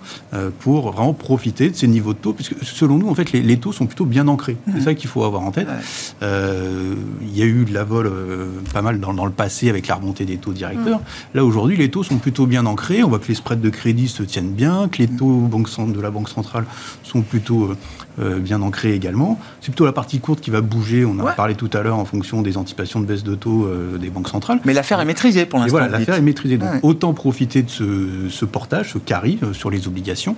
pour 0.59 0.91
vraiment 0.91 1.13
profiter 1.13 1.69
de 1.69 1.75
ces 1.75 1.87
niveaux 1.87 2.13
de 2.13 2.19
taux 2.19 2.33
puisque 2.33 2.55
selon 2.63 2.97
nous 2.97 3.09
en 3.09 3.15
fait 3.15 3.31
les, 3.31 3.41
les 3.41 3.57
taux 3.57 3.71
sont 3.71 3.85
plutôt 3.85 4.05
bien 4.05 4.27
ancrés. 4.27 4.57
C'est 4.73 4.81
ça 4.81 4.93
qu'il 4.93 5.09
faut 5.09 5.23
avoir 5.23 5.41
en 5.43 5.51
tête. 5.51 5.67
Ouais. 5.67 5.73
Euh, 6.23 6.93
il 7.21 7.37
y 7.37 7.41
a 7.41 7.45
eu 7.45 7.65
de 7.65 7.73
la 7.73 7.83
vol 7.83 8.07
euh, 8.07 8.47
pas 8.73 8.81
mal 8.81 8.98
dans, 8.99 9.13
dans 9.13 9.25
le 9.25 9.31
passé 9.31 9.69
avec 9.69 9.87
la 9.87 9.95
remontée 9.95 10.25
des 10.25 10.37
taux 10.37 10.53
directeurs. 10.53 10.99
Là 11.33 11.43
aujourd'hui 11.45 11.77
les 11.77 11.89
taux 11.89 12.03
sont 12.03 12.17
plutôt 12.17 12.45
bien 12.45 12.65
ancrés. 12.65 13.03
On 13.03 13.09
voit 13.09 13.19
que 13.19 13.27
les 13.27 13.35
spreads 13.35 13.61
de 13.61 13.69
crédit 13.69 14.07
se 14.07 14.23
tiennent 14.23 14.51
bien, 14.53 14.87
que 14.89 14.97
les 14.99 15.07
taux 15.07 15.47
de 15.49 16.01
la 16.01 16.11
banque 16.11 16.29
centrale 16.29 16.65
sont 17.03 17.21
plutôt 17.21 17.63
euh, 17.65 17.77
euh, 18.19 18.39
bien 18.39 18.61
ancrés 18.61 18.93
également. 18.93 19.39
C'est 19.61 19.71
plutôt 19.71 19.85
la 19.85 19.91
partie 19.93 20.19
courte 20.19 20.41
qui 20.41 20.49
va 20.49 20.61
bouger. 20.61 21.05
On 21.05 21.11
en 21.19 21.25
a 21.25 21.31
parlé 21.33 21.55
tout 21.55 21.69
à 21.73 21.81
l'heure 21.81 21.97
en 21.97 22.05
fonction 22.05 22.41
des 22.41 22.57
anticipations 22.57 22.99
de 22.99 23.05
baisse 23.05 23.23
de 23.23 23.35
taux 23.35 23.65
euh, 23.65 23.97
des 23.97 24.09
banques 24.09 24.29
centrales. 24.29 24.59
Mais 24.65 24.73
l'affaire 24.73 24.99
est 24.99 25.05
maîtrisée 25.05 25.45
pour 25.45 25.59
l'instant. 25.59 25.77
voilà, 25.77 25.87
l'affaire 25.87 26.15
est 26.15 26.21
maîtrisée. 26.21 26.57
Donc, 26.57 26.69
Ouais. 26.69 26.79
autant 26.83 27.13
profiter 27.13 27.63
de 27.63 27.69
ce, 27.69 28.27
ce 28.29 28.45
portage, 28.45 28.91
ce 28.93 28.97
carry 28.97 29.39
euh, 29.43 29.53
sur 29.53 29.69
les 29.69 29.87
obligations. 29.87 30.35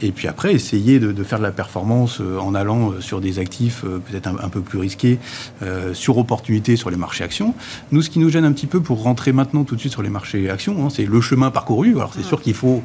Et 0.00 0.10
puis 0.12 0.26
après, 0.28 0.52
essayer 0.54 0.98
de, 0.98 1.12
de 1.12 1.22
faire 1.24 1.38
de 1.38 1.44
la 1.44 1.52
performance 1.52 2.20
en 2.40 2.54
allant 2.54 2.92
sur 3.00 3.20
des 3.20 3.38
actifs 3.38 3.82
peut-être 3.82 4.26
un, 4.28 4.36
un 4.42 4.48
peu 4.48 4.60
plus 4.60 4.78
risqués, 4.78 5.18
sur 5.92 6.18
opportunité 6.18 6.76
sur 6.76 6.90
les 6.90 6.96
marchés 6.96 7.24
actions. 7.24 7.54
Nous, 7.92 7.97
ce 8.02 8.10
qui 8.10 8.18
nous 8.18 8.28
gêne 8.30 8.44
un 8.44 8.52
petit 8.52 8.66
peu 8.66 8.80
pour 8.80 9.02
rentrer 9.02 9.32
maintenant 9.32 9.64
tout 9.64 9.74
de 9.74 9.80
suite 9.80 9.92
sur 9.92 10.02
les 10.02 10.08
marchés 10.10 10.48
actions, 10.50 10.84
hein, 10.86 10.88
c'est 10.90 11.04
le 11.06 11.20
chemin 11.20 11.50
parcouru. 11.50 11.90
Alors, 11.96 12.12
c'est 12.14 12.22
sûr 12.24 12.40
qu'il 12.40 12.54
faut, 12.54 12.82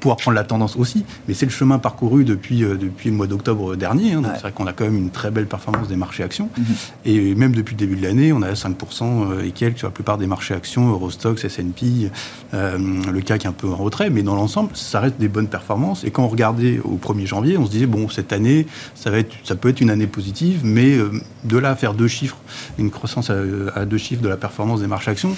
pouvoir 0.00 0.16
prendre 0.16 0.34
la 0.34 0.44
tendance 0.44 0.76
aussi, 0.76 1.04
mais 1.28 1.34
c'est 1.34 1.46
le 1.46 1.52
chemin 1.52 1.78
parcouru 1.78 2.24
depuis, 2.24 2.64
euh, 2.64 2.76
depuis 2.76 3.10
le 3.10 3.16
mois 3.16 3.26
d'octobre 3.26 3.76
dernier. 3.76 4.12
hein. 4.12 4.16
donc, 4.16 4.26
Ouais. 4.26 4.32
c'est 4.36 4.42
vrai 4.42 4.52
qu'on 4.52 4.66
a 4.66 4.72
quand 4.72 4.84
même 4.84 4.96
une 4.96 5.10
très 5.10 5.30
belle 5.30 5.46
performance 5.46 5.88
des 5.88 5.96
marchés 5.96 6.22
actions. 6.22 6.48
Mhm. 6.58 6.64
Et 7.04 7.34
même 7.34 7.52
depuis 7.52 7.74
le 7.74 7.78
début 7.78 7.96
de 7.96 8.02
l'année, 8.02 8.32
on 8.32 8.42
a 8.42 8.54
5% 8.54 9.40
et 9.44 9.50
quelques 9.52 9.78
sur 9.78 9.86
la 9.88 9.92
plupart 9.92 10.18
des 10.18 10.26
marchés 10.26 10.54
actions, 10.54 10.88
Eurostox, 10.90 11.44
S&P, 11.44 12.10
euh, 12.54 12.78
le 13.12 13.20
CAC 13.20 13.46
un 13.46 13.52
peu 13.52 13.68
en 13.68 13.76
retrait, 13.76 14.10
mais 14.10 14.22
dans 14.22 14.34
l'ensemble, 14.34 14.70
ça 14.74 15.00
reste 15.00 15.18
des 15.18 15.28
bonnes 15.28 15.48
performances. 15.48 16.04
Et 16.04 16.10
quand 16.10 16.24
on 16.24 16.28
regardait 16.28 16.78
au 16.84 16.96
1er 16.96 17.26
janvier, 17.26 17.56
on 17.58 17.66
se 17.66 17.70
disait, 17.70 17.86
bon, 17.86 18.08
cette 18.08 18.32
année, 18.32 18.66
ça, 18.94 19.10
va 19.10 19.18
être, 19.18 19.34
ça 19.44 19.54
peut 19.56 19.68
être 19.68 19.80
une 19.80 19.90
année 19.90 20.06
positive, 20.06 20.60
mais 20.64 20.96
euh, 20.96 21.10
de 21.44 21.58
là 21.58 21.70
à 21.70 21.76
faire 21.76 21.94
deux 21.94 22.08
chiffres, 22.08 22.36
une 22.78 22.90
croissance 22.90 23.30
à, 23.30 23.36
à 23.74 23.84
deux 23.84 23.98
chiffres 23.98 24.22
de 24.26 24.30
la 24.30 24.36
performance 24.36 24.80
des 24.80 24.86
marchés 24.86 25.10
actions, 25.10 25.34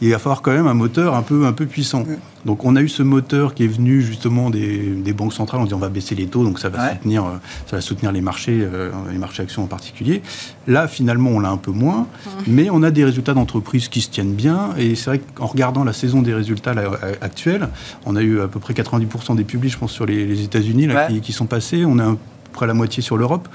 il 0.00 0.10
va 0.10 0.18
falloir 0.18 0.42
quand 0.42 0.52
même 0.52 0.66
un 0.66 0.74
moteur 0.74 1.14
un 1.14 1.22
peu, 1.22 1.46
un 1.46 1.52
peu 1.52 1.66
puissant. 1.66 2.04
Donc 2.44 2.64
on 2.64 2.76
a 2.76 2.82
eu 2.82 2.88
ce 2.88 3.02
moteur 3.02 3.54
qui 3.54 3.64
est 3.64 3.68
venu 3.68 4.02
justement 4.02 4.50
des, 4.50 5.12
banques 5.16 5.32
centrales, 5.32 5.60
on 5.60 5.64
dit 5.64 5.74
on 5.74 5.78
va 5.78 5.88
baisser 5.88 6.14
les 6.14 6.26
taux, 6.26 6.44
donc 6.44 6.58
ça 6.58 6.68
va, 6.68 6.92
soutenir, 6.92 7.24
euh, 7.24 7.30
ça 7.66 7.76
va 7.76 7.82
soutenir 7.82 8.12
les 8.12 8.20
marchés, 8.20 8.58
euh, 8.60 8.90
les 9.10 9.18
marchés 9.18 9.42
actions 9.42 9.64
en 9.64 9.66
particulier. 9.66 10.22
Là, 10.66 10.88
finalement, 10.88 11.30
on 11.30 11.40
l'a 11.40 11.50
un 11.50 11.56
peu 11.56 11.70
moins, 11.70 12.06
mais 12.46 12.68
on 12.70 12.82
a 12.82 12.90
des 12.90 13.04
résultats 13.04 13.34
d'entreprise 13.34 13.88
qui 13.88 14.00
se 14.00 14.10
tiennent 14.10 14.34
bien, 14.34 14.70
et 14.76 14.94
c'est 14.94 15.10
vrai 15.10 15.20
qu'en 15.34 15.46
regardant 15.46 15.84
la 15.84 15.92
saison 15.92 16.22
des 16.22 16.34
résultats 16.34 16.74
actuels, 17.20 17.68
on 18.04 18.16
a 18.16 18.22
eu 18.22 18.40
à 18.40 18.48
peu 18.48 18.60
près 18.60 18.74
90% 18.74 19.36
des 19.36 19.44
publics, 19.44 19.72
je 19.72 19.78
pense, 19.78 19.92
sur 19.92 20.06
les, 20.06 20.42
États-Unis 20.42 20.88
qui, 21.08 21.20
qui, 21.20 21.32
sont 21.32 21.46
passés. 21.46 21.84
On 21.84 21.98
a 21.98 22.04
un 22.04 22.18
près 22.56 22.66
la 22.66 22.74
moitié 22.74 23.02
sur 23.02 23.16
l'Europe. 23.16 23.48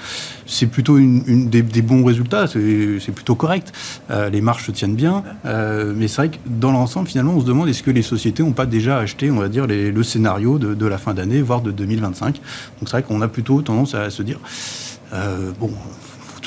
C'est 0.45 0.67
plutôt 0.67 0.97
une, 0.97 1.49
des, 1.49 1.81
bons 1.81 2.05
résultats, 2.05 2.47
c'est 2.47 3.11
plutôt 3.11 3.35
correct. 3.35 3.73
Euh, 4.09 4.29
les 4.29 4.39
marges 4.39 4.65
se 4.65 4.71
tiennent 4.71 4.95
bien, 4.95 5.23
euh, 5.45 5.93
mais 5.95 6.07
c'est 6.07 6.17
vrai 6.17 6.29
que 6.29 6.37
dans 6.45 6.71
l'ensemble, 6.71 7.07
finalement, 7.07 7.33
on 7.33 7.41
se 7.41 7.45
demande 7.45 7.67
est-ce 7.67 7.83
que 7.83 7.91
les 7.91 8.01
sociétés 8.01 8.43
n'ont 8.43 8.53
pas 8.53 8.65
déjà 8.65 8.99
acheté, 8.99 9.29
on 9.29 9.39
va 9.39 9.49
dire, 9.49 9.67
le 9.67 10.03
scénario 10.03 10.57
de, 10.59 10.85
la 10.85 10.97
fin 10.97 11.13
d'année, 11.13 11.41
voire 11.41 11.61
de 11.61 11.71
2025. 11.71 12.35
Donc 12.35 12.41
c'est 12.85 12.91
vrai 12.91 13.03
qu'on 13.03 13.21
a 13.21 13.27
plutôt 13.27 13.61
tendance 13.61 13.95
à 13.95 14.09
se 14.09 14.23
dire, 14.23 14.39
euh, 15.13 15.51
bon, 15.59 15.71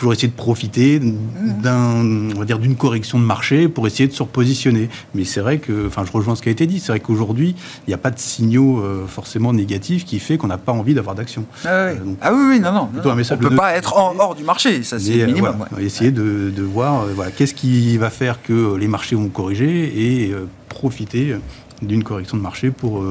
toujours 0.05 0.13
essayer 0.13 0.29
de 0.29 0.35
profiter 0.35 1.01
d'un, 1.01 2.05
on 2.37 2.39
va 2.39 2.45
dire, 2.45 2.59
d'une 2.59 2.77
correction 2.77 3.19
de 3.19 3.25
marché 3.25 3.69
pour 3.69 3.87
essayer 3.87 4.07
de 4.07 4.13
se 4.13 4.23
repositionner. 4.23 4.91
Mais 5.15 5.25
c'est 5.25 5.41
vrai 5.41 5.57
que, 5.57 5.87
enfin, 5.87 6.05
je 6.05 6.13
rejoins 6.13 6.37
ce 6.37 6.43
qui 6.43 6.51
a 6.51 6.53
été 6.53 6.67
dit. 6.67 6.79
C'est 6.79 6.93
vrai 6.93 7.01
qu'aujourd'hui, 7.01 7.57
il 7.87 7.91
n'y 7.91 7.95
a 7.95 7.99
pas 7.99 8.11
de 8.11 8.19
signaux 8.19 8.81
euh, 8.81 9.07
forcément 9.07 9.55
négatifs 9.55 10.05
qui 10.05 10.19
fait 10.19 10.37
qu'on 10.37 10.49
n'a 10.49 10.59
pas 10.59 10.73
envie 10.73 10.93
d'avoir 10.93 11.15
d'action. 11.15 11.47
Ah, 11.65 11.87
oui. 11.87 11.99
Euh, 11.99 12.15
ah 12.21 12.35
oui, 12.35 12.45
oui, 12.51 12.61
non, 12.61 12.73
non. 12.73 12.91
on 13.03 13.17
ne 13.17 13.37
peut 13.37 13.57
pas 13.57 13.73
être 13.77 13.97
hors 13.97 14.35
du 14.35 14.45
marché, 14.45 14.83
ça 14.83 14.99
c'est 14.99 15.15
le 15.15 15.23
euh, 15.23 15.27
minimum. 15.27 15.65
Essayer 15.81 16.11
de, 16.11 16.53
de, 16.55 16.63
voir, 16.63 17.07
voilà, 17.15 17.31
qu'est-ce 17.31 17.55
qui 17.55 17.97
va 17.97 18.11
faire 18.11 18.43
que 18.43 18.77
les 18.77 18.89
marchés 18.89 19.17
vont 19.17 19.31
corriger 19.31 20.27
et 20.27 20.35
profiter 20.69 21.35
d'une 21.81 22.05
correction 22.05 22.37
de 22.37 22.43
marché 22.43 22.71
pour 22.71 23.03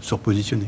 se 0.00 0.14
repositionner. 0.14 0.66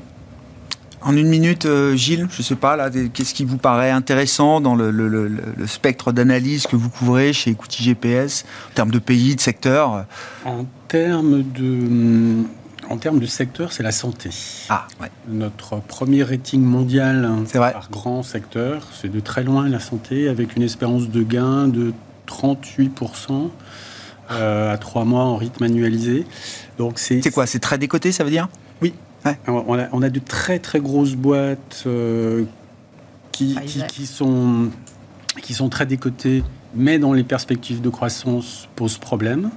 En 1.05 1.17
une 1.17 1.29
minute, 1.29 1.67
euh, 1.67 1.97
Gilles, 1.97 2.29
je 2.31 2.39
ne 2.39 2.43
sais 2.43 2.55
pas, 2.55 2.77
là, 2.77 2.91
qu'est-ce 2.91 3.35
qui 3.35 3.45
vous 3.45 3.57
paraît 3.57 3.91
intéressant 3.91 4.61
dans 4.61 4.75
le, 4.75 5.31
spectre 5.67 6.13
d'analyse 6.13 6.67
que 6.67 6.77
vous 6.77 6.91
couvrez 6.91 7.33
chez 7.33 7.51
Equity 7.51 7.83
GPS, 7.83 8.45
en 8.71 8.75
termes 8.75 8.91
de 8.91 8.99
pays, 8.99 9.35
de 9.35 9.41
secteur 9.41 10.05
En 10.45 10.65
termes 10.89 11.43
de, 11.43 12.45
en 12.89 12.97
termes 12.99 13.19
de 13.19 13.27
secteur, 13.27 13.73
c'est 13.73 13.83
la 13.83 13.93
santé. 13.93 14.31
Ah, 14.69 14.87
ouais. 15.01 15.11
Notre 15.29 15.81
premier 15.81 16.23
rating 16.23 16.63
mondial 16.63 17.29
par 17.53 17.89
grand 17.91 18.23
secteur, 18.23 18.87
c'est 18.93 19.11
de 19.11 19.21
très 19.21 19.43
loin 19.43 19.69
la 19.69 19.81
santé, 19.81 20.29
avec 20.29 20.57
une 20.57 20.63
espérance 20.63 21.09
de 21.09 21.23
gain 21.23 21.69
de 21.69 21.93
38% 22.29 23.51
euh, 24.31 24.73
à 24.73 24.79
trois 24.79 25.05
mois 25.05 25.25
en 25.25 25.37
rythme 25.37 25.65
annualisé. 25.65 26.27
Donc 26.79 26.99
c'est 26.99 27.21
quoi? 27.33 27.47
C'est 27.47 27.59
très 27.59 27.79
décoté, 27.79 28.13
ça 28.13 28.25
veut 28.25 28.31
dire? 28.31 28.49
On, 29.47 30.03
a, 30.03 30.11
de 30.11 30.19
très 30.19 30.59
très 30.59 30.81
grosses 30.81 31.15
boîtes 31.15 31.85
euh, 31.87 32.45
qui, 33.31 33.57
qui, 33.89 34.07
sont, 34.07 34.71
qui 35.43 35.55
sont 35.55 35.69
très 35.69 35.87
décotées, 35.87 36.43
mais 36.75 36.99
dont 36.99 37.13
les 37.13 37.25
perspectives 37.25 37.81
de 37.81 37.89
croissance 37.89 38.69
posent 38.75 38.99
problème. 38.99 39.51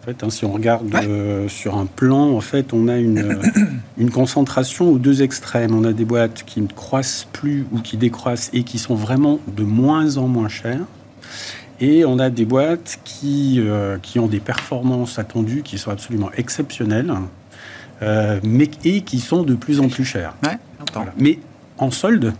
En 0.00 0.06
fait, 0.06 0.24
hein, 0.24 0.30
si 0.30 0.46
on 0.46 0.52
regarde 0.52 0.94
euh, 0.94 1.46
sur 1.48 1.76
un 1.76 1.84
plan, 1.84 2.30
en 2.30 2.40
fait, 2.40 2.72
on 2.72 2.88
a 2.88 2.96
une, 2.96 3.38
une 3.98 4.10
concentration 4.10 4.90
aux 4.90 4.98
deux 4.98 5.22
extrêmes. 5.22 5.74
On 5.74 5.84
a 5.84 5.92
des 5.92 6.06
boîtes 6.06 6.44
qui 6.44 6.62
ne 6.62 6.68
croissent 6.68 7.26
plus 7.30 7.66
ou 7.72 7.80
qui 7.80 7.98
décroissent 7.98 8.48
et 8.54 8.62
qui 8.62 8.78
sont 8.78 8.94
vraiment 8.94 9.40
de 9.54 9.62
moins 9.62 10.16
en 10.16 10.26
moins 10.26 10.48
chères. 10.48 10.86
Et 11.80 12.04
on 12.06 12.18
a 12.18 12.30
des 12.30 12.46
boîtes 12.46 13.00
qui, 13.04 13.56
euh, 13.58 13.98
qui 13.98 14.18
ont 14.18 14.26
des 14.26 14.40
performances 14.40 15.18
attendues 15.18 15.62
qui 15.62 15.76
sont 15.76 15.90
absolument 15.90 16.30
exceptionnelles 16.34 17.12
euh, 18.02 18.40
mais, 18.42 18.70
et 18.84 19.02
qui 19.02 19.20
sont 19.20 19.42
de 19.42 19.54
plus 19.54 19.80
en 19.80 19.88
plus 19.88 20.04
chers. 20.04 20.34
Mais 21.16 21.38
en 21.78 21.90
solde, 21.90 22.34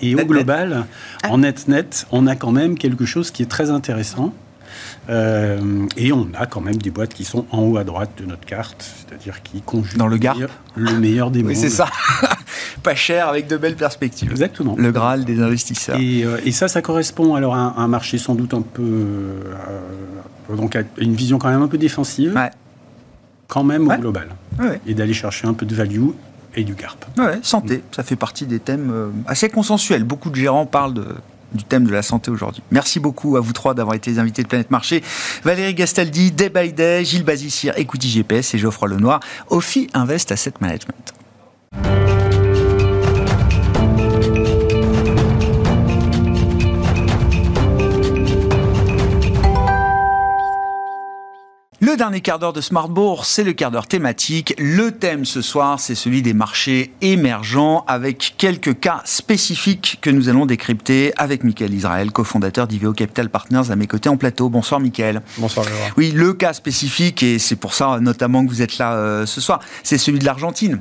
et 0.00 0.14
au 0.14 0.24
global, 0.24 0.84
ah. 1.22 1.30
en 1.30 1.38
net-net, 1.38 2.06
on 2.10 2.26
a 2.26 2.36
quand 2.36 2.52
même 2.52 2.76
quelque 2.76 3.04
chose 3.04 3.30
qui 3.30 3.42
est 3.42 3.50
très 3.50 3.70
intéressant. 3.70 4.32
Euh, 5.10 5.86
et 5.96 6.12
on 6.12 6.28
a 6.38 6.46
quand 6.46 6.60
même 6.60 6.76
des 6.76 6.90
boîtes 6.90 7.12
qui 7.12 7.24
sont 7.24 7.44
en 7.50 7.58
haut 7.58 7.76
à 7.76 7.84
droite 7.84 8.10
de 8.18 8.24
notre 8.24 8.46
carte, 8.46 8.82
c'est-à-dire 8.82 9.42
qui 9.42 9.60
conjuguent 9.60 9.98
Dans 9.98 10.06
le, 10.06 10.18
le 10.76 10.98
meilleur 10.98 11.30
des 11.30 11.42
oui, 11.42 11.56
c'est 11.56 11.68
ça. 11.68 11.86
Pas 12.82 12.94
cher, 12.94 13.28
avec 13.28 13.48
de 13.48 13.56
belles 13.56 13.76
perspectives. 13.76 14.30
Exactement. 14.30 14.74
Le 14.78 14.90
Graal 14.90 15.24
des 15.24 15.40
investisseurs. 15.40 15.98
Et, 16.00 16.24
euh, 16.24 16.38
ça, 16.52 16.68
ça 16.68 16.80
correspond 16.82 17.34
alors 17.34 17.54
à 17.54 17.74
un, 17.76 17.88
marché 17.88 18.16
sans 18.16 18.34
doute 18.34 18.54
un 18.54 18.62
peu. 18.62 19.34
donc 20.56 20.76
à 20.76 20.82
une 20.98 21.14
vision 21.14 21.38
quand 21.38 21.50
même 21.50 21.62
un 21.62 21.68
peu 21.68 21.78
défensive. 21.78 22.34
Ouais 22.34 22.50
quand 23.52 23.64
même 23.64 23.86
au 23.86 23.96
global. 23.98 24.28
Et 24.86 24.94
d'aller 24.94 25.12
chercher 25.12 25.46
un 25.46 25.52
peu 25.52 25.66
de 25.66 25.74
value 25.74 26.08
et 26.54 26.64
du 26.64 26.74
GARP. 26.74 27.04
Ouais, 27.18 27.38
santé, 27.42 27.82
ça 27.94 28.02
fait 28.02 28.16
partie 28.16 28.46
des 28.46 28.60
thèmes 28.60 28.90
euh, 28.90 29.08
assez 29.26 29.50
consensuels. 29.50 30.04
Beaucoup 30.04 30.30
de 30.30 30.36
gérants 30.36 30.64
parlent 30.64 30.94
de, 30.94 31.06
du 31.52 31.62
thème 31.62 31.84
de 31.84 31.92
la 31.92 32.02
santé 32.02 32.30
aujourd'hui. 32.30 32.62
Merci 32.70 32.98
beaucoup 32.98 33.36
à 33.36 33.40
vous 33.40 33.52
trois 33.52 33.74
d'avoir 33.74 33.94
été 33.94 34.10
les 34.10 34.18
invités 34.18 34.42
de 34.42 34.48
Planète 34.48 34.70
Marché. 34.70 35.02
Valérie 35.44 35.74
Gastaldi, 35.74 36.30
Day 36.30 36.48
by 36.48 36.72
Day, 36.72 37.04
Gilles 37.04 37.24
Bazissir, 37.24 37.76
Equity 37.76 38.08
GPS 38.08 38.54
et 38.54 38.58
Geoffroy 38.58 38.88
Lenoir, 38.88 39.20
Ophi 39.48 39.88
Invest 39.92 40.32
Asset 40.32 40.54
Management. 40.60 41.12
Le 51.92 51.98
dernier 51.98 52.22
quart 52.22 52.38
d'heure 52.38 52.54
de 52.54 52.62
Smart 52.62 52.88
Bourse, 52.88 53.28
c'est 53.28 53.44
le 53.44 53.52
quart 53.52 53.70
d'heure 53.70 53.86
thématique. 53.86 54.54
Le 54.56 54.92
thème 54.92 55.26
ce 55.26 55.42
soir, 55.42 55.78
c'est 55.78 55.94
celui 55.94 56.22
des 56.22 56.32
marchés 56.32 56.90
émergents 57.02 57.84
avec 57.86 58.34
quelques 58.38 58.80
cas 58.80 59.02
spécifiques 59.04 59.98
que 60.00 60.08
nous 60.08 60.30
allons 60.30 60.46
décrypter 60.46 61.12
avec 61.18 61.44
Michael 61.44 61.74
Israël, 61.74 62.10
cofondateur 62.10 62.66
d'Iveo 62.66 62.94
Capital 62.94 63.28
Partners 63.28 63.70
à 63.70 63.76
mes 63.76 63.86
côtés 63.86 64.08
en 64.08 64.16
plateau. 64.16 64.48
Bonsoir 64.48 64.80
Michael. 64.80 65.20
Bonsoir. 65.36 65.66
Oui, 65.98 66.12
le 66.12 66.32
cas 66.32 66.54
spécifique, 66.54 67.22
et 67.22 67.38
c'est 67.38 67.56
pour 67.56 67.74
ça 67.74 67.98
notamment 68.00 68.42
que 68.46 68.48
vous 68.48 68.62
êtes 68.62 68.78
là 68.78 68.94
euh, 68.94 69.26
ce 69.26 69.42
soir, 69.42 69.60
c'est 69.82 69.98
celui 69.98 70.18
de 70.18 70.24
l'Argentine 70.24 70.80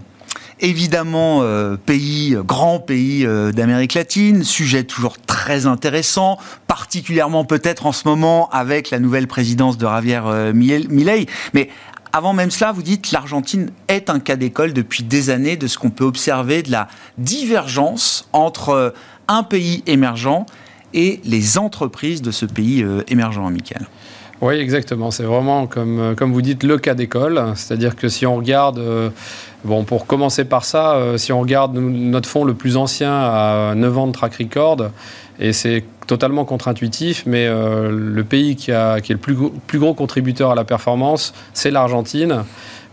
évidemment 0.61 1.39
euh, 1.41 1.75
pays, 1.75 2.37
grand 2.45 2.79
pays 2.79 3.25
euh, 3.25 3.51
d'Amérique 3.51 3.95
latine, 3.95 4.43
sujet 4.43 4.83
toujours 4.83 5.17
très 5.17 5.65
intéressant, 5.65 6.37
particulièrement 6.67 7.43
peut-être 7.43 7.85
en 7.85 7.91
ce 7.91 8.07
moment 8.07 8.49
avec 8.49 8.91
la 8.91 8.99
nouvelle 8.99 9.27
présidence 9.27 9.77
de 9.77 9.85
Javier 9.85 10.21
euh, 10.25 10.53
Milei. 10.53 11.25
Mais 11.53 11.69
avant 12.13 12.33
même 12.33 12.51
cela, 12.51 12.71
vous 12.71 12.83
dites 12.83 13.11
l'Argentine 13.11 13.71
est 13.87 14.09
un 14.09 14.19
cas 14.19 14.35
d'école 14.35 14.73
depuis 14.73 15.03
des 15.03 15.29
années 15.29 15.57
de 15.57 15.67
ce 15.67 15.77
qu'on 15.77 15.89
peut 15.89 16.05
observer 16.05 16.61
de 16.61 16.71
la 16.71 16.87
divergence 17.17 18.27
entre 18.33 18.93
un 19.27 19.43
pays 19.43 19.83
émergent 19.87 20.45
et 20.93 21.21
les 21.23 21.57
entreprises 21.57 22.21
de 22.21 22.31
ce 22.31 22.45
pays 22.45 22.85
émergent, 23.07 23.49
Michael. 23.49 23.87
Oui, 24.41 24.55
exactement. 24.55 25.11
C'est 25.11 25.23
vraiment, 25.23 25.67
comme, 25.67 26.15
comme 26.17 26.33
vous 26.33 26.41
dites, 26.41 26.63
le 26.63 26.79
cas 26.79 26.95
d'école. 26.95 27.53
C'est-à-dire 27.55 27.95
que 27.95 28.09
si 28.09 28.25
on 28.25 28.35
regarde 28.35 28.81
Bon, 29.63 29.83
pour 29.83 30.07
commencer 30.07 30.43
par 30.43 30.65
ça, 30.65 30.95
euh, 30.95 31.17
si 31.17 31.31
on 31.31 31.39
regarde 31.39 31.75
notre 31.75 32.27
fonds 32.27 32.43
le 32.43 32.55
plus 32.55 32.77
ancien 32.77 33.13
à 33.13 33.73
9 33.75 33.97
ans 33.97 34.07
de 34.07 34.11
track 34.11 34.35
record, 34.37 34.89
et 35.39 35.53
c'est 35.53 35.83
totalement 36.07 36.45
contre-intuitif, 36.45 37.23
mais 37.27 37.45
euh, 37.45 37.91
le 37.91 38.23
pays 38.23 38.55
qui, 38.55 38.71
a, 38.71 39.01
qui 39.01 39.11
est 39.11 39.15
le 39.15 39.19
plus, 39.19 39.37
plus 39.67 39.77
gros 39.77 39.93
contributeur 39.93 40.51
à 40.51 40.55
la 40.55 40.63
performance, 40.63 41.33
c'est 41.53 41.69
l'Argentine. 41.69 42.43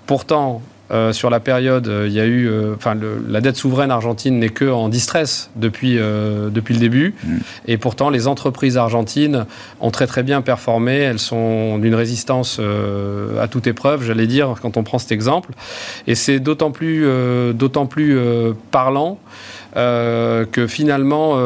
Pourtant, 0.07 0.61
euh, 0.91 1.13
sur 1.13 1.29
la 1.29 1.39
période, 1.39 1.87
euh, 1.87 2.07
il 2.09 2.15
y 2.15 2.21
a 2.21 2.25
eu, 2.25 2.49
euh, 2.49 2.75
enfin, 2.75 2.97
la 3.29 3.41
dette 3.43 3.57
souveraine 3.57 3.91
argentine 3.91 4.39
n'est 4.39 4.49
que 4.49 4.65
en 4.65 4.89
distress 4.89 5.51
depuis 5.57 5.99
depuis 5.99 6.75
le 6.75 6.81
début, 6.81 7.15
mm. 7.23 7.37
et 7.67 7.77
pourtant 7.77 8.11
les 8.11 8.27
entreprises 8.27 8.77
argentines 8.77 9.47
ont 9.81 9.91
très 9.91 10.07
très 10.07 10.23
bien 10.23 10.41
performé. 10.41 10.97
Elles 10.97 11.19
sont 11.19 11.79
d'une 11.79 11.95
résistance 11.95 12.61
à 13.41 13.49
toute 13.49 13.67
épreuve, 13.67 14.05
j'allais 14.05 14.27
dire, 14.27 14.55
quand 14.61 14.77
on 14.77 14.83
prend 14.83 14.99
cet 14.99 15.13
exemple, 15.13 15.51
et 16.07 16.15
c'est 16.15 16.41
d'autant 16.41 16.71
plus 16.71 17.07
d'autant 17.55 17.87
plus 17.87 18.19
parlant 18.71 19.19
que 19.75 20.67
finalement 20.69 21.37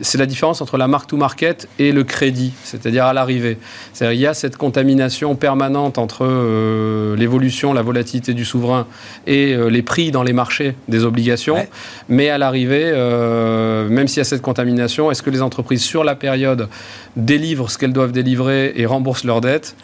c'est 0.00 0.18
la 0.18 0.26
différence 0.26 0.60
entre 0.60 0.76
la 0.76 0.88
marque 0.88 1.08
to 1.08 1.16
market 1.16 1.68
et 1.78 1.92
le 1.92 2.02
crédit, 2.02 2.52
c'est-à-dire 2.64 3.04
à, 3.04 3.12
l'arrivée. 3.12 3.58
il 4.00 4.14
y 4.14 4.26
a 4.26 4.34
cette 4.34 4.56
contamination 4.56 5.36
permanente 5.36 5.98
entre 5.98 6.24
euh, 6.24 7.16
l'évolution, 7.16 7.72
la 7.72 7.82
volatilité 7.82 8.34
du 8.34 8.44
souverain 8.44 8.86
et 9.26 9.54
euh, 9.54 9.68
les 9.68 9.82
prix 9.82 10.10
dans 10.10 10.22
les 10.22 10.32
marchés 10.32 10.74
des 10.88 11.04
obligations. 11.04 11.66
Mais 12.08 12.28
à 12.28 12.38
l'arrivée, 12.38 12.84
euh, 12.86 13.88
même 13.88 14.08
s'il 14.08 14.18
y 14.18 14.20
a 14.20 14.24
cette 14.24 14.42
contamination, 14.42 15.10
est-ce 15.10 15.22
que 15.22 15.30
les 15.30 15.42
entreprises 15.42 15.82
sur 15.82 16.02
la 16.02 16.16
période 16.16 16.68
délivrent 17.16 17.70
ce 17.70 17.78
qu'elles 17.78 17.92
doivent 17.92 18.12
délivrer 18.12 18.72
et 18.76 18.86
remboursent 18.86 19.24
leurs 19.24 19.40
dettes? 19.40 19.76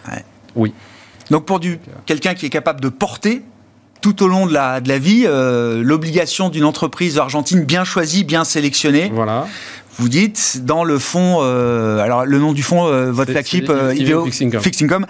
Oui. 0.56 0.72
Donc 1.30 1.44
pour 1.44 1.60
du, 1.60 1.78
quelqu'un 2.06 2.34
qui 2.34 2.46
est 2.46 2.50
capable 2.50 2.80
de 2.80 2.88
porter 2.88 3.42
tout 4.00 4.22
au 4.22 4.28
long 4.28 4.46
de 4.46 4.54
la, 4.54 4.80
de 4.80 4.88
la 4.88 4.98
vie, 4.98 5.26
l'obligation 5.26 6.48
d'une 6.48 6.64
entreprise 6.64 7.18
argentine 7.18 7.64
bien 7.64 7.84
choisie, 7.84 8.24
bien 8.24 8.44
sélectionnée. 8.44 9.12
Voilà 9.14 9.46
vous 9.98 10.08
dites 10.08 10.64
dans 10.64 10.84
le 10.84 10.98
fonds, 10.98 11.38
euh, 11.40 11.98
alors 11.98 12.24
le 12.24 12.38
nom 12.38 12.52
du 12.52 12.62
fonds, 12.62 12.86
euh, 12.86 13.10
votre 13.10 13.32
flagship, 13.32 13.70
IVO 13.94 14.26
Fixed 14.26 14.82
Income. 14.82 15.06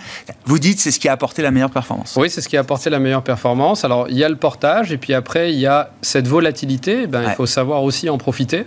Vous 0.46 0.58
dites 0.58 0.80
c'est 0.80 0.90
ce 0.90 0.98
qui 0.98 1.08
a 1.08 1.12
apporté 1.12 1.42
la 1.42 1.50
meilleure 1.50 1.70
performance. 1.70 2.16
Oui, 2.16 2.30
c'est 2.30 2.40
ce 2.40 2.48
qui 2.48 2.56
a 2.56 2.60
apporté 2.60 2.90
la 2.90 2.98
meilleure 2.98 3.22
performance. 3.22 3.84
Alors, 3.84 4.08
il 4.08 4.16
y 4.16 4.24
a 4.24 4.28
le 4.28 4.36
portage, 4.36 4.92
et 4.92 4.98
puis 4.98 5.14
après, 5.14 5.52
il 5.52 5.58
y 5.60 5.66
a 5.66 5.90
cette 6.02 6.26
volatilité. 6.26 7.06
Ben, 7.06 7.20
Ouais. 7.20 7.26
Il 7.28 7.34
faut 7.34 7.46
savoir 7.46 7.82
aussi 7.82 8.08
en 8.08 8.16
profiter. 8.16 8.64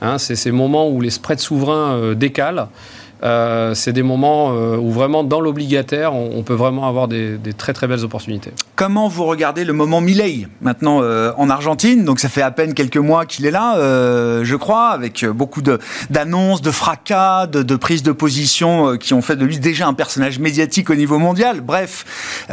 Hein, 0.00 0.16
c'est 0.16 0.34
ces 0.36 0.50
moments 0.50 0.88
où 0.88 1.00
les 1.02 1.10
spreads 1.10 1.40
souverains 1.40 1.92
euh, 1.92 2.14
décalent. 2.14 2.68
Euh, 3.22 3.74
c'est 3.74 3.92
des 3.92 4.02
moments 4.02 4.52
euh, 4.52 4.76
où 4.76 4.90
vraiment, 4.90 5.24
dans 5.24 5.40
l'obligataire, 5.40 6.14
on, 6.14 6.30
on 6.36 6.42
peut 6.42 6.54
vraiment 6.54 6.88
avoir 6.88 7.06
des, 7.06 7.36
des 7.36 7.52
très 7.52 7.72
très 7.72 7.86
belles 7.86 8.04
opportunités. 8.04 8.52
Comment 8.76 9.08
vous 9.08 9.24
regardez 9.24 9.64
le 9.64 9.72
moment 9.72 10.00
Milley 10.00 10.48
maintenant 10.62 11.02
euh, 11.02 11.32
en 11.36 11.50
Argentine? 11.50 12.04
Donc 12.04 12.18
ça 12.18 12.28
fait 12.28 12.42
à 12.42 12.50
peine 12.50 12.72
quelques 12.72 12.96
mois 12.96 13.26
qu'il 13.26 13.44
est 13.46 13.50
là, 13.50 13.74
je 14.42 14.56
crois, 14.56 14.88
avec 14.88 15.24
beaucoup 15.26 15.60
d'annonces, 16.08 16.62
de, 16.62 16.70
fracas, 16.70 17.46
de, 17.46 17.62
de 17.62 17.76
prises 17.76 18.02
de 18.02 18.12
position 18.12 18.96
qui 18.96 19.12
ont 19.12 19.22
fait 19.22 19.36
de 19.36 19.44
lui 19.44 19.58
déjà 19.58 19.86
un 19.86 19.94
personnage 19.94 20.38
médiatique 20.38 20.88
au 20.88 20.94
niveau 20.94 21.18
mondial. 21.18 21.60
Bref, 21.60 22.46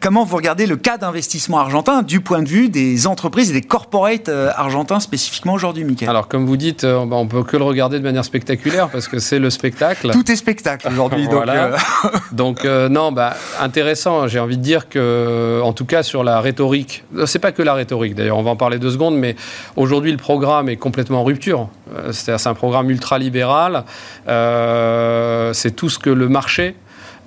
comment 0.00 0.24
vous 0.24 0.36
regardez 0.36 0.66
le 0.66 0.76
cas 0.76 0.96
d'investissement 0.96 1.58
argentin 1.58 2.02
du 2.02 2.20
point 2.20 2.42
de 2.42 2.48
vue 2.48 2.68
des 2.68 3.06
entreprises 3.06 3.50
et 3.50 3.52
des 3.52 3.60
corporates 3.60 4.30
argentins 4.56 5.00
spécifiquement 5.00 5.52
aujourd'hui, 5.52 5.84
Michael? 5.84 6.08
Alors, 6.08 6.28
comme 6.28 6.46
vous 6.46 6.56
dites, 6.56 6.84
ben, 6.84 7.06
on 7.10 7.26
peut 7.26 7.42
que 7.42 7.56
le 7.56 7.64
regarder 7.64 7.98
de 7.98 8.04
manière 8.04 8.24
spectaculaire 8.24 8.88
parce 8.88 9.08
que 9.08 9.18
c'est 9.18 9.38
le 9.38 9.50
spectacle. 9.50 10.05
Tout 10.12 10.30
est 10.30 10.36
spectacle 10.36 10.88
aujourd'hui. 10.88 11.28
donc, 11.28 11.48
euh, 11.48 11.76
Donc 12.32 12.64
euh, 12.64 12.88
non, 12.88 13.12
bah, 13.12 13.34
intéressant. 13.60 14.28
J'ai 14.28 14.38
envie 14.38 14.56
de 14.56 14.62
dire 14.62 14.88
que, 14.88 15.60
en 15.62 15.72
tout 15.72 15.84
cas 15.84 16.02
sur 16.02 16.24
la 16.24 16.40
rhétorique, 16.40 17.04
euh, 17.16 17.26
c'est 17.26 17.38
pas 17.38 17.52
que 17.52 17.62
la 17.62 17.74
rhétorique. 17.74 18.14
D'ailleurs, 18.14 18.38
on 18.38 18.42
va 18.42 18.50
en 18.50 18.56
parler 18.56 18.78
deux 18.78 18.90
secondes. 18.90 19.16
Mais 19.16 19.36
aujourd'hui, 19.76 20.12
le 20.12 20.18
programme 20.18 20.68
est 20.68 20.76
complètement 20.76 21.20
en 21.20 21.24
rupture. 21.24 21.68
C'est 22.12 22.46
un 22.46 22.54
programme 22.54 22.90
ultra-libéral. 22.90 23.84
Euh, 24.28 25.52
c'est 25.52 25.70
tout 25.70 25.88
ce 25.88 25.98
que 25.98 26.10
le 26.10 26.28
marché 26.28 26.74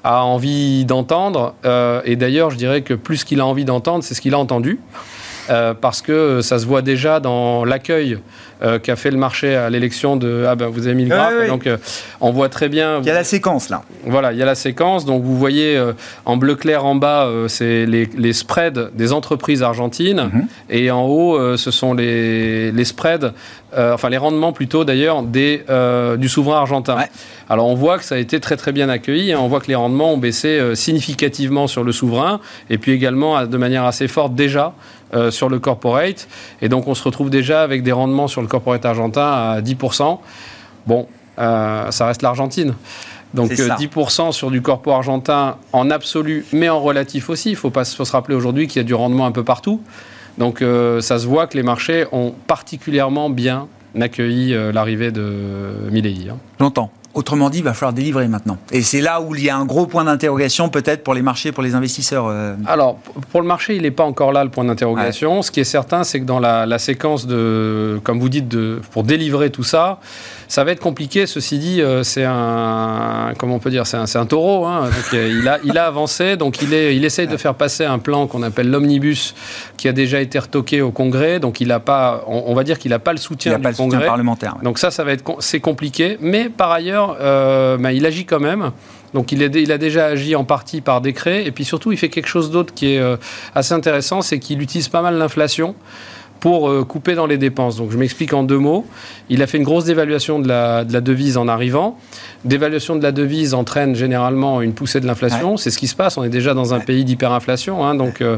a 0.03 0.23
envie 0.23 0.85
d'entendre. 0.85 1.55
Euh, 1.65 2.01
et 2.05 2.15
d'ailleurs, 2.15 2.51
je 2.51 2.57
dirais 2.57 2.81
que 2.81 2.93
plus 2.93 3.23
qu'il 3.23 3.41
a 3.41 3.45
envie 3.45 3.65
d'entendre, 3.65 4.03
c'est 4.03 4.13
ce 4.13 4.21
qu'il 4.21 4.33
a 4.33 4.39
entendu. 4.39 4.79
Euh, 5.49 5.73
parce 5.73 6.01
que 6.03 6.41
ça 6.41 6.59
se 6.59 6.65
voit 6.67 6.83
déjà 6.83 7.19
dans 7.19 7.65
l'accueil 7.65 8.19
euh, 8.61 8.77
qu'a 8.79 8.95
fait 8.95 9.11
le 9.11 9.17
marché 9.17 9.55
à 9.55 9.69
l'élection 9.69 10.15
de 10.17 10.45
ah 10.47 10.55
ben 10.55 10.67
vous 10.67 10.85
avez 10.87 10.95
mis 10.95 11.03
le 11.03 11.09
graphe 11.09 11.47
donc 11.47 11.65
euh, 11.67 11.77
on 12.21 12.31
voit 12.31 12.49
très 12.49 12.67
bien 12.69 12.99
Il 13.01 13.05
y 13.07 13.09
a 13.09 13.13
la 13.13 13.23
séquence 13.23 13.69
là. 13.69 13.83
voilà, 14.05 14.33
il 14.33 14.37
y 14.37 14.41
a 14.41 14.45
la 14.45 14.55
séquence. 14.55 15.05
Donc, 15.05 15.23
vous 15.23 15.37
voyez 15.37 15.77
euh, 15.77 15.93
en 16.25 16.35
bleu 16.37 16.55
clair 16.55 16.85
en 16.85 16.95
bas, 16.95 17.25
euh, 17.25 17.47
c'est 17.47 17.85
les, 17.85 18.07
les 18.17 18.33
spreads 18.33 18.91
des 18.93 19.13
entreprises 19.13 19.63
argentines. 19.63 20.29
Mhm. 20.33 20.47
Et 20.69 20.91
en 20.91 21.03
haut, 21.05 21.57
ce 21.57 21.71
sont 21.71 21.93
les, 21.93 22.71
les 22.71 22.85
spreads, 22.85 23.33
enfin 23.77 24.09
les 24.09 24.17
rendements 24.17 24.51
plutôt 24.51 24.83
d'ailleurs, 24.83 25.23
des, 25.23 25.63
du 26.17 26.29
souverain 26.29 26.57
argentin. 26.59 26.97
Ouais. 26.97 27.09
Alors, 27.49 27.67
on 27.67 27.75
voit 27.75 27.97
que 27.97 28.03
ça 28.03 28.15
a 28.15 28.17
été 28.17 28.39
très 28.39 28.57
très 28.57 28.71
bien 28.71 28.89
accueilli. 28.89 29.33
hein. 29.33 29.39
On 29.41 29.47
voit 29.47 29.59
que 29.59 29.67
les 29.67 29.75
rendements 29.75 30.13
ont 30.13 30.17
baissé 30.17 30.75
significativement 30.75 31.67
sur 31.67 31.83
le 31.83 31.91
souverain. 31.91 32.39
Et 32.69 32.77
puis 32.77 32.91
également, 32.91 33.45
de 33.45 33.57
manière 33.57 33.85
assez 33.85 34.07
forte 34.07 34.35
déjà, 34.35 34.73
euh, 35.13 35.31
sur 35.31 35.49
le 35.49 35.59
corporate. 35.59 36.27
Et 36.61 36.69
donc, 36.69 36.87
on 36.87 36.95
se 36.95 37.03
retrouve 37.03 37.29
déjà 37.29 37.61
avec 37.63 37.83
des 37.83 37.91
rendements 37.91 38.27
sur 38.27 38.41
le 38.41 38.47
corporate 38.47 38.85
argentin 38.85 39.25
à 39.31 39.61
10%. 39.61 40.19
Bon, 40.87 41.07
euh, 41.39 41.91
ça 41.91 42.05
reste 42.07 42.21
l'Argentine. 42.21 42.73
Donc 43.33 43.49
C'est 43.49 43.67
ça. 43.67 43.75
euh, 43.79 43.85
10% 43.85 44.31
sur 44.31 44.49
du 44.49 44.61
corpo 44.61 44.91
argentin 44.91 45.57
en 45.71 45.91
absolu, 45.91 46.45
mais 46.51 46.67
en 46.69 46.79
relatif 46.79 47.29
aussi. 47.29 47.51
Il 47.51 47.55
faut, 47.55 47.69
pas, 47.69 47.85
faut 47.85 48.05
se 48.05 48.11
rappeler 48.11 48.35
aujourd'hui 48.35 48.67
qu'il 48.67 48.77
y 48.77 48.83
a 48.85 48.87
du 48.87 48.95
rendement 48.95 49.25
un 49.27 49.31
peu 49.31 49.43
partout. 49.43 49.81
Donc 50.39 50.61
euh, 50.61 50.99
ça 51.01 51.19
se 51.19 51.27
voit 51.27 51.45
que 51.47 51.55
les 51.55 51.63
marchés 51.63 52.05
ont 52.11 52.33
particulièrement 52.47 53.29
bien 53.29 53.67
accueilli 53.99 54.53
euh, 54.53 54.71
l'arrivée 54.71 55.11
de 55.11 55.73
Milei. 55.91 56.29
hein. 56.29 56.37
J'entends. 56.59 56.91
Autrement 57.15 57.49
dit, 57.49 57.57
il 57.59 57.63
va 57.63 57.73
falloir 57.73 57.91
délivrer 57.93 58.27
maintenant. 58.27 58.57
Et 58.71 58.83
c'est 58.83 59.01
là 59.01 59.19
où 59.19 59.33
il 59.33 59.43
y 59.43 59.49
a 59.49 59.57
un 59.57 59.65
gros 59.65 59.87
point 59.87 60.03
d'interrogation 60.03 60.69
peut-être 60.69 61.03
pour 61.03 61.15
les 61.15 61.23
marchés, 61.23 61.51
pour 61.51 61.63
les 61.63 61.73
investisseurs. 61.73 62.27
euh, 62.27 62.55
Alors, 62.67 62.99
pour 63.31 63.41
le 63.41 63.47
marché, 63.47 63.75
il 63.75 63.81
n'est 63.81 63.89
pas 63.91 64.03
encore 64.03 64.31
là 64.31 64.43
le 64.43 64.51
point 64.51 64.63
d'interrogation. 64.63 65.41
Ce 65.41 65.49
qui 65.49 65.59
est 65.59 65.63
certain, 65.63 66.03
c'est 66.03 66.19
que 66.19 66.25
dans 66.25 66.39
la, 66.39 66.67
la 66.67 66.77
séquence 66.77 67.25
de, 67.25 67.99
comme 68.03 68.19
vous 68.19 68.29
dites, 68.29 68.47
de, 68.47 68.79
pour 68.91 69.03
délivrer 69.03 69.49
tout 69.49 69.63
ça, 69.63 69.99
ça 70.49 70.65
va 70.65 70.71
être 70.71 70.81
compliqué. 70.81 71.25
Ceci 71.27 71.59
dit, 71.59 71.81
euh, 71.81 72.03
c'est 72.03 72.25
un, 72.25 73.33
comment 73.37 73.55
on 73.55 73.59
peut 73.59 73.69
dire, 73.69 73.87
c'est 73.87 73.95
un, 73.97 74.05
c'est 74.07 74.17
un 74.17 74.25
taureau. 74.25 74.65
hein. 74.65 74.85
Donc, 74.85 75.13
euh, 75.13 75.29
il, 75.39 75.47
a, 75.47 75.59
il 75.63 75.77
a 75.77 75.85
avancé, 75.85 76.35
donc 76.35 76.61
il, 76.61 76.73
est, 76.73 76.95
il 76.95 77.05
essaye 77.05 77.27
de 77.27 77.37
faire 77.37 77.53
passer 77.55 77.85
un 77.85 77.99
plan 77.99 78.27
qu'on 78.27 78.43
appelle 78.43 78.69
l'omnibus, 78.69 79.35
qui 79.77 79.87
a 79.87 79.93
déjà 79.93 80.19
été 80.19 80.37
retoqué 80.39 80.81
au 80.81 80.91
Congrès. 80.91 81.39
Donc, 81.39 81.61
il 81.61 81.71
a 81.71 81.79
pas, 81.79 82.23
on, 82.27 82.43
on 82.47 82.53
va 82.55 82.63
dire 82.65 82.77
qu'il 82.79 82.91
n'a 82.91 82.99
pas 82.99 83.13
le 83.13 83.19
il 83.19 83.21
soutien 83.21 83.51
n'y 83.51 83.55
a 83.55 83.57
du 83.59 83.63
pas 83.63 83.69
le 83.69 83.75
soutien 83.75 83.89
Congrès. 83.91 84.05
parlementaire. 84.07 84.55
ouais. 84.57 84.63
Donc 84.63 84.79
ça, 84.79 84.91
ça 84.91 85.03
va 85.05 85.11
être, 85.13 85.23
c'est 85.39 85.59
compliqué. 85.61 86.17
Mais 86.19 86.49
par 86.49 86.71
ailleurs, 86.71 87.15
euh, 87.21 87.77
ben, 87.77 87.91
il 87.91 88.05
agit 88.05 88.25
quand 88.25 88.39
même. 88.41 88.71
Donc 89.13 89.31
il, 89.31 89.41
est, 89.41 89.55
il 89.55 89.71
a 89.71 89.77
déjà 89.77 90.07
agi 90.07 90.35
en 90.35 90.43
partie 90.43 90.81
par 90.81 91.01
décret. 91.01 91.45
Et 91.45 91.51
puis 91.51 91.63
surtout, 91.65 91.91
il 91.91 91.97
fait 91.97 92.09
quelque 92.09 92.27
chose 92.27 92.49
d'autre 92.51 92.73
qui 92.73 92.93
est 92.95 92.99
euh, 92.99 93.17
assez 93.55 93.73
intéressant, 93.73 94.21
c'est 94.21 94.39
qu'il 94.39 94.61
utilise 94.61 94.87
pas 94.87 95.01
mal 95.01 95.15
l'inflation 95.17 95.75
pour 96.39 96.69
euh, 96.69 96.83
couper 96.85 97.15
dans 97.15 97.25
les 97.25 97.37
dépenses. 97.37 97.77
Donc 97.77 97.91
je 97.91 97.97
m'explique 97.97 98.33
en 98.33 98.43
deux 98.43 98.57
mots. 98.57 98.85
Il 99.29 99.41
a 99.43 99.47
fait 99.47 99.57
une 99.57 99.63
grosse 99.63 99.85
dévaluation 99.85 100.39
de 100.39 100.47
la, 100.47 100.85
de 100.85 100.93
la 100.93 101.01
devise 101.01 101.37
en 101.37 101.47
arrivant. 101.47 101.97
Dévaluation 102.45 102.95
de 102.95 103.03
la 103.03 103.11
devise 103.11 103.53
entraîne 103.53 103.95
généralement 103.95 104.61
une 104.61 104.73
poussée 104.73 105.01
de 105.01 105.05
l'inflation. 105.07 105.57
C'est 105.57 105.71
ce 105.71 105.77
qui 105.77 105.87
se 105.87 105.95
passe. 105.95 106.17
On 106.17 106.23
est 106.23 106.29
déjà 106.29 106.53
dans 106.53 106.73
un 106.73 106.79
pays 106.79 107.03
d'hyperinflation. 107.03 107.85
hein. 107.85 107.95
donc, 107.95 108.21
euh, 108.21 108.37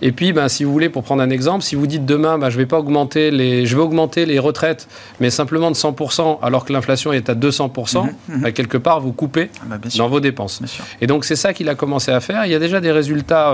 et 0.00 0.12
puis, 0.12 0.32
ben, 0.32 0.48
si 0.48 0.64
vous 0.64 0.72
voulez, 0.72 0.88
pour 0.88 1.02
prendre 1.02 1.22
un 1.22 1.30
exemple, 1.30 1.62
si 1.62 1.74
vous 1.74 1.86
dites 1.86 2.06
demain, 2.06 2.38
ben, 2.38 2.48
je 2.48 2.56
vais 2.56 2.66
pas 2.66 2.78
augmenter 2.78 3.30
les, 3.30 3.66
je 3.66 3.76
vais 3.76 3.82
augmenter 3.82 4.24
les 4.26 4.38
retraites, 4.38 4.88
mais 5.20 5.28
simplement 5.30 5.70
de 5.70 5.76
100%, 5.76 6.38
alors 6.42 6.64
que 6.64 6.72
l'inflation 6.72 7.12
est 7.12 7.28
à 7.28 7.34
200%, 7.34 8.06
ben, 8.28 8.52
quelque 8.52 8.78
part, 8.78 9.00
vous 9.00 9.12
coupez 9.12 9.50
Ah 9.70 9.76
sûr. 9.88 10.04
dans 10.04 10.08
vos 10.10 10.20
dépenses. 10.20 10.62
Et 11.02 11.06
donc 11.06 11.24
c'est 11.24 11.36
ça 11.36 11.52
qu'il 11.52 11.68
a 11.68 11.74
commencé 11.74 12.10
à 12.10 12.20
faire. 12.20 12.46
Il 12.46 12.52
y 12.52 12.54
a 12.54 12.58
déjà 12.58 12.80
des 12.80 12.92
résultats. 12.92 13.52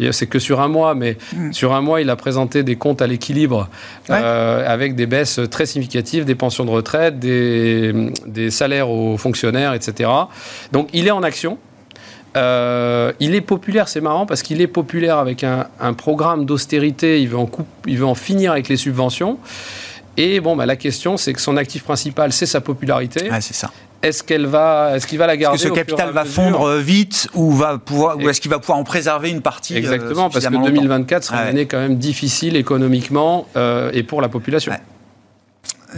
euh, 0.00 0.10
C'est 0.12 0.26
que 0.26 0.38
sur 0.38 0.60
un 0.60 0.68
mois, 0.68 0.94
mais 0.94 1.16
Mm. 1.36 1.52
sur 1.52 1.74
un 1.74 1.80
mois, 1.80 2.00
il 2.00 2.08
a 2.10 2.16
présenté 2.16 2.62
des 2.62 2.76
comptes 2.76 3.02
à 3.02 3.06
l'équilibre 3.20 3.68
Ouais. 4.08 4.16
euh, 4.20 4.64
avec 4.66 4.94
des 4.96 5.06
baisses 5.06 5.38
très 5.50 5.66
significatives 5.66 6.24
des 6.24 6.34
pensions 6.34 6.64
de 6.64 6.70
retraite, 6.70 7.18
des, 7.18 7.92
des 8.26 8.50
salaires 8.50 8.88
aux 8.90 9.16
fonctionnaires, 9.18 9.74
etc. 9.74 10.10
Donc 10.72 10.88
il 10.92 11.06
est 11.06 11.10
en 11.12 11.22
action. 11.22 11.58
Euh, 12.36 13.12
il 13.20 13.34
est 13.34 13.40
populaire, 13.40 13.88
c'est 13.88 14.00
marrant 14.00 14.24
parce 14.24 14.42
qu'il 14.42 14.60
est 14.60 14.68
populaire 14.68 15.18
avec 15.18 15.42
un, 15.44 15.66
un 15.80 15.92
programme 15.94 16.46
d'austérité. 16.46 17.20
Il 17.20 17.28
veut 17.28 17.38
en 17.38 17.50
il 17.86 17.98
veut 17.98 18.06
en 18.06 18.14
finir 18.14 18.52
avec 18.52 18.68
les 18.68 18.76
subventions. 18.76 19.38
Et 20.16 20.40
bon, 20.40 20.56
bah, 20.56 20.66
la 20.66 20.76
question, 20.76 21.16
c'est 21.16 21.32
que 21.32 21.40
son 21.40 21.56
actif 21.56 21.82
principal, 21.84 22.32
c'est 22.32 22.46
sa 22.46 22.60
popularité. 22.60 23.30
Ouais, 23.30 23.40
c'est 23.40 23.54
ça. 23.54 23.70
Est-ce 24.02 24.22
qu'elle 24.22 24.46
va, 24.46 24.92
est-ce 24.96 25.06
qu'il 25.06 25.18
va 25.18 25.26
la 25.26 25.36
garder 25.36 25.56
Est-ce 25.56 25.64
que 25.64 25.68
ce 25.70 25.74
capital 25.74 26.10
va 26.10 26.24
fondre 26.24 26.62
euh, 26.62 26.80
vite 26.80 27.28
ou, 27.34 27.52
va 27.52 27.76
pouvoir, 27.76 28.16
ou 28.16 28.28
est-ce 28.30 28.40
qu'il 28.40 28.50
va 28.50 28.58
pouvoir 28.58 28.78
en 28.78 28.84
préserver 28.84 29.28
une 29.30 29.42
partie 29.42 29.74
euh, 29.74 29.78
Exactement, 29.78 30.24
parce 30.30 30.36
que 30.36 30.40
suffisamment 30.40 30.60
longtemps 30.60 30.72
2024 30.72 31.24
sera 31.24 31.36
Ouais. 31.36 31.42
une 31.42 31.48
année 31.50 31.66
quand 31.66 31.78
même 31.78 31.98
difficile 31.98 32.56
économiquement 32.56 33.46
euh, 33.56 33.90
et 33.92 34.02
pour 34.02 34.22
la 34.22 34.28
population. 34.30 34.72
Ouais. 34.72 34.80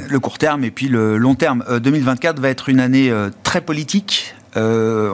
le 0.08 0.18
court 0.18 0.38
terme 0.38 0.64
et 0.64 0.70
puis 0.72 0.88
le 0.88 1.16
long 1.16 1.34
terme. 1.36 1.64
Euh, 1.68 1.78
2024 1.78 2.40
va 2.40 2.48
être 2.48 2.68
une 2.68 2.80
année 2.80 3.12
très 3.44 3.60
politique. 3.60 4.34
Euh, 4.56 5.10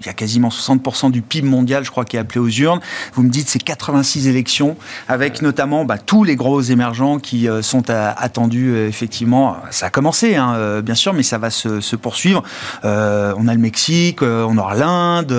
il 0.00 0.06
y 0.06 0.08
a 0.08 0.12
quasiment 0.12 0.48
60% 0.48 1.10
du 1.10 1.22
PIB 1.22 1.46
mondial, 1.48 1.84
je 1.84 1.90
crois, 1.90 2.04
qui 2.04 2.16
est 2.16 2.20
appelé 2.20 2.40
aux 2.40 2.48
urnes. 2.48 2.80
Vous 3.14 3.22
me 3.22 3.28
dites 3.30 3.48
c'est 3.48 3.62
86 3.62 4.28
élections, 4.28 4.76
avec 5.08 5.42
notamment 5.42 5.84
bah, 5.84 5.98
tous 5.98 6.24
les 6.24 6.36
gros 6.36 6.60
émergents 6.60 7.18
qui 7.18 7.48
euh, 7.48 7.62
sont 7.62 7.88
à- 7.90 8.08
attendus, 8.10 8.70
euh, 8.70 8.88
effectivement. 8.88 9.56
Ça 9.70 9.86
a 9.86 9.90
commencé, 9.90 10.36
hein, 10.36 10.54
euh, 10.56 10.82
bien 10.82 10.94
sûr, 10.94 11.12
mais 11.12 11.22
ça 11.22 11.38
va 11.38 11.50
se, 11.50 11.80
se 11.80 11.96
poursuivre. 11.96 12.42
Euh, 12.84 13.34
on 13.36 13.46
a 13.48 13.54
le 13.54 13.60
Mexique, 13.60 14.22
on 14.22 14.56
aura 14.58 14.74
l'Inde, 14.74 15.32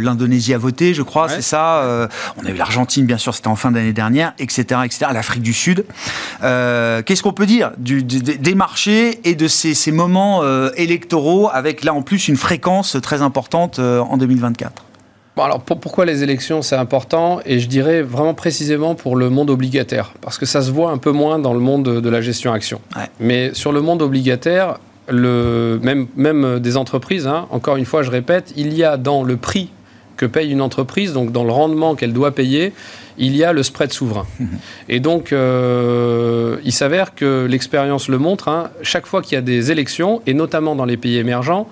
l'Indonésie 0.00 0.54
a 0.54 0.58
voté, 0.58 0.94
je 0.94 1.02
crois, 1.02 1.26
Ouais. 1.26 1.32
c'est 1.36 1.42
ça. 1.42 2.08
On 2.40 2.46
a 2.46 2.50
eu 2.50 2.54
l'Argentine, 2.54 3.04
bien 3.06 3.18
sûr, 3.18 3.34
c'était 3.34 3.48
en 3.48 3.56
fin 3.56 3.70
d'année 3.72 3.92
dernière, 3.92 4.32
etc., 4.38 4.80
etc. 4.84 5.06
L'Afrique 5.12 5.42
du 5.42 5.52
Sud. 5.52 5.84
Euh, 6.42 7.02
Qu'est-ce 7.02 7.22
qu'on 7.22 7.32
peut 7.32 7.46
dire 7.46 7.72
du, 7.78 8.02
du- 8.02 8.20
des 8.20 8.54
marchés 8.54 9.20
et 9.28 9.34
de 9.34 9.48
ces, 9.48 9.74
ces 9.74 9.92
moments 9.92 10.42
électoraux 10.76 11.48
avec 11.52 11.84
là 11.84 11.94
en 11.94 12.02
plus 12.02 12.28
une 12.28 12.36
fréquence 12.36 12.96
très 13.02 13.22
importante 13.22 13.78
en 14.00 14.16
2024 14.16 14.84
Bon, 15.36 15.44
alors 15.44 15.60
pour- 15.60 15.78
pourquoi 15.78 16.04
les 16.04 16.24
élections 16.24 16.62
c'est 16.62 16.74
important? 16.76 17.38
Et 17.46 17.60
je 17.60 17.68
dirais 17.68 18.02
vraiment 18.02 18.34
précisément 18.34 18.96
pour 18.96 19.14
le 19.14 19.30
monde 19.30 19.50
obligataire, 19.50 20.12
parce 20.20 20.36
que 20.36 20.46
ça 20.46 20.62
se 20.62 20.70
voit 20.72 20.90
un 20.90 20.98
peu 20.98 21.12
moins 21.12 21.38
dans 21.38 21.54
le 21.54 21.60
monde 21.60 21.84
de, 21.84 22.00
de 22.00 22.08
la 22.08 22.20
gestion 22.20 22.52
action. 22.52 22.80
Ouais. 22.96 23.04
Mais 23.20 23.54
sur 23.54 23.70
le 23.70 23.80
monde 23.80 24.02
obligataire, 24.02 24.78
le, 25.08 25.78
même, 25.80 26.08
même 26.16 26.58
des 26.58 26.76
entreprises, 26.76 27.26
hein, 27.28 27.46
encore 27.50 27.76
une 27.76 27.84
fois 27.86 28.02
je 28.02 28.10
répète, 28.10 28.52
il 28.56 28.74
y 28.74 28.82
a 28.82 28.96
dans 28.96 29.22
le 29.22 29.36
prix 29.36 29.70
que 30.16 30.26
paye 30.26 30.50
une 30.50 30.60
entreprise, 30.60 31.12
donc 31.12 31.30
dans 31.30 31.44
le 31.44 31.52
rendement 31.52 31.94
qu'elle 31.94 32.12
doit 32.12 32.32
payer, 32.34 32.72
il 33.18 33.36
y 33.36 33.44
a 33.44 33.52
le 33.52 33.62
spread 33.62 33.92
souverain. 33.92 34.26
Et 34.88 34.98
donc, 34.98 35.32
il 35.32 36.72
s'avère 36.72 37.14
que 37.14 37.46
l'expérience 37.48 38.08
le 38.08 38.18
montre, 38.18 38.48
hein, 38.48 38.70
chaque 38.82 39.06
fois 39.06 39.22
qu'il 39.22 39.34
y 39.34 39.38
a 39.38 39.42
des 39.42 39.70
élections, 39.70 40.20
et 40.26 40.34
notamment 40.34 40.74
dans 40.74 40.84
les 40.84 40.96
pays 40.96 41.18
émergents, 41.18 41.68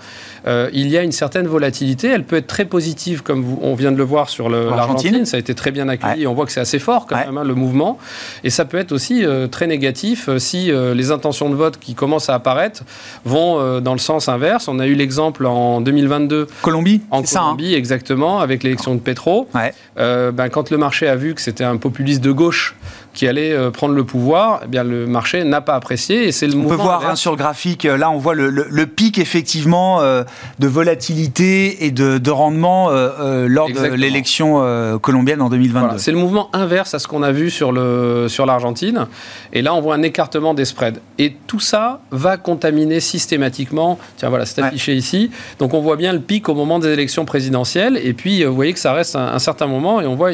euh, 0.46 0.70
il 0.72 0.88
y 0.88 0.96
a 0.96 1.02
une 1.02 1.12
certaine 1.12 1.46
volatilité. 1.46 2.08
Elle 2.08 2.24
peut 2.24 2.36
être 2.36 2.46
très 2.46 2.64
positive, 2.64 3.22
comme 3.22 3.56
on 3.60 3.74
vient 3.74 3.92
de 3.92 3.96
le 3.96 4.04
voir 4.04 4.28
sur 4.28 4.48
l'Argentine. 4.48 5.24
Ça 5.26 5.36
a 5.36 5.40
été 5.40 5.54
très 5.54 5.70
bien 5.70 5.88
accueilli. 5.88 6.26
On 6.26 6.34
voit 6.34 6.46
que 6.46 6.52
c'est 6.52 6.60
assez 6.60 6.78
fort 6.78 7.06
quand 7.06 7.16
même, 7.16 7.38
hein, 7.38 7.44
le 7.44 7.54
mouvement. 7.54 7.98
Et 8.44 8.50
ça 8.50 8.64
peut 8.64 8.78
être 8.78 8.92
aussi 8.92 9.24
euh, 9.24 9.46
très 9.48 9.66
négatif 9.66 10.28
euh, 10.28 10.38
si 10.38 10.70
les 10.94 11.10
intentions 11.10 11.50
de 11.50 11.54
vote 11.54 11.78
qui 11.78 11.94
commencent 11.94 12.28
à 12.28 12.34
apparaître 12.34 12.82
vont 13.24 13.80
dans 13.80 13.92
le 13.92 13.98
sens 13.98 14.28
inverse. 14.28 14.68
On 14.68 14.78
a 14.78 14.86
eu 14.86 14.94
l'exemple 14.94 15.46
en 15.46 15.80
2022. 15.80 16.46
Colombie 16.62 17.02
En 17.10 17.20
hein. 17.20 17.24
Colombie, 17.24 17.74
exactement, 17.74 18.40
avec 18.40 18.62
l'élection 18.62 18.94
de 18.94 19.00
Petro. 19.00 19.48
ben, 19.94 20.48
quand 20.50 20.70
le 20.70 20.78
marché 20.78 21.08
a 21.08 21.16
vu 21.16 21.34
que 21.34 21.40
c'était 21.40 21.64
un 21.64 21.76
populiste 21.76 22.22
de 22.22 22.32
gauche 22.32 22.76
qui 23.16 23.26
allait 23.26 23.52
euh, 23.52 23.70
prendre 23.70 23.94
le 23.94 24.04
pouvoir, 24.04 24.60
eh 24.64 24.68
bien 24.68 24.84
le 24.84 25.06
marché 25.06 25.42
n'a 25.42 25.62
pas 25.62 25.74
apprécié 25.74 26.28
et 26.28 26.32
c'est 26.32 26.46
le 26.46 26.54
on 26.54 26.68
peut 26.68 26.74
voir 26.74 27.08
hein, 27.08 27.16
sur 27.16 27.30
le 27.30 27.38
graphique, 27.38 27.86
euh, 27.86 27.96
là 27.96 28.10
on 28.10 28.18
voit 28.18 28.34
le, 28.34 28.86
pic 28.86 29.18
effectivement 29.18 30.02
euh, 30.02 30.22
de 30.58 30.68
volatilité 30.68 31.86
et 31.86 31.90
de, 31.90 32.30
rendement 32.30 32.90
lors 32.90 33.68
de 33.70 33.94
l'élection 33.94 34.98
colombienne 35.00 35.40
en 35.40 35.48
2022. 35.48 35.96
c'est 35.96 36.12
le 36.12 36.18
mouvement 36.18 36.50
inverse 36.52 36.92
à 36.92 36.98
ce 36.98 37.08
qu'on 37.08 37.22
a 37.22 37.32
vu 37.32 37.50
sur 37.50 37.72
le 37.72 38.26
sur 38.28 38.44
l'Argentine 38.44 39.06
et 39.54 39.62
là 39.62 39.72
on 39.72 39.80
voit 39.80 39.94
un 39.94 40.02
écartement 40.02 40.52
des 40.52 40.66
spreads 40.66 41.00
et 41.18 41.34
tout 41.46 41.60
ça 41.60 42.00
va 42.10 42.36
contaminer 42.36 43.00
systématiquement. 43.00 43.98
Tiens 44.18 44.28
voilà, 44.28 44.44
c'est 44.44 44.60
affiché 44.60 44.94
ici. 44.94 45.30
Donc 45.58 45.72
on 45.72 45.80
voit 45.80 45.96
bien 45.96 46.12
le 46.12 46.20
pic 46.20 46.50
au 46.50 46.54
moment 46.54 46.78
des 46.78 46.88
élections 46.88 47.24
présidentielles 47.24 47.96
et 47.96 48.12
puis 48.12 48.44
vous 48.44 48.54
voyez 48.54 48.74
que 48.74 48.78
ça 48.78 48.92
reste 48.92 49.16
un, 49.16 49.38
certain 49.38 49.66
moment 49.66 50.02
et 50.02 50.06
on 50.06 50.16
voit 50.16 50.32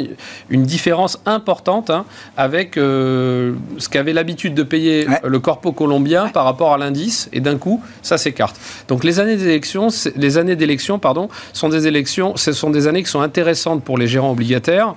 une 0.50 0.64
différence 0.64 1.20
importante 1.26 1.90
hein, 1.90 2.04
avec 2.36 2.71
ce 2.74 3.88
qu'avait 3.88 4.12
l'habitude 4.12 4.54
de 4.54 4.62
payer 4.62 5.06
le 5.24 5.38
corpo 5.40 5.72
colombien 5.72 6.28
par 6.28 6.44
rapport 6.44 6.72
à 6.72 6.78
l'indice, 6.78 7.28
et 7.32 7.40
d'un 7.40 7.58
coup, 7.58 7.82
ça 8.02 8.18
s'écarte. 8.18 8.56
Donc 8.88 9.04
les 9.04 9.20
années 9.20 9.36
d'élection, 9.36 9.88
les 10.16 10.38
années 10.38 10.56
d'élection, 10.56 10.98
pardon, 10.98 11.28
sont 11.52 11.68
des 11.68 11.86
élections, 11.86 12.36
ce 12.36 12.52
sont 12.52 12.70
des 12.70 12.86
années 12.86 13.02
qui 13.02 13.10
sont 13.10 13.20
intéressantes 13.20 13.82
pour 13.82 13.98
les 13.98 14.06
gérants 14.06 14.32
obligataires 14.32 14.94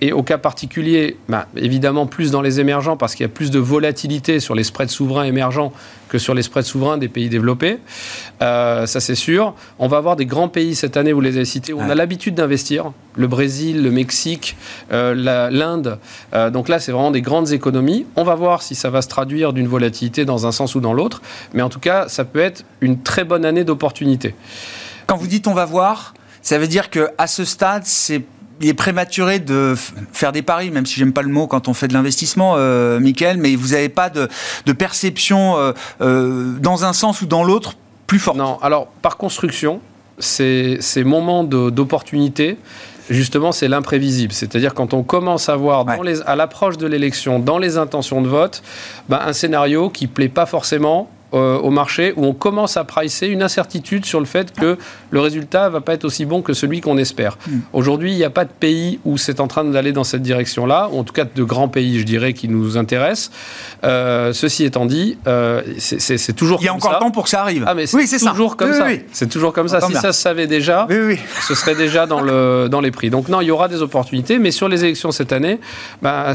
et 0.00 0.12
au 0.12 0.22
cas 0.22 0.38
particulier, 0.38 1.16
bah, 1.28 1.46
évidemment 1.56 2.06
plus 2.06 2.30
dans 2.30 2.42
les 2.42 2.60
émergents 2.60 2.96
parce 2.96 3.14
qu'il 3.14 3.24
y 3.24 3.26
a 3.26 3.32
plus 3.32 3.50
de 3.50 3.58
volatilité 3.58 4.40
sur 4.40 4.54
les 4.54 4.64
spreads 4.64 4.90
souverains 4.90 5.24
émergents 5.24 5.72
que 6.08 6.18
sur 6.18 6.34
les 6.34 6.42
spreads 6.42 6.66
souverains 6.66 6.98
des 6.98 7.08
pays 7.08 7.28
développés. 7.28 7.78
Euh, 8.40 8.86
ça 8.86 9.00
c'est 9.00 9.14
sûr. 9.14 9.54
On 9.78 9.88
va 9.88 9.98
avoir 9.98 10.16
des 10.16 10.26
grands 10.26 10.48
pays 10.48 10.74
cette 10.74 10.96
année, 10.96 11.12
vous 11.12 11.20
les 11.20 11.36
avez 11.36 11.44
cités, 11.44 11.72
où 11.72 11.80
on 11.80 11.90
a 11.90 11.94
l'habitude 11.94 12.34
d'investir. 12.34 12.92
Le 13.16 13.26
Brésil, 13.26 13.82
le 13.82 13.90
Mexique, 13.90 14.56
euh, 14.92 15.50
l'Inde. 15.50 15.98
Euh, 16.34 16.50
donc 16.50 16.68
là, 16.68 16.78
c'est 16.78 16.92
vraiment 16.92 17.10
des 17.10 17.22
grandes 17.22 17.52
économies. 17.52 18.06
On 18.14 18.22
va 18.22 18.36
voir 18.36 18.62
si 18.62 18.76
ça 18.76 18.90
va 18.90 19.02
se 19.02 19.08
traduire 19.08 19.52
d'une 19.52 19.66
volatilité 19.66 20.24
dans 20.24 20.46
un 20.46 20.52
sens 20.52 20.76
ou 20.76 20.80
dans 20.80 20.92
l'autre. 20.92 21.20
Mais 21.52 21.62
en 21.62 21.68
tout 21.68 21.80
cas, 21.80 22.08
ça 22.08 22.24
peut 22.24 22.38
être 22.38 22.64
une 22.80 23.02
très 23.02 23.24
bonne 23.24 23.44
année 23.44 23.64
d'opportunité. 23.64 24.34
Quand 25.06 25.16
vous 25.16 25.26
dites 25.26 25.48
on 25.48 25.54
va 25.54 25.64
voir, 25.64 26.14
ça 26.42 26.58
veut 26.58 26.68
dire 26.68 26.90
que 26.90 27.08
à 27.18 27.26
ce 27.26 27.44
stade, 27.44 27.82
c'est 27.84 28.22
il 28.60 28.68
est 28.68 28.74
prématuré 28.74 29.38
de 29.38 29.74
faire 30.12 30.32
des 30.32 30.42
paris, 30.42 30.70
même 30.70 30.86
si 30.86 30.98
j'aime 30.98 31.12
pas 31.12 31.22
le 31.22 31.28
mot 31.28 31.46
quand 31.46 31.68
on 31.68 31.74
fait 31.74 31.88
de 31.88 31.92
l'investissement, 31.92 32.54
euh, 32.56 32.98
Michael, 33.00 33.38
mais 33.38 33.54
vous 33.56 33.68
n'avez 33.68 33.88
pas 33.88 34.10
de, 34.10 34.28
perception 34.72 35.56
euh, 35.58 35.72
euh, 36.00 36.52
dans 36.60 36.84
un 36.84 36.92
sens 36.92 37.22
ou 37.22 37.26
dans 37.26 37.44
l'autre 37.44 37.74
plus 38.06 38.18
forte. 38.18 38.36
Non, 38.36 38.58
alors 38.62 38.86
par 39.02 39.16
construction, 39.16 39.80
ces, 40.18 40.78
ces 40.80 41.04
moments 41.04 41.44
d'opportunité, 41.44 42.56
justement, 43.10 43.52
c'est 43.52 43.68
l'imprévisible. 43.68 44.32
C'est-à-dire 44.32 44.74
quand 44.74 44.94
on 44.94 45.02
commence 45.02 45.48
à 45.48 45.56
voir 45.56 45.86
à 46.26 46.36
l'approche 46.36 46.78
de 46.78 46.86
l'élection, 46.86 47.38
dans 47.38 47.58
les 47.58 47.76
intentions 47.76 48.22
de 48.22 48.28
vote, 48.28 48.62
ben, 49.08 49.20
un 49.24 49.32
scénario 49.32 49.90
qui 49.90 50.06
plaît 50.06 50.28
pas 50.28 50.46
forcément 50.46 51.10
euh, 51.34 51.58
au 51.58 51.70
marché 51.70 52.14
où 52.16 52.24
on 52.24 52.32
commence 52.32 52.78
à 52.78 52.84
pricer 52.84 53.26
une 53.26 53.42
incertitude 53.42 54.06
sur 54.06 54.18
le 54.18 54.24
fait 54.24 54.50
que 54.52 54.78
le 55.10 55.20
résultat 55.20 55.68
va 55.68 55.82
pas 55.82 55.92
être 55.92 56.04
aussi 56.04 56.24
bon 56.24 56.40
que 56.40 56.54
celui 56.54 56.80
qu'on 56.80 56.96
espère. 56.96 57.36
Hmm. 57.46 57.58
Aujourd'hui, 57.74 58.12
il 58.12 58.16
n'y 58.16 58.24
a 58.24 58.30
pas 58.30 58.46
de 58.46 58.50
pays 58.50 58.98
où 59.04 59.18
c'est 59.18 59.40
en 59.40 59.46
train 59.46 59.64
d'aller 59.64 59.92
dans 59.92 60.04
cette 60.04 60.22
direction-là, 60.22 60.88
ou 60.90 60.98
en 60.98 61.04
tout 61.04 61.12
cas 61.12 61.24
de 61.24 61.44
grands 61.44 61.68
pays, 61.68 61.98
je 61.98 62.04
dirais, 62.04 62.32
qui 62.32 62.48
nous 62.48 62.78
intéressent. 62.78 63.30
Euh, 63.84 64.32
ceci 64.32 64.64
étant 64.64 64.86
dit, 64.86 65.18
euh, 65.26 65.62
c'est 65.78 66.34
toujours. 66.34 66.60
Il 66.62 66.64
y 66.64 66.68
a 66.68 66.74
encore 66.74 66.98
temps 66.98 67.10
pour 67.10 67.24
que 67.24 67.30
ça 67.30 67.42
arrive. 67.42 67.64
Ah, 67.66 67.74
mais 67.74 67.86
c'est 67.86 68.18
toujours 68.18 68.56
comme 68.56 68.72
ça. 68.72 68.86
C'est 69.12 69.28
toujours 69.28 69.52
comme 69.52 69.68
ça. 69.68 69.80
Si 69.82 69.92
ça 69.94 70.12
se 70.12 70.20
savait 70.22 70.46
déjà, 70.46 70.86
ce 71.46 71.54
serait 71.54 71.74
déjà 71.74 72.06
dans, 72.06 72.20
le, 72.20 72.68
dans 72.70 72.80
les 72.80 72.90
prix. 72.90 73.10
Donc 73.10 73.28
non, 73.28 73.40
il 73.40 73.46
y 73.46 73.50
aura 73.50 73.68
des 73.68 73.82
opportunités, 73.82 74.38
mais 74.38 74.50
sur 74.50 74.68
les 74.68 74.84
élections 74.84 75.10
cette 75.10 75.32
année, 75.32 75.60
bah, 76.00 76.32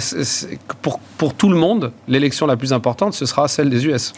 pour, 0.81 0.99
pour 1.17 1.33
tout 1.33 1.49
le 1.49 1.57
monde, 1.57 1.91
l'élection 2.07 2.45
la 2.45 2.57
plus 2.57 2.73
importante, 2.73 3.13
ce 3.13 3.25
sera 3.25 3.47
celle 3.47 3.69
des 3.69 3.85
US. 3.87 4.13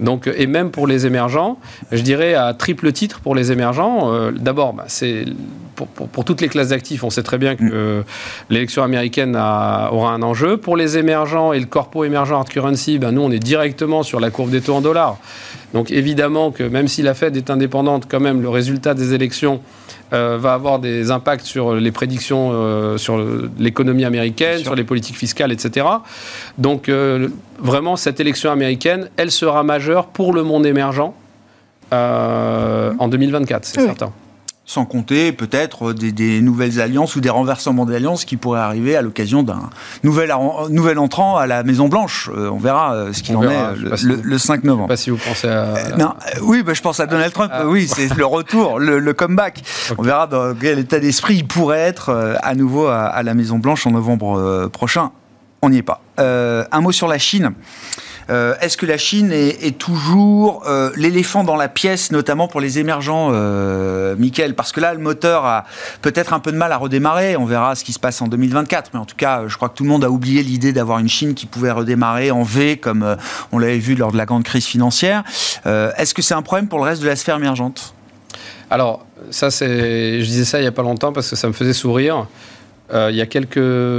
Donc, 0.00 0.30
et 0.32 0.46
même 0.46 0.70
pour 0.70 0.86
les 0.86 1.06
émergents, 1.06 1.58
je 1.92 2.02
dirais 2.02 2.34
à 2.34 2.54
triple 2.54 2.92
titre 2.92 3.20
pour 3.20 3.34
les 3.34 3.52
émergents. 3.52 4.12
Euh, 4.12 4.30
d'abord, 4.30 4.72
bah, 4.72 4.84
c'est 4.86 5.24
pour, 5.86 6.24
toutes 6.24 6.40
les 6.40 6.48
classes 6.48 6.68
d'actifs, 6.68 7.04
on 7.04 7.10
sait 7.10 7.22
très 7.22 7.38
bien 7.38 7.56
que 7.56 7.64
mm. 7.64 7.70
euh, 7.72 8.02
l'élection 8.50 8.82
américaine 8.82 9.36
aura 9.36 10.12
un 10.12 10.22
enjeu. 10.22 10.56
Pour 10.56 10.76
les 10.76 10.98
émergents 10.98 11.52
et 11.52 11.60
le 11.60 11.66
corpo 11.66 12.04
émergent 12.04 12.32
hard 12.32 12.48
currency, 12.48 12.98
ben, 12.98 13.12
nous, 13.12 13.22
on 13.22 13.30
est 13.30 13.38
directement 13.38 14.02
sur 14.02 14.20
la 14.20 14.30
courbe 14.30 14.50
des 14.50 14.60
taux 14.60 14.74
en 14.74 14.80
dollars. 14.80 15.18
Donc 15.74 15.90
évidemment 15.90 16.50
que 16.50 16.62
même 16.62 16.88
si 16.88 17.02
la 17.02 17.14
Fed 17.14 17.36
est 17.36 17.50
indépendante, 17.50 18.06
quand 18.08 18.20
même, 18.20 18.40
le 18.40 18.48
résultat 18.48 18.94
des 18.94 19.12
élections 19.12 19.60
euh, 20.14 20.38
va 20.40 20.54
avoir 20.54 20.78
des 20.78 21.10
impacts 21.10 21.44
sur 21.44 21.74
les 21.74 21.92
prédictions 21.92 22.50
euh, 22.52 22.96
sur 22.96 23.22
l'économie 23.58 24.06
américaine, 24.06 24.58
sur 24.58 24.74
les 24.74 24.84
politiques 24.84 25.16
fiscales, 25.16 25.52
etc. 25.52 25.86
Donc 26.56 26.88
euh, 26.88 27.28
vraiment, 27.58 27.96
cette 27.96 28.18
élection 28.18 28.50
américaine, 28.50 29.10
elle 29.18 29.30
sera 29.30 29.62
majeure 29.62 30.06
pour 30.06 30.32
le 30.32 30.42
monde 30.42 30.64
émergent 30.64 31.12
en 31.90 33.08
2024, 33.08 33.64
c'est 33.64 33.80
certain 33.80 34.12
sans 34.68 34.84
compter 34.84 35.32
peut-être 35.32 35.94
des, 35.94 36.42
nouvelles 36.42 36.78
alliances 36.78 37.16
ou 37.16 37.22
des 37.22 37.30
renversements 37.30 37.86
d'alliances 37.86 38.26
qui 38.26 38.36
pourraient 38.36 38.60
arriver 38.60 38.96
à 38.96 39.02
l'occasion 39.02 39.42
d'un 39.42 39.70
nouvel, 40.04 40.30
nouvel 40.68 40.98
entrant 40.98 41.38
à 41.38 41.46
la 41.46 41.62
Maison 41.62 41.88
Blanche. 41.88 42.28
Euh, 42.30 42.50
on 42.50 42.58
verra 42.58 42.92
euh, 42.92 43.12
ce 43.14 43.22
qu'il 43.22 43.34
en 43.34 43.44
est 43.44 43.56
euh, 43.56 43.96
le, 44.22 44.38
5 44.38 44.64
novembre. 44.64 44.88
Je 44.90 44.96
sais 44.96 44.98
pas 44.98 45.02
si 45.02 45.10
vous 45.10 45.16
pensez 45.16 45.48
à... 45.48 45.96
non, 45.96 46.12
oui, 46.42 46.62
bah, 46.62 46.74
je 46.74 46.82
pense 46.82 47.00
à 47.00 47.06
Donald 47.06 47.32
Trump. 47.32 47.50
Ah. 47.54 47.66
Oui, 47.66 47.88
c'est 47.88 48.14
le 48.14 48.26
retour, 48.26 48.78
le, 48.78 49.12
comeback. 49.14 49.62
On 49.96 50.02
verra 50.02 50.26
dans 50.26 50.54
quel 50.54 50.78
état 50.78 51.00
d'esprit 51.00 51.36
il 51.36 51.46
pourrait 51.46 51.80
être 51.80 52.36
à 52.42 52.54
nouveau 52.54 52.88
à, 52.88 53.22
la 53.22 53.32
Maison 53.32 53.58
Blanche 53.58 53.86
en 53.86 53.92
novembre 53.92 54.68
prochain. 54.70 55.12
On 55.62 55.70
n'y 55.70 55.78
est 55.78 55.82
pas. 55.82 56.02
un 56.18 56.80
mot 56.82 56.92
sur 56.92 57.08
la 57.08 57.16
Chine. 57.16 57.54
Euh, 58.30 58.54
est-ce 58.60 58.76
que 58.76 58.86
la 58.86 58.98
Chine 58.98 59.32
est, 59.32 59.78
toujours 59.78 60.64
euh, 60.66 60.90
l'éléphant 60.96 61.44
dans 61.44 61.56
la 61.56 61.68
pièce, 61.68 62.12
notamment 62.12 62.48
pour 62.48 62.60
les 62.60 62.78
émergents, 62.78 63.30
euh, 63.32 64.16
Michael? 64.18 64.54
Parce 64.54 64.72
que 64.72 64.80
là, 64.80 64.92
le 64.92 65.00
moteur 65.00 65.44
a 65.46 65.64
peut-être 66.02 66.32
un 66.32 66.40
peu 66.40 66.52
de 66.52 66.56
mal 66.56 66.72
à 66.72 66.76
redémarrer. 66.76 67.36
On 67.36 67.46
verra 67.46 67.74
ce 67.74 67.84
qui 67.84 67.92
se 67.92 67.98
passe 67.98 68.20
en 68.20 68.28
2024. 68.28 68.90
Mais 68.92 69.00
en 69.00 69.06
tout 69.06 69.16
cas, 69.16 69.44
je 69.46 69.56
crois 69.56 69.68
que 69.68 69.74
tout 69.74 69.84
le 69.84 69.88
monde 69.88 70.04
a 70.04 70.10
oublié 70.10 70.42
l'idée 70.42 70.72
d'avoir 70.72 70.98
une 70.98 71.08
Chine 71.08 71.34
qui 71.34 71.46
pouvait 71.46 71.70
redémarrer 71.70 72.30
en 72.30 72.42
V, 72.42 72.76
comme 72.76 73.16
on 73.52 73.58
l'avait 73.58 73.78
vu 73.78 73.94
lors 73.94 74.12
de 74.12 74.16
la 74.16 74.26
grande 74.26 74.44
crise 74.44 74.66
financière. 74.66 75.24
Est-ce 75.64 76.14
que 76.14 76.22
c'est 76.22 76.34
un 76.34 76.42
problème 76.42 76.68
pour 76.68 76.78
le 76.78 76.84
reste 76.84 77.02
de 77.02 77.06
la 77.06 77.16
sphère 77.16 77.36
émergente? 77.36 77.94
Alors, 78.70 79.06
ça, 79.30 79.48
je 79.48 80.22
disais 80.22 80.44
ça 80.44 80.58
il 80.58 80.62
n'y 80.62 80.68
a 80.68 80.72
pas 80.72 80.82
longtemps 80.82 81.12
parce 81.12 81.30
que 81.30 81.36
ça 81.36 81.48
me 81.48 81.52
faisait 81.52 81.72
sourire. 81.72 82.26
Euh, 82.90 83.08
il 83.10 83.16
y 83.16 83.20
a 83.20 83.26
quelques 83.26 83.58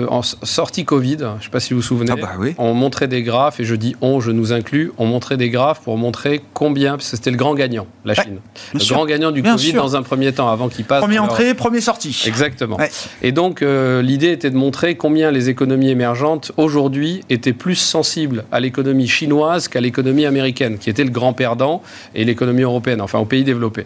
en 0.09 0.23
sortie 0.23 0.83
Covid, 0.83 1.17
je 1.19 1.25
ne 1.25 1.41
sais 1.43 1.49
pas 1.51 1.59
si 1.59 1.73
vous 1.73 1.79
vous 1.79 1.85
souvenez, 1.85 2.11
ah 2.11 2.15
bah 2.15 2.53
on 2.57 2.73
montrait 2.73 3.07
des 3.07 3.21
graphes 3.21 3.59
et 3.59 3.63
je 3.63 3.75
dis 3.75 3.95
on, 4.01 4.19
je 4.19 4.31
nous 4.31 4.51
inclus, 4.51 4.91
on 4.97 5.05
montrait 5.05 5.37
des 5.37 5.51
graphes 5.51 5.81
pour 5.81 5.95
montrer 5.95 6.41
combien, 6.55 6.93
parce 6.93 7.11
que 7.11 7.17
c'était 7.17 7.29
le 7.29 7.37
grand 7.37 7.53
gagnant, 7.53 7.85
la 8.03 8.15
Chine, 8.15 8.39
le 8.73 8.79
grand 8.89 9.05
gagnant 9.05 9.29
du 9.29 9.43
Covid 9.43 9.73
dans 9.73 9.95
un 9.95 10.01
premier 10.01 10.31
temps, 10.31 10.49
avant 10.49 10.69
qu'il 10.69 10.85
passe. 10.85 11.01
Première 11.01 11.23
entrée, 11.23 11.53
première 11.53 11.83
sortie. 11.83 12.23
Exactement. 12.25 12.79
Et 13.21 13.31
donc 13.31 13.61
euh, 13.61 14.01
l'idée 14.01 14.31
était 14.31 14.49
de 14.49 14.57
montrer 14.57 14.95
combien 14.95 15.29
les 15.29 15.49
économies 15.49 15.91
émergentes 15.91 16.51
aujourd'hui 16.57 17.21
étaient 17.29 17.53
plus 17.53 17.75
sensibles 17.75 18.45
à 18.51 18.59
l'économie 18.59 19.07
chinoise 19.07 19.67
qu'à 19.67 19.81
l'économie 19.81 20.25
américaine, 20.25 20.79
qui 20.79 20.89
était 20.89 21.03
le 21.03 21.11
grand 21.11 21.33
perdant, 21.33 21.83
et 22.15 22.25
l'économie 22.25 22.63
européenne, 22.63 23.01
enfin 23.01 23.19
aux 23.19 23.25
pays 23.25 23.43
développés. 23.43 23.85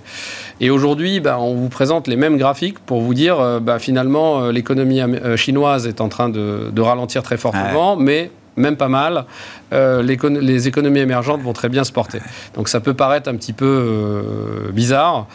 Et 0.62 0.70
aujourd'hui, 0.70 1.20
bah, 1.20 1.40
on 1.42 1.56
vous 1.56 1.68
présente 1.68 2.08
les 2.08 2.16
mêmes 2.16 2.38
graphiques 2.38 2.80
pour 2.80 3.02
vous 3.02 3.14
dire, 3.14 3.42
euh, 3.42 3.60
bah, 3.60 3.80
finalement, 3.80 4.50
l'économie 4.50 4.93
euh, 5.02 5.38
chinoise 5.38 5.88
est 5.88 6.02
en 6.02 6.10
train 6.10 6.30
de, 6.30 6.82
ralentir 6.82 7.24
très 7.24 7.38
fortement, 7.38 7.96
mais 7.96 8.32
même 8.56 8.78
pas 8.78 8.88
mal, 8.88 9.26
euh, 9.74 10.04
les, 10.04 10.68
économies 10.68 11.00
émergentes 11.00 11.42
vont 11.42 11.54
très 11.54 11.70
bien 11.70 11.84
se 11.84 11.92
porter. 11.92 12.20
Donc 12.56 12.70
ça 12.70 12.80
peut 12.80 12.94
paraître 12.94 13.30
un 13.30 13.36
petit 13.36 13.54
peu 13.54 13.66
euh, 13.66 14.72
bizarre, 14.72 15.28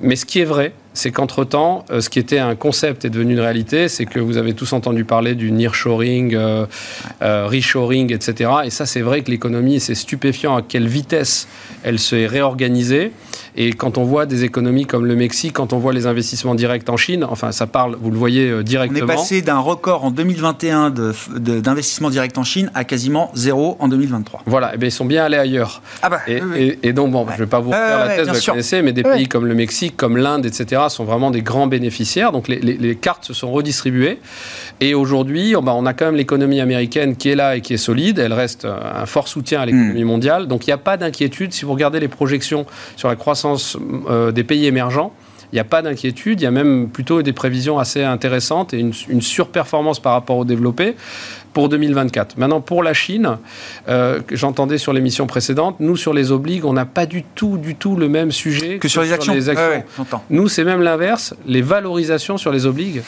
mais 0.00 0.16
ce 0.16 0.26
qui 0.26 0.40
est 0.40 0.44
vrai, 0.44 0.72
c'est 0.96 1.10
qu'entre-temps, 1.10 1.84
euh, 1.90 2.00
ce 2.00 2.08
qui 2.08 2.18
était 2.18 2.38
un 2.38 2.54
concept 2.54 3.04
est 3.04 3.10
devenu 3.10 3.34
une 3.34 3.40
réalité. 3.40 3.88
C'est 3.88 4.06
que 4.06 4.18
vous 4.18 4.38
avez 4.38 4.54
tous 4.54 4.72
entendu 4.72 5.04
parler 5.04 5.34
du 5.34 5.52
nearshoring, 5.52 6.34
euh, 6.34 6.64
euh, 7.22 7.46
reshoring, 7.46 8.12
etc. 8.14 8.50
Et 8.64 8.70
ça, 8.70 8.86
c'est 8.86 9.02
vrai 9.02 9.20
que 9.22 9.30
l'économie, 9.30 9.78
c'est 9.78 9.94
stupéfiant 9.94 10.56
à 10.56 10.62
quelle 10.62 10.88
vitesse 10.88 11.48
elle 11.84 11.98
s'est 11.98 12.26
réorganisée. 12.26 13.12
Et 13.58 13.72
quand 13.72 13.96
on 13.96 14.04
voit 14.04 14.26
des 14.26 14.44
économies 14.44 14.84
comme 14.84 15.06
le 15.06 15.16
Mexique, 15.16 15.54
quand 15.54 15.72
on 15.72 15.78
voit 15.78 15.94
les 15.94 16.06
investissements 16.06 16.54
directs 16.54 16.88
en 16.90 16.98
Chine, 16.98 17.24
enfin, 17.24 17.52
ça 17.52 17.66
parle, 17.66 17.96
vous 17.98 18.10
le 18.10 18.18
voyez 18.18 18.50
euh, 18.50 18.62
directement. 18.62 19.06
On 19.06 19.08
est 19.08 19.14
passé 19.16 19.40
d'un 19.40 19.58
record 19.58 20.04
en 20.04 20.10
2021 20.10 20.92
d'investissement 21.38 22.10
direct 22.10 22.36
en 22.36 22.44
Chine 22.44 22.70
à 22.74 22.84
quasiment 22.84 23.30
zéro 23.34 23.76
en 23.80 23.88
2023. 23.88 24.42
Voilà, 24.44 24.68
et 24.68 24.72
eh 24.74 24.78
bien, 24.78 24.88
ils 24.88 24.92
sont 24.92 25.06
bien 25.06 25.24
allés 25.24 25.38
ailleurs. 25.38 25.80
Ah 26.02 26.10
bah, 26.10 26.20
et, 26.26 26.42
oui, 26.42 26.48
oui. 26.52 26.78
et, 26.82 26.88
et 26.88 26.92
donc, 26.92 27.12
bon, 27.12 27.24
je 27.28 27.32
ne 27.32 27.38
vais 27.38 27.46
pas 27.46 27.60
vous 27.60 27.70
refaire 27.70 27.98
la 28.06 28.16
thèse, 28.16 28.28
vous 28.28 28.34
la 28.34 28.40
connaissez, 28.40 28.82
mais 28.82 28.92
des 28.92 29.02
Ouais. 29.06 29.14
pays 29.14 29.28
comme 29.28 29.46
le 29.46 29.54
Mexique, 29.54 29.96
comme 29.96 30.16
l'Inde, 30.16 30.44
etc., 30.46 30.82
sont 30.88 31.04
vraiment 31.04 31.30
des 31.30 31.42
grands 31.42 31.66
bénéficiaires. 31.66 32.32
Donc, 32.32 32.48
les, 32.48 32.58
les- 32.60 32.76
les 32.76 32.94
cartes 32.96 33.24
se 33.24 33.34
sont 33.34 33.50
redistribuées. 33.50 34.18
Et 34.80 34.94
aujourd'hui, 34.94 35.54
on, 35.56 35.62
bah, 35.62 35.72
on 35.74 35.86
a 35.86 35.94
quand 35.94 36.06
même 36.06 36.16
l'économie 36.16 36.60
américaine 36.60 37.16
qui 37.16 37.28
est 37.28 37.34
là 37.36 37.56
et 37.56 37.60
qui 37.60 37.74
est 37.74 37.78
solide. 37.78 38.18
Elle 38.18 38.32
reste 38.32 38.64
euh, 38.64 38.76
un 39.02 39.06
fort 39.06 39.28
soutien 39.28 39.60
à 39.60 39.66
l'économie 39.66 40.04
mondiale. 40.04 40.46
Donc, 40.46 40.66
il 40.66 40.70
n'y 40.70 40.74
a 40.74 40.78
pas 40.78 40.96
d'inquiétude. 40.96 41.52
Si 41.52 41.64
vous 41.64 41.72
regardez 41.72 42.00
les 42.00 42.08
projections 42.08 42.66
sur 42.96 43.08
la 43.08 43.16
croissance 43.16 43.76
euh, 44.10 44.32
des 44.32 44.44
pays 44.44 44.66
émergents, 44.66 45.12
il 45.52 45.56
n'y 45.56 45.60
a 45.60 45.64
pas 45.64 45.80
d'inquiétude, 45.80 46.40
il 46.40 46.44
y 46.44 46.46
a 46.46 46.50
même 46.50 46.88
plutôt 46.88 47.22
des 47.22 47.32
prévisions 47.32 47.78
assez 47.78 48.02
intéressantes 48.02 48.74
et 48.74 48.78
une, 48.80 48.92
une 49.08 49.22
surperformance 49.22 50.00
par 50.00 50.12
rapport 50.12 50.38
aux 50.38 50.44
développés 50.44 50.96
pour 51.56 51.70
2024. 51.70 52.36
Maintenant, 52.36 52.60
pour 52.60 52.82
la 52.82 52.92
Chine, 52.92 53.38
euh, 53.88 54.20
j'entendais 54.30 54.76
sur 54.76 54.92
l'émission 54.92 55.26
précédente, 55.26 55.76
nous, 55.80 55.96
sur 55.96 56.12
les 56.12 56.30
obligues, 56.30 56.66
on 56.66 56.74
n'a 56.74 56.84
pas 56.84 57.06
du 57.06 57.22
tout, 57.22 57.56
du 57.56 57.74
tout 57.76 57.96
le 57.96 58.10
même 58.10 58.30
sujet 58.30 58.76
Que 58.76 58.88
sur 58.88 59.00
les 59.00 59.10
actions. 59.10 59.32
Ouais, 59.32 59.40
ouais, 59.56 59.86
j'entends. 59.96 60.22
Nous, 60.28 60.48
c'est 60.48 60.64
même 60.64 60.82
l'inverse. 60.82 61.32
Les 61.46 61.62
valorisations 61.62 62.36
sur 62.36 62.52
les 62.52 62.66
obligues 62.66 63.02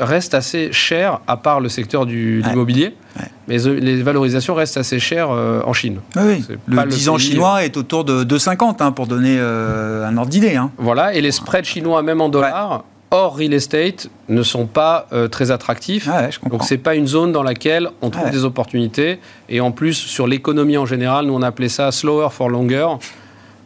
restent 0.00 0.32
assez 0.32 0.72
chères, 0.72 1.20
à 1.26 1.36
part 1.36 1.60
le 1.60 1.68
secteur 1.68 2.06
du- 2.06 2.40
Ouais. 2.42 2.48
l'immobilier. 2.48 2.94
Ouais. 3.20 3.26
Mais 3.48 3.66
euh, 3.66 3.74
les 3.78 4.02
valorisations 4.02 4.54
restent 4.54 4.78
assez 4.78 4.98
chères 4.98 5.28
euh, 5.30 5.60
en 5.66 5.74
Chine. 5.74 6.00
Oui, 6.16 6.42
Le 6.66 6.76
pas 6.76 6.86
le 6.86 6.90
10 6.90 7.10
ans 7.10 7.18
chinois 7.18 7.66
est 7.66 7.76
autour 7.76 8.04
de 8.06 8.24
2,50 8.24 8.76
hein, 8.80 8.92
pour 8.92 9.06
donner 9.06 9.36
euh, 9.38 10.08
un 10.08 10.16
ordre 10.16 10.30
d'idée. 10.30 10.56
Hein. 10.56 10.70
Voilà, 10.78 11.12
et 11.12 11.20
les 11.20 11.32
spreads 11.32 11.66
chinois, 11.66 12.02
même 12.02 12.22
en 12.22 12.30
dollars, 12.30 12.84
hors 13.14 13.36
real 13.36 13.54
estate, 13.54 14.08
ne 14.28 14.42
sont 14.42 14.66
pas 14.66 15.06
euh, 15.12 15.28
très 15.28 15.50
attractifs. 15.52 16.06
Ouais, 16.08 16.30
je. 16.32 16.48
Donc 16.48 16.64
c'est 16.64 16.78
pas 16.78 16.94
une 16.96 17.06
zone 17.06 17.30
dans 17.32 17.42
laquelle 17.44 17.88
on 18.02 18.10
trouve 18.10 18.24
Ouais. 18.26 18.30
des 18.32 18.44
opportunités. 18.44 19.20
Et 19.48 19.60
en 19.60 19.70
plus, 19.70 19.94
sur 19.94 20.26
l'économie 20.26 20.76
en 20.76 20.86
général, 20.86 21.26
nous 21.26 21.34
on 21.34 21.42
appelait 21.42 21.68
ça 21.68 21.92
slower 21.92 22.28
for 22.30 22.48
longer. 22.50 22.88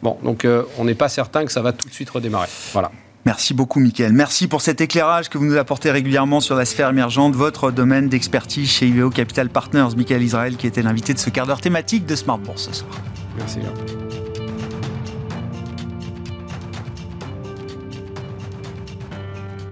Bon, 0.03 0.17
donc 0.23 0.45
euh, 0.45 0.63
on 0.77 0.85
n'est 0.85 0.93
pas 0.95 1.09
certain 1.09 1.45
que 1.45 1.51
ça 1.51 1.61
va 1.61 1.73
tout 1.73 1.87
de 1.89 1.93
suite 1.93 2.09
redémarrer. 2.09 2.47
Voilà. 2.73 2.91
Merci 3.25 3.53
beaucoup, 3.53 3.79
Mickaël. 3.79 4.13
Merci 4.13 4.47
pour 4.47 4.61
cet 4.61 4.79
éclairage 4.81 5.29
que 5.29 5.37
vous 5.37 5.45
nous 5.45 5.57
apportez 5.57 5.91
régulièrement 5.91 6.39
sur 6.39 6.55
la 6.55 6.63
sphère 6.65 6.89
émergente, 6.89 7.35
votre 7.35 7.69
domaine 7.71 8.07
d'expertise 8.07 8.69
chez 8.71 8.87
IVO 8.87 9.09
Capital 9.09 9.49
Partners. 9.49 9.89
Mickaël 9.97 10.23
Israël, 10.23 10.55
qui 10.57 10.67
était 10.67 10.81
l'invité 10.83 11.13
de 11.13 11.19
ce 11.19 11.29
quart 11.29 11.45
d'heure 11.47 11.59
thématique 11.61 12.05
de 12.05 12.15
Smart 12.15 12.37
Bourse 12.37 12.69
ce 12.71 12.73
soir. 12.79 12.91
Merci. 13.37 13.59